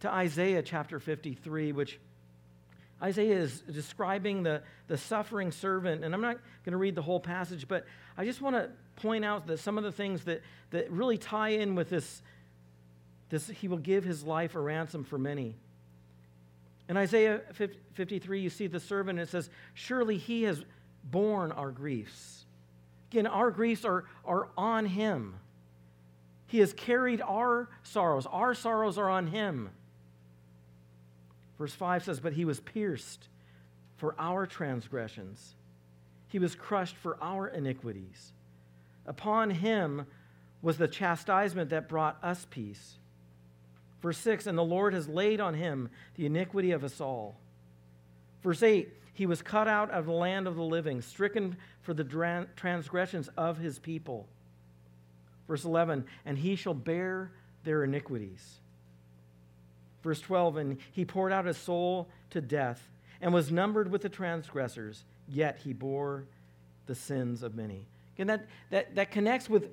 to 0.00 0.08
Isaiah 0.08 0.62
chapter 0.62 1.00
53, 1.00 1.72
which 1.72 1.98
Isaiah 3.02 3.38
is 3.38 3.62
describing 3.62 4.44
the, 4.44 4.62
the 4.86 4.96
suffering 4.96 5.50
servant, 5.50 6.04
and 6.04 6.14
I'm 6.14 6.20
not 6.20 6.38
going 6.64 6.72
to 6.72 6.78
read 6.78 6.94
the 6.94 7.02
whole 7.02 7.20
passage, 7.20 7.66
but 7.66 7.84
I 8.16 8.24
just 8.24 8.40
want 8.40 8.54
to 8.54 8.70
point 8.94 9.24
out 9.24 9.48
that 9.48 9.58
some 9.58 9.76
of 9.76 9.82
the 9.82 9.92
things 9.92 10.22
that, 10.24 10.40
that 10.70 10.88
really 10.92 11.18
tie 11.18 11.50
in 11.50 11.74
with 11.74 11.90
this, 11.90 12.22
this, 13.30 13.48
he 13.48 13.68
will 13.68 13.78
give 13.78 14.04
his 14.04 14.24
life 14.24 14.54
a 14.54 14.60
ransom 14.60 15.04
for 15.04 15.18
many. 15.18 15.56
In 16.88 16.96
Isaiah 16.96 17.42
53, 17.92 18.40
you 18.40 18.50
see 18.50 18.66
the 18.66 18.80
servant, 18.80 19.18
and 19.18 19.28
it 19.28 19.30
says, 19.30 19.50
Surely 19.74 20.16
he 20.16 20.44
has 20.44 20.64
borne 21.04 21.52
our 21.52 21.70
griefs 21.70 22.38
Again, 23.10 23.26
our 23.26 23.50
griefs 23.50 23.84
are, 23.84 24.04
are 24.24 24.48
on 24.56 24.86
him. 24.86 25.34
He 26.46 26.58
has 26.58 26.72
carried 26.72 27.20
our 27.22 27.68
sorrows. 27.82 28.26
Our 28.26 28.54
sorrows 28.54 28.98
are 28.98 29.08
on 29.08 29.28
him. 29.28 29.70
Verse 31.58 31.72
5 31.72 32.04
says, 32.04 32.20
But 32.20 32.34
he 32.34 32.44
was 32.44 32.60
pierced 32.60 33.28
for 33.96 34.14
our 34.18 34.46
transgressions, 34.46 35.54
he 36.28 36.38
was 36.38 36.54
crushed 36.54 36.96
for 36.96 37.18
our 37.22 37.48
iniquities. 37.48 38.32
Upon 39.06 39.50
him 39.50 40.06
was 40.60 40.76
the 40.76 40.86
chastisement 40.86 41.70
that 41.70 41.88
brought 41.88 42.22
us 42.22 42.46
peace. 42.50 42.98
Verse 44.02 44.18
6 44.18 44.46
And 44.46 44.56
the 44.56 44.64
Lord 44.64 44.94
has 44.94 45.08
laid 45.08 45.40
on 45.40 45.54
him 45.54 45.90
the 46.14 46.26
iniquity 46.26 46.72
of 46.72 46.84
us 46.84 47.00
all. 47.00 47.36
Verse 48.42 48.62
8 48.62 48.92
he 49.18 49.26
was 49.26 49.42
cut 49.42 49.66
out 49.66 49.90
of 49.90 50.06
the 50.06 50.12
land 50.12 50.46
of 50.46 50.54
the 50.54 50.62
living, 50.62 51.02
stricken 51.02 51.56
for 51.82 51.92
the 51.92 52.04
transgressions 52.54 53.28
of 53.36 53.58
his 53.58 53.80
people. 53.80 54.28
Verse 55.48 55.64
11, 55.64 56.04
and 56.24 56.38
he 56.38 56.54
shall 56.54 56.72
bear 56.72 57.32
their 57.64 57.82
iniquities. 57.82 58.60
Verse 60.04 60.20
12, 60.20 60.56
and 60.58 60.78
he 60.92 61.04
poured 61.04 61.32
out 61.32 61.46
his 61.46 61.56
soul 61.56 62.06
to 62.30 62.40
death 62.40 62.80
and 63.20 63.34
was 63.34 63.50
numbered 63.50 63.90
with 63.90 64.02
the 64.02 64.08
transgressors, 64.08 65.02
yet 65.26 65.58
he 65.64 65.72
bore 65.72 66.22
the 66.86 66.94
sins 66.94 67.42
of 67.42 67.56
many. 67.56 67.86
Again, 68.14 68.28
that, 68.28 68.46
that, 68.70 68.94
that 68.94 69.10
connects 69.10 69.50
with, 69.50 69.68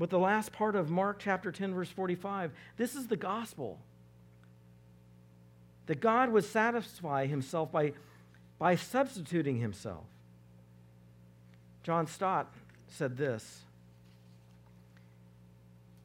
with 0.00 0.10
the 0.10 0.18
last 0.18 0.50
part 0.50 0.74
of 0.74 0.90
Mark 0.90 1.20
chapter 1.20 1.52
10, 1.52 1.74
verse 1.74 1.90
45. 1.90 2.50
This 2.76 2.96
is 2.96 3.06
the 3.06 3.16
gospel. 3.16 3.78
That 5.86 6.00
God 6.00 6.32
would 6.32 6.44
satisfy 6.44 7.26
himself 7.26 7.70
by 7.70 7.92
by 8.60 8.76
substituting 8.76 9.58
himself. 9.58 10.04
John 11.82 12.06
Stott 12.06 12.52
said 12.88 13.16
this. 13.16 13.62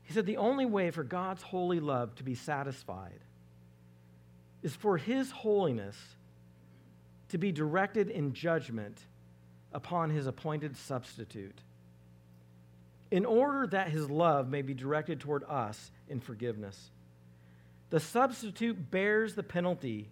He 0.03 0.13
said, 0.13 0.25
The 0.25 0.37
only 0.37 0.65
way 0.65 0.89
for 0.89 1.03
God's 1.03 1.43
holy 1.43 1.81
love 1.81 2.15
to 2.15 2.23
be 2.23 2.33
satisfied 2.33 3.19
is 4.63 4.73
for 4.73 4.97
his 4.97 5.31
holiness 5.31 5.97
to 7.29 7.37
be 7.37 7.51
directed 7.51 8.09
in 8.09 8.33
judgment 8.33 8.99
upon 9.73 10.09
his 10.09 10.25
appointed 10.25 10.77
substitute, 10.77 11.59
in 13.15 13.25
order 13.25 13.65
that 13.65 13.87
his 13.87 14.09
love 14.09 14.49
may 14.49 14.61
be 14.61 14.73
directed 14.73 15.21
toward 15.21 15.41
us 15.45 15.89
in 16.09 16.19
forgiveness. 16.19 16.91
The 17.89 18.01
substitute 18.01 18.91
bears 18.91 19.35
the 19.35 19.41
penalty 19.41 20.09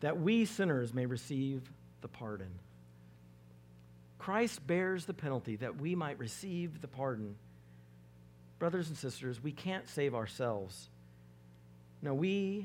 that 0.00 0.18
we 0.18 0.46
sinners 0.46 0.94
may 0.94 1.04
receive 1.04 1.60
the 2.00 2.08
pardon. 2.08 2.48
Christ 4.18 4.66
bears 4.66 5.04
the 5.04 5.12
penalty 5.12 5.56
that 5.56 5.78
we 5.78 5.94
might 5.94 6.18
receive 6.18 6.80
the 6.80 6.88
pardon. 6.88 7.34
Brothers 8.58 8.88
and 8.88 8.96
sisters, 8.96 9.42
we 9.42 9.52
can't 9.52 9.86
save 9.86 10.14
ourselves. 10.14 10.88
No, 12.00 12.14
we 12.14 12.64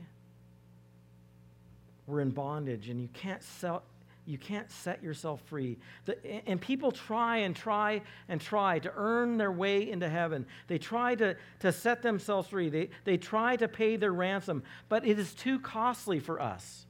were 2.05 2.21
in 2.21 2.29
bondage, 2.29 2.87
and 2.87 3.01
you 3.01 3.09
can't, 3.11 3.43
sell, 3.43 3.83
you 4.27 4.37
can't 4.37 4.69
set 4.69 5.01
yourself 5.01 5.41
free. 5.45 5.77
The, 6.05 6.17
and 6.47 6.59
people 6.59 6.91
try 6.91 7.37
and 7.37 7.55
try 7.55 8.01
and 8.27 8.41
try 8.41 8.79
to 8.79 8.91
earn 8.93 9.37
their 9.37 9.51
way 9.51 9.89
into 9.89 10.09
heaven. 10.09 10.45
They 10.67 10.77
try 10.77 11.15
to, 11.15 11.37
to 11.61 11.71
set 11.71 12.01
themselves 12.01 12.49
free. 12.49 12.69
They, 12.69 12.89
they 13.05 13.15
try 13.15 13.55
to 13.55 13.69
pay 13.69 13.95
their 13.95 14.11
ransom, 14.11 14.63
but 14.89 15.07
it 15.07 15.17
is 15.17 15.33
too 15.33 15.59
costly 15.59 16.19
for 16.19 16.41
us. 16.41 16.85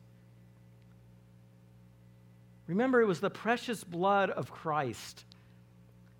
Remember, 2.65 3.01
it 3.01 3.05
was 3.07 3.19
the 3.19 3.29
precious 3.29 3.83
blood 3.83 4.31
of 4.31 4.51
Christ. 4.51 5.23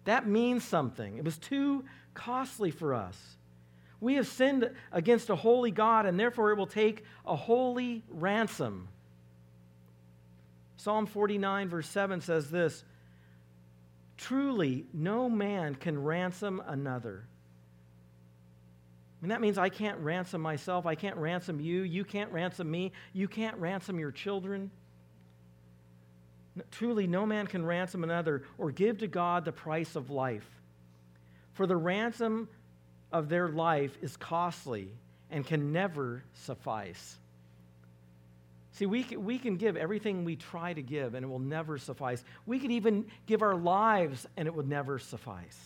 That 0.05 0.27
means 0.27 0.63
something. 0.63 1.17
It 1.17 1.25
was 1.25 1.37
too 1.39 1.83
costly 2.13 2.69
for 2.69 2.93
us. 2.93 3.17
We 3.99 4.13
have 4.13 4.27
sinned 4.27 4.69
against 4.91 5.31
a 5.31 5.35
holy 5.35 5.71
God, 5.71 6.05
and 6.05 6.19
therefore 6.19 6.51
it 6.51 6.57
will 6.57 6.67
take 6.67 7.03
a 7.25 7.35
holy 7.35 8.03
ransom. 8.07 8.87
Psalm 10.87 11.05
49, 11.05 11.67
verse 11.67 11.89
7 11.89 12.21
says 12.21 12.49
this 12.49 12.85
Truly, 14.15 14.85
no 14.93 15.29
man 15.29 15.75
can 15.75 16.01
ransom 16.01 16.63
another. 16.65 17.25
And 19.21 19.31
that 19.31 19.41
means 19.41 19.57
I 19.57 19.67
can't 19.67 19.99
ransom 19.99 20.39
myself. 20.39 20.85
I 20.85 20.95
can't 20.95 21.17
ransom 21.17 21.59
you. 21.59 21.81
You 21.81 22.05
can't 22.05 22.31
ransom 22.31 22.71
me. 22.71 22.93
You 23.11 23.27
can't 23.27 23.57
ransom 23.57 23.99
your 23.99 24.13
children. 24.13 24.71
Truly, 26.71 27.05
no 27.05 27.25
man 27.25 27.47
can 27.47 27.65
ransom 27.65 28.05
another 28.05 28.43
or 28.57 28.71
give 28.71 28.99
to 28.99 29.07
God 29.07 29.43
the 29.43 29.51
price 29.51 29.97
of 29.97 30.09
life. 30.09 30.49
For 31.51 31.67
the 31.67 31.75
ransom 31.75 32.47
of 33.11 33.27
their 33.27 33.49
life 33.49 33.97
is 34.01 34.15
costly 34.15 34.93
and 35.29 35.45
can 35.45 35.73
never 35.73 36.23
suffice. 36.33 37.17
See, 38.77 38.85
we 38.85 39.01
can, 39.01 39.25
we 39.25 39.39
can 39.39 39.57
give 39.57 39.75
everything 39.75 40.23
we 40.23 40.35
try 40.35 40.71
to 40.71 40.83
give, 40.83 41.15
and 41.15 41.23
it 41.23 41.27
will 41.27 41.39
never 41.39 41.79
suffice. 41.79 42.23
We 42.45 42.59
could 42.59 42.69
even 42.69 43.07
give 43.25 43.41
our 43.41 43.55
lives, 43.55 44.27
and 44.37 44.47
it 44.47 44.53
would 44.53 44.69
never 44.69 44.99
suffice. 44.99 45.57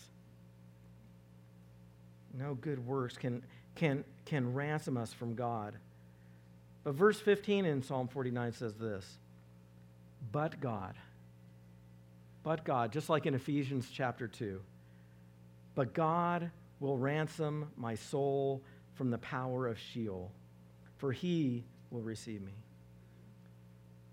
No 2.34 2.54
good 2.54 2.86
works 2.88 3.18
can, 3.18 3.44
can, 3.76 4.06
can 4.24 4.54
ransom 4.54 4.96
us 4.96 5.12
from 5.12 5.36
God. 5.36 5.74
But 6.86 6.94
verse 6.94 7.20
15 7.20 7.66
in 7.66 7.84
Psalm 7.84 8.08
49 8.08 8.54
says 8.54 8.76
this 8.76 9.18
But 10.32 10.62
God, 10.62 10.96
but 12.44 12.64
God, 12.64 12.94
just 12.94 13.10
like 13.10 13.26
in 13.26 13.34
Ephesians 13.34 13.90
chapter 13.94 14.30
2, 14.30 14.62
but 15.76 15.94
God 15.94 16.50
will 16.80 16.98
ransom 16.98 17.68
my 17.76 17.96
soul 17.96 18.62
from 18.94 19.12
the 19.12 19.18
power 19.18 19.68
of 19.68 19.78
Sheol, 19.78 20.32
for 20.96 21.12
he 21.12 21.66
will 21.90 22.04
receive 22.04 22.42
me. 22.42 22.54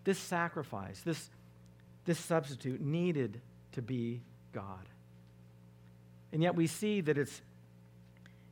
This 0.09 0.19
sacrifice, 0.19 1.03
this, 1.03 1.29
this 2.07 2.19
substitute 2.19 2.81
needed 2.81 3.43
to 3.73 3.83
be 3.83 4.23
God. 4.53 4.89
And 6.33 6.43
yet 6.43 6.55
we 6.55 6.67
see 6.67 7.03
that 7.03 7.19
it's, 7.19 7.43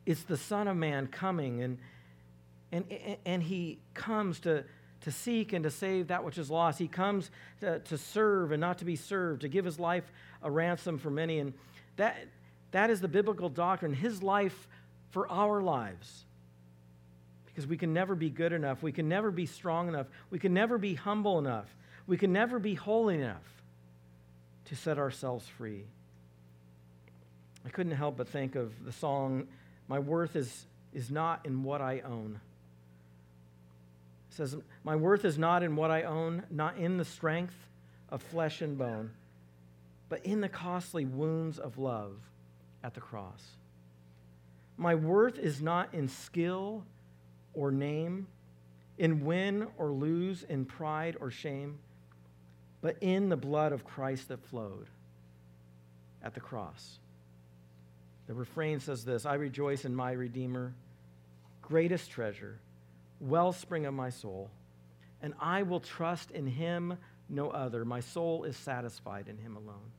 it's 0.05 0.21
the 0.21 0.37
Son 0.37 0.67
of 0.67 0.77
Man 0.77 1.07
coming, 1.07 1.63
and, 1.63 1.79
and, 2.71 2.85
and 3.25 3.41
he 3.41 3.79
comes 3.95 4.39
to, 4.41 4.65
to 5.01 5.11
seek 5.11 5.51
and 5.51 5.63
to 5.63 5.71
save 5.71 6.09
that 6.09 6.23
which 6.23 6.37
is 6.37 6.51
lost. 6.51 6.77
He 6.77 6.87
comes 6.87 7.31
to, 7.61 7.79
to 7.79 7.97
serve 7.97 8.51
and 8.51 8.61
not 8.61 8.77
to 8.77 8.85
be 8.85 8.95
served, 8.95 9.41
to 9.41 9.47
give 9.47 9.65
his 9.65 9.79
life 9.79 10.03
a 10.43 10.51
ransom 10.51 10.99
for 10.99 11.09
many. 11.09 11.39
And 11.39 11.55
that, 11.95 12.17
that 12.69 12.91
is 12.91 13.01
the 13.01 13.07
biblical 13.07 13.49
doctrine, 13.49 13.95
his 13.95 14.21
life 14.21 14.67
for 15.09 15.27
our 15.31 15.63
lives 15.63 16.26
because 17.57 17.67
we 17.67 17.75
can 17.75 17.91
never 17.91 18.13
be 18.13 18.29
good 18.29 18.53
enough. 18.53 18.83
We 18.83 18.91
can 18.91 19.09
never 19.09 19.31
be 19.31 19.47
strong 19.47 19.87
enough. 19.87 20.05
We 20.29 20.37
can 20.37 20.53
never 20.53 20.77
be 20.77 20.93
humble 20.93 21.39
enough. 21.39 21.65
We 22.05 22.15
can 22.15 22.31
never 22.31 22.59
be 22.59 22.75
holy 22.75 23.15
enough 23.15 23.41
to 24.65 24.75
set 24.75 24.99
ourselves 24.99 25.47
free. 25.57 25.85
I 27.65 27.69
couldn't 27.69 27.93
help 27.93 28.15
but 28.15 28.27
think 28.27 28.53
of 28.53 28.85
the 28.85 28.91
song, 28.91 29.47
My 29.87 29.97
Worth 29.97 30.35
is, 30.35 30.67
is 30.93 31.09
Not 31.09 31.47
in 31.47 31.63
What 31.63 31.81
I 31.81 32.01
Own. 32.01 32.39
It 34.29 34.35
says, 34.35 34.55
My 34.83 34.95
worth 34.95 35.25
is 35.25 35.39
not 35.39 35.63
in 35.63 35.75
what 35.75 35.89
I 35.89 36.03
own, 36.03 36.43
not 36.51 36.77
in 36.77 36.97
the 36.97 37.05
strength 37.05 37.55
of 38.09 38.21
flesh 38.21 38.61
and 38.61 38.77
bone, 38.77 39.09
but 40.09 40.23
in 40.23 40.41
the 40.41 40.49
costly 40.49 41.05
wounds 41.05 41.57
of 41.57 41.79
love 41.79 42.17
at 42.83 42.93
the 42.93 43.01
cross. 43.01 43.43
My 44.77 44.93
worth 44.93 45.39
is 45.39 45.59
not 45.59 45.95
in 45.95 46.07
skill 46.07 46.83
or 47.57 47.71
name, 47.71 48.27
in 48.97 49.25
win 49.25 49.67
or 49.77 49.91
lose, 49.91 50.43
in 50.43 50.63
pride 50.63 51.17
or 51.19 51.31
shame, 51.31 51.79
but 52.81 52.95
in 53.01 53.29
the 53.29 53.35
blood 53.35 53.73
of 53.73 53.83
Christ 53.83 54.29
that 54.29 54.45
flowed 54.45 54.87
at 56.23 56.35
the 56.35 56.39
cross. 56.39 56.99
The 58.27 58.33
refrain 58.33 58.79
says 58.79 59.03
this 59.03 59.25
I 59.25 59.33
rejoice 59.33 59.85
in 59.85 59.95
my 59.95 60.11
Redeemer, 60.11 60.73
greatest 61.61 62.11
treasure, 62.11 62.59
wellspring 63.19 63.85
of 63.85 63.93
my 63.93 64.09
soul, 64.09 64.49
and 65.21 65.33
I 65.39 65.63
will 65.63 65.79
trust 65.79 66.31
in 66.31 66.45
him 66.45 66.97
no 67.27 67.49
other. 67.49 67.83
My 67.83 68.01
soul 68.01 68.43
is 68.43 68.55
satisfied 68.55 69.27
in 69.27 69.37
him 69.37 69.57
alone. 69.57 69.91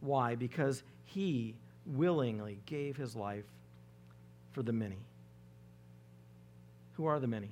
Why? 0.00 0.34
Because 0.34 0.82
he 1.04 1.56
willingly 1.86 2.60
gave 2.64 2.96
his 2.96 3.14
life 3.14 3.44
for 4.52 4.62
the 4.62 4.72
many. 4.72 4.98
Who 6.94 7.06
are 7.06 7.20
the 7.20 7.26
many? 7.26 7.50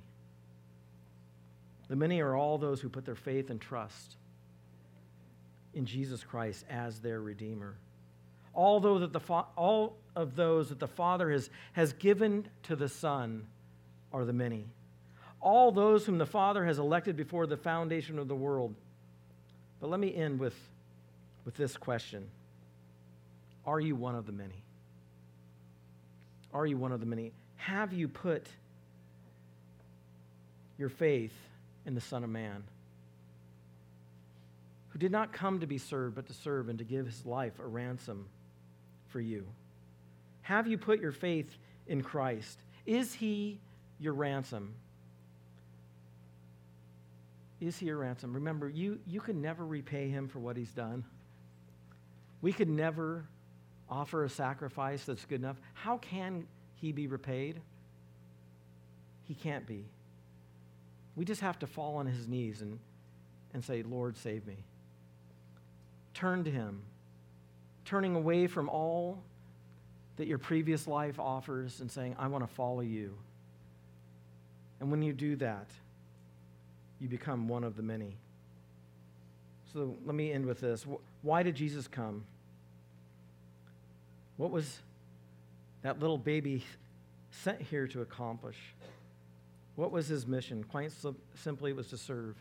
The 1.88 1.96
many 1.96 2.20
are 2.20 2.34
all 2.34 2.58
those 2.58 2.80
who 2.80 2.88
put 2.88 3.04
their 3.04 3.14
faith 3.14 3.50
and 3.50 3.60
trust 3.60 4.16
in 5.74 5.86
Jesus 5.86 6.22
Christ 6.22 6.64
as 6.70 7.00
their 7.00 7.20
Redeemer. 7.20 7.76
All, 8.54 8.80
that 8.80 9.12
the 9.12 9.20
fa- 9.20 9.46
all 9.56 9.96
of 10.14 10.36
those 10.36 10.68
that 10.68 10.78
the 10.78 10.88
Father 10.88 11.30
has, 11.30 11.50
has 11.72 11.92
given 11.94 12.46
to 12.64 12.76
the 12.76 12.88
Son 12.88 13.46
are 14.12 14.24
the 14.24 14.32
many. 14.32 14.66
All 15.40 15.72
those 15.72 16.06
whom 16.06 16.18
the 16.18 16.26
Father 16.26 16.64
has 16.64 16.78
elected 16.78 17.16
before 17.16 17.46
the 17.46 17.56
foundation 17.56 18.18
of 18.18 18.28
the 18.28 18.34
world. 18.34 18.74
But 19.80 19.90
let 19.90 19.98
me 19.98 20.14
end 20.14 20.38
with, 20.38 20.54
with 21.44 21.56
this 21.56 21.76
question 21.76 22.28
Are 23.66 23.80
you 23.80 23.96
one 23.96 24.14
of 24.14 24.26
the 24.26 24.32
many? 24.32 24.62
Are 26.52 26.66
you 26.66 26.76
one 26.76 26.92
of 26.92 27.00
the 27.00 27.06
many? 27.06 27.32
Have 27.56 27.92
you 27.92 28.06
put 28.06 28.46
your 30.82 30.88
faith 30.88 31.32
in 31.86 31.94
the 31.94 32.00
Son 32.00 32.24
of 32.24 32.30
Man, 32.30 32.64
who 34.88 34.98
did 34.98 35.12
not 35.12 35.32
come 35.32 35.60
to 35.60 35.66
be 35.66 35.78
served, 35.78 36.16
but 36.16 36.26
to 36.26 36.34
serve 36.34 36.68
and 36.68 36.76
to 36.80 36.84
give 36.84 37.06
his 37.06 37.24
life 37.24 37.60
a 37.60 37.64
ransom 37.64 38.26
for 39.06 39.20
you? 39.20 39.46
Have 40.40 40.66
you 40.66 40.76
put 40.76 41.00
your 41.00 41.12
faith 41.12 41.56
in 41.86 42.02
Christ? 42.02 42.58
Is 42.84 43.14
he 43.14 43.60
your 44.00 44.12
ransom? 44.12 44.74
Is 47.60 47.78
he 47.78 47.86
your 47.86 47.98
ransom? 47.98 48.34
Remember, 48.34 48.68
you, 48.68 48.98
you 49.06 49.20
can 49.20 49.40
never 49.40 49.64
repay 49.64 50.08
him 50.08 50.26
for 50.26 50.40
what 50.40 50.56
he's 50.56 50.72
done. 50.72 51.04
We 52.40 52.52
could 52.52 52.68
never 52.68 53.24
offer 53.88 54.24
a 54.24 54.28
sacrifice 54.28 55.04
that's 55.04 55.24
good 55.26 55.40
enough. 55.40 55.60
How 55.74 55.98
can 55.98 56.44
he 56.74 56.90
be 56.90 57.06
repaid? 57.06 57.60
He 59.28 59.34
can't 59.34 59.64
be. 59.64 59.84
We 61.16 61.24
just 61.24 61.40
have 61.40 61.58
to 61.60 61.66
fall 61.66 61.96
on 61.96 62.06
his 62.06 62.26
knees 62.26 62.62
and, 62.62 62.78
and 63.52 63.62
say, 63.62 63.82
Lord, 63.82 64.16
save 64.16 64.46
me. 64.46 64.56
Turn 66.14 66.44
to 66.44 66.50
him, 66.50 66.82
turning 67.84 68.14
away 68.14 68.46
from 68.46 68.68
all 68.68 69.18
that 70.16 70.26
your 70.26 70.38
previous 70.38 70.86
life 70.86 71.18
offers 71.18 71.80
and 71.80 71.90
saying, 71.90 72.16
I 72.18 72.28
want 72.28 72.46
to 72.46 72.54
follow 72.54 72.80
you. 72.80 73.16
And 74.80 74.90
when 74.90 75.02
you 75.02 75.12
do 75.12 75.36
that, 75.36 75.66
you 77.00 77.08
become 77.08 77.48
one 77.48 77.64
of 77.64 77.76
the 77.76 77.82
many. 77.82 78.16
So 79.72 79.96
let 80.04 80.14
me 80.14 80.32
end 80.32 80.46
with 80.46 80.60
this. 80.60 80.84
Why 81.22 81.42
did 81.42 81.54
Jesus 81.54 81.88
come? 81.88 82.24
What 84.36 84.50
was 84.50 84.78
that 85.82 85.98
little 85.98 86.18
baby 86.18 86.64
sent 87.30 87.60
here 87.60 87.86
to 87.88 88.02
accomplish? 88.02 88.56
What 89.76 89.90
was 89.90 90.08
his 90.08 90.26
mission? 90.26 90.64
Quite 90.64 90.92
simply, 91.34 91.70
it 91.70 91.76
was 91.76 91.88
to 91.88 91.96
serve. 91.96 92.36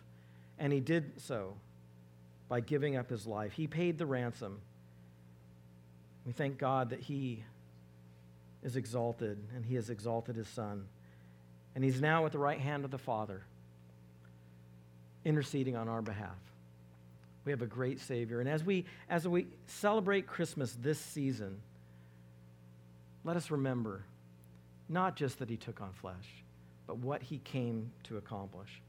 And 0.60 0.72
he 0.74 0.80
did 0.80 1.22
so 1.22 1.56
by 2.50 2.60
giving 2.60 2.98
up 2.98 3.10
his 3.10 3.26
life. 3.26 3.54
He 3.54 3.68
paid 3.68 3.98
the 3.98 4.06
ransom. 4.06 4.60
We 6.26 6.34
thank 6.34 6.58
God 6.58 6.90
that 6.90 7.00
he 7.00 7.44
is 8.64 8.76
exalted 8.76 9.38
and 9.56 9.66
he 9.66 9.76
has 9.76 9.90
exalted 9.90 10.36
his 10.36 10.48
son. 10.48 10.86
And 11.74 11.84
he's 11.84 12.02
now 12.02 12.26
at 12.26 12.32
the 12.32 12.40
right 12.40 12.60
hand 12.60 12.84
of 12.84 12.92
the 12.92 12.98
Father, 12.98 13.42
interceding 15.24 15.76
on 15.76 15.88
our 15.88 16.02
behalf. 16.02 16.38
We 17.46 17.52
have 17.52 17.62
a 17.62 17.68
great 17.68 18.00
Savior. 18.00 18.40
And 18.40 18.50
as 18.50 18.64
we, 18.64 18.86
as 19.10 19.28
we 19.28 19.48
celebrate 19.66 20.28
Christmas 20.28 20.78
this 20.80 21.00
season, 21.00 21.62
let 23.24 23.38
us 23.38 23.50
remember 23.50 24.04
not 24.90 25.16
just 25.16 25.40
that 25.40 25.50
he 25.50 25.58
took 25.58 25.82
on 25.82 25.92
flesh, 25.94 26.44
but 26.88 26.98
what 26.98 27.22
he 27.22 27.40
came 27.40 27.92
to 28.04 28.18
accomplish. 28.18 28.82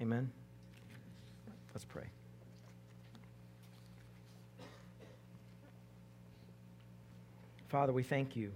Amen? 0.00 0.30
Let's 1.72 1.84
pray. 1.84 2.04
Father, 7.68 7.92
we 7.92 8.02
thank 8.02 8.36
you 8.36 8.52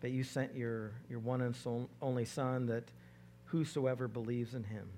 that 0.00 0.10
you 0.10 0.24
sent 0.24 0.54
your, 0.54 0.90
your 1.08 1.20
one 1.20 1.40
and 1.40 1.56
only 2.02 2.24
Son, 2.24 2.66
that 2.66 2.84
whosoever 3.44 4.08
believes 4.08 4.54
in 4.54 4.64
him 4.64 4.88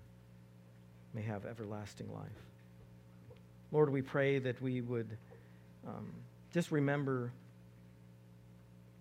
may 1.12 1.20
have 1.20 1.44
everlasting 1.44 2.10
life. 2.12 2.22
Lord, 3.70 3.90
we 3.90 4.00
pray 4.00 4.38
that 4.38 4.62
we 4.62 4.80
would 4.80 5.18
um, 5.86 6.10
just 6.52 6.72
remember 6.72 7.32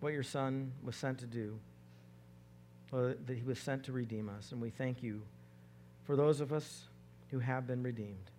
what 0.01 0.11
your 0.11 0.23
Son 0.23 0.73
was 0.83 0.97
sent 0.97 1.19
to 1.19 1.25
do. 1.25 1.57
Uh, 2.93 3.13
that 3.25 3.35
he 3.35 3.41
was 3.43 3.57
sent 3.57 3.83
to 3.85 3.91
redeem 3.91 4.29
us. 4.29 4.51
And 4.51 4.61
we 4.61 4.69
thank 4.69 5.01
you 5.01 5.23
for 6.03 6.15
those 6.15 6.41
of 6.41 6.53
us 6.53 6.83
who 7.31 7.39
have 7.39 7.65
been 7.65 7.81
redeemed. 7.81 8.29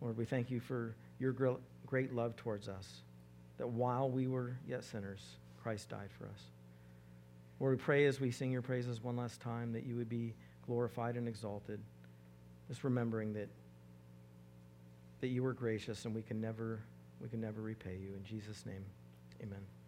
Lord, 0.00 0.16
we 0.16 0.24
thank 0.24 0.52
you 0.52 0.60
for 0.60 0.94
your 1.18 1.32
great 1.84 2.14
love 2.14 2.36
towards 2.36 2.68
us, 2.68 3.00
that 3.58 3.68
while 3.68 4.08
we 4.08 4.28
were 4.28 4.56
yet 4.68 4.84
sinners, 4.84 5.20
Christ 5.64 5.88
died 5.88 6.10
for 6.16 6.26
us. 6.26 6.40
Lord, 7.58 7.76
we 7.76 7.82
pray 7.82 8.06
as 8.06 8.20
we 8.20 8.30
sing 8.30 8.52
your 8.52 8.62
praises 8.62 9.02
one 9.02 9.16
last 9.16 9.40
time 9.40 9.72
that 9.72 9.84
you 9.84 9.96
would 9.96 10.08
be 10.08 10.32
glorified 10.64 11.16
and 11.16 11.26
exalted, 11.26 11.80
just 12.68 12.84
remembering 12.84 13.32
that, 13.32 13.48
that 15.20 15.28
you 15.28 15.42
were 15.42 15.54
gracious 15.54 16.04
and 16.04 16.14
we 16.14 16.22
can 16.22 16.40
never, 16.40 16.78
we 17.20 17.28
can 17.28 17.40
never 17.40 17.60
repay 17.60 17.96
you. 18.00 18.14
In 18.14 18.24
Jesus' 18.24 18.64
name, 18.64 18.84
amen. 19.42 19.79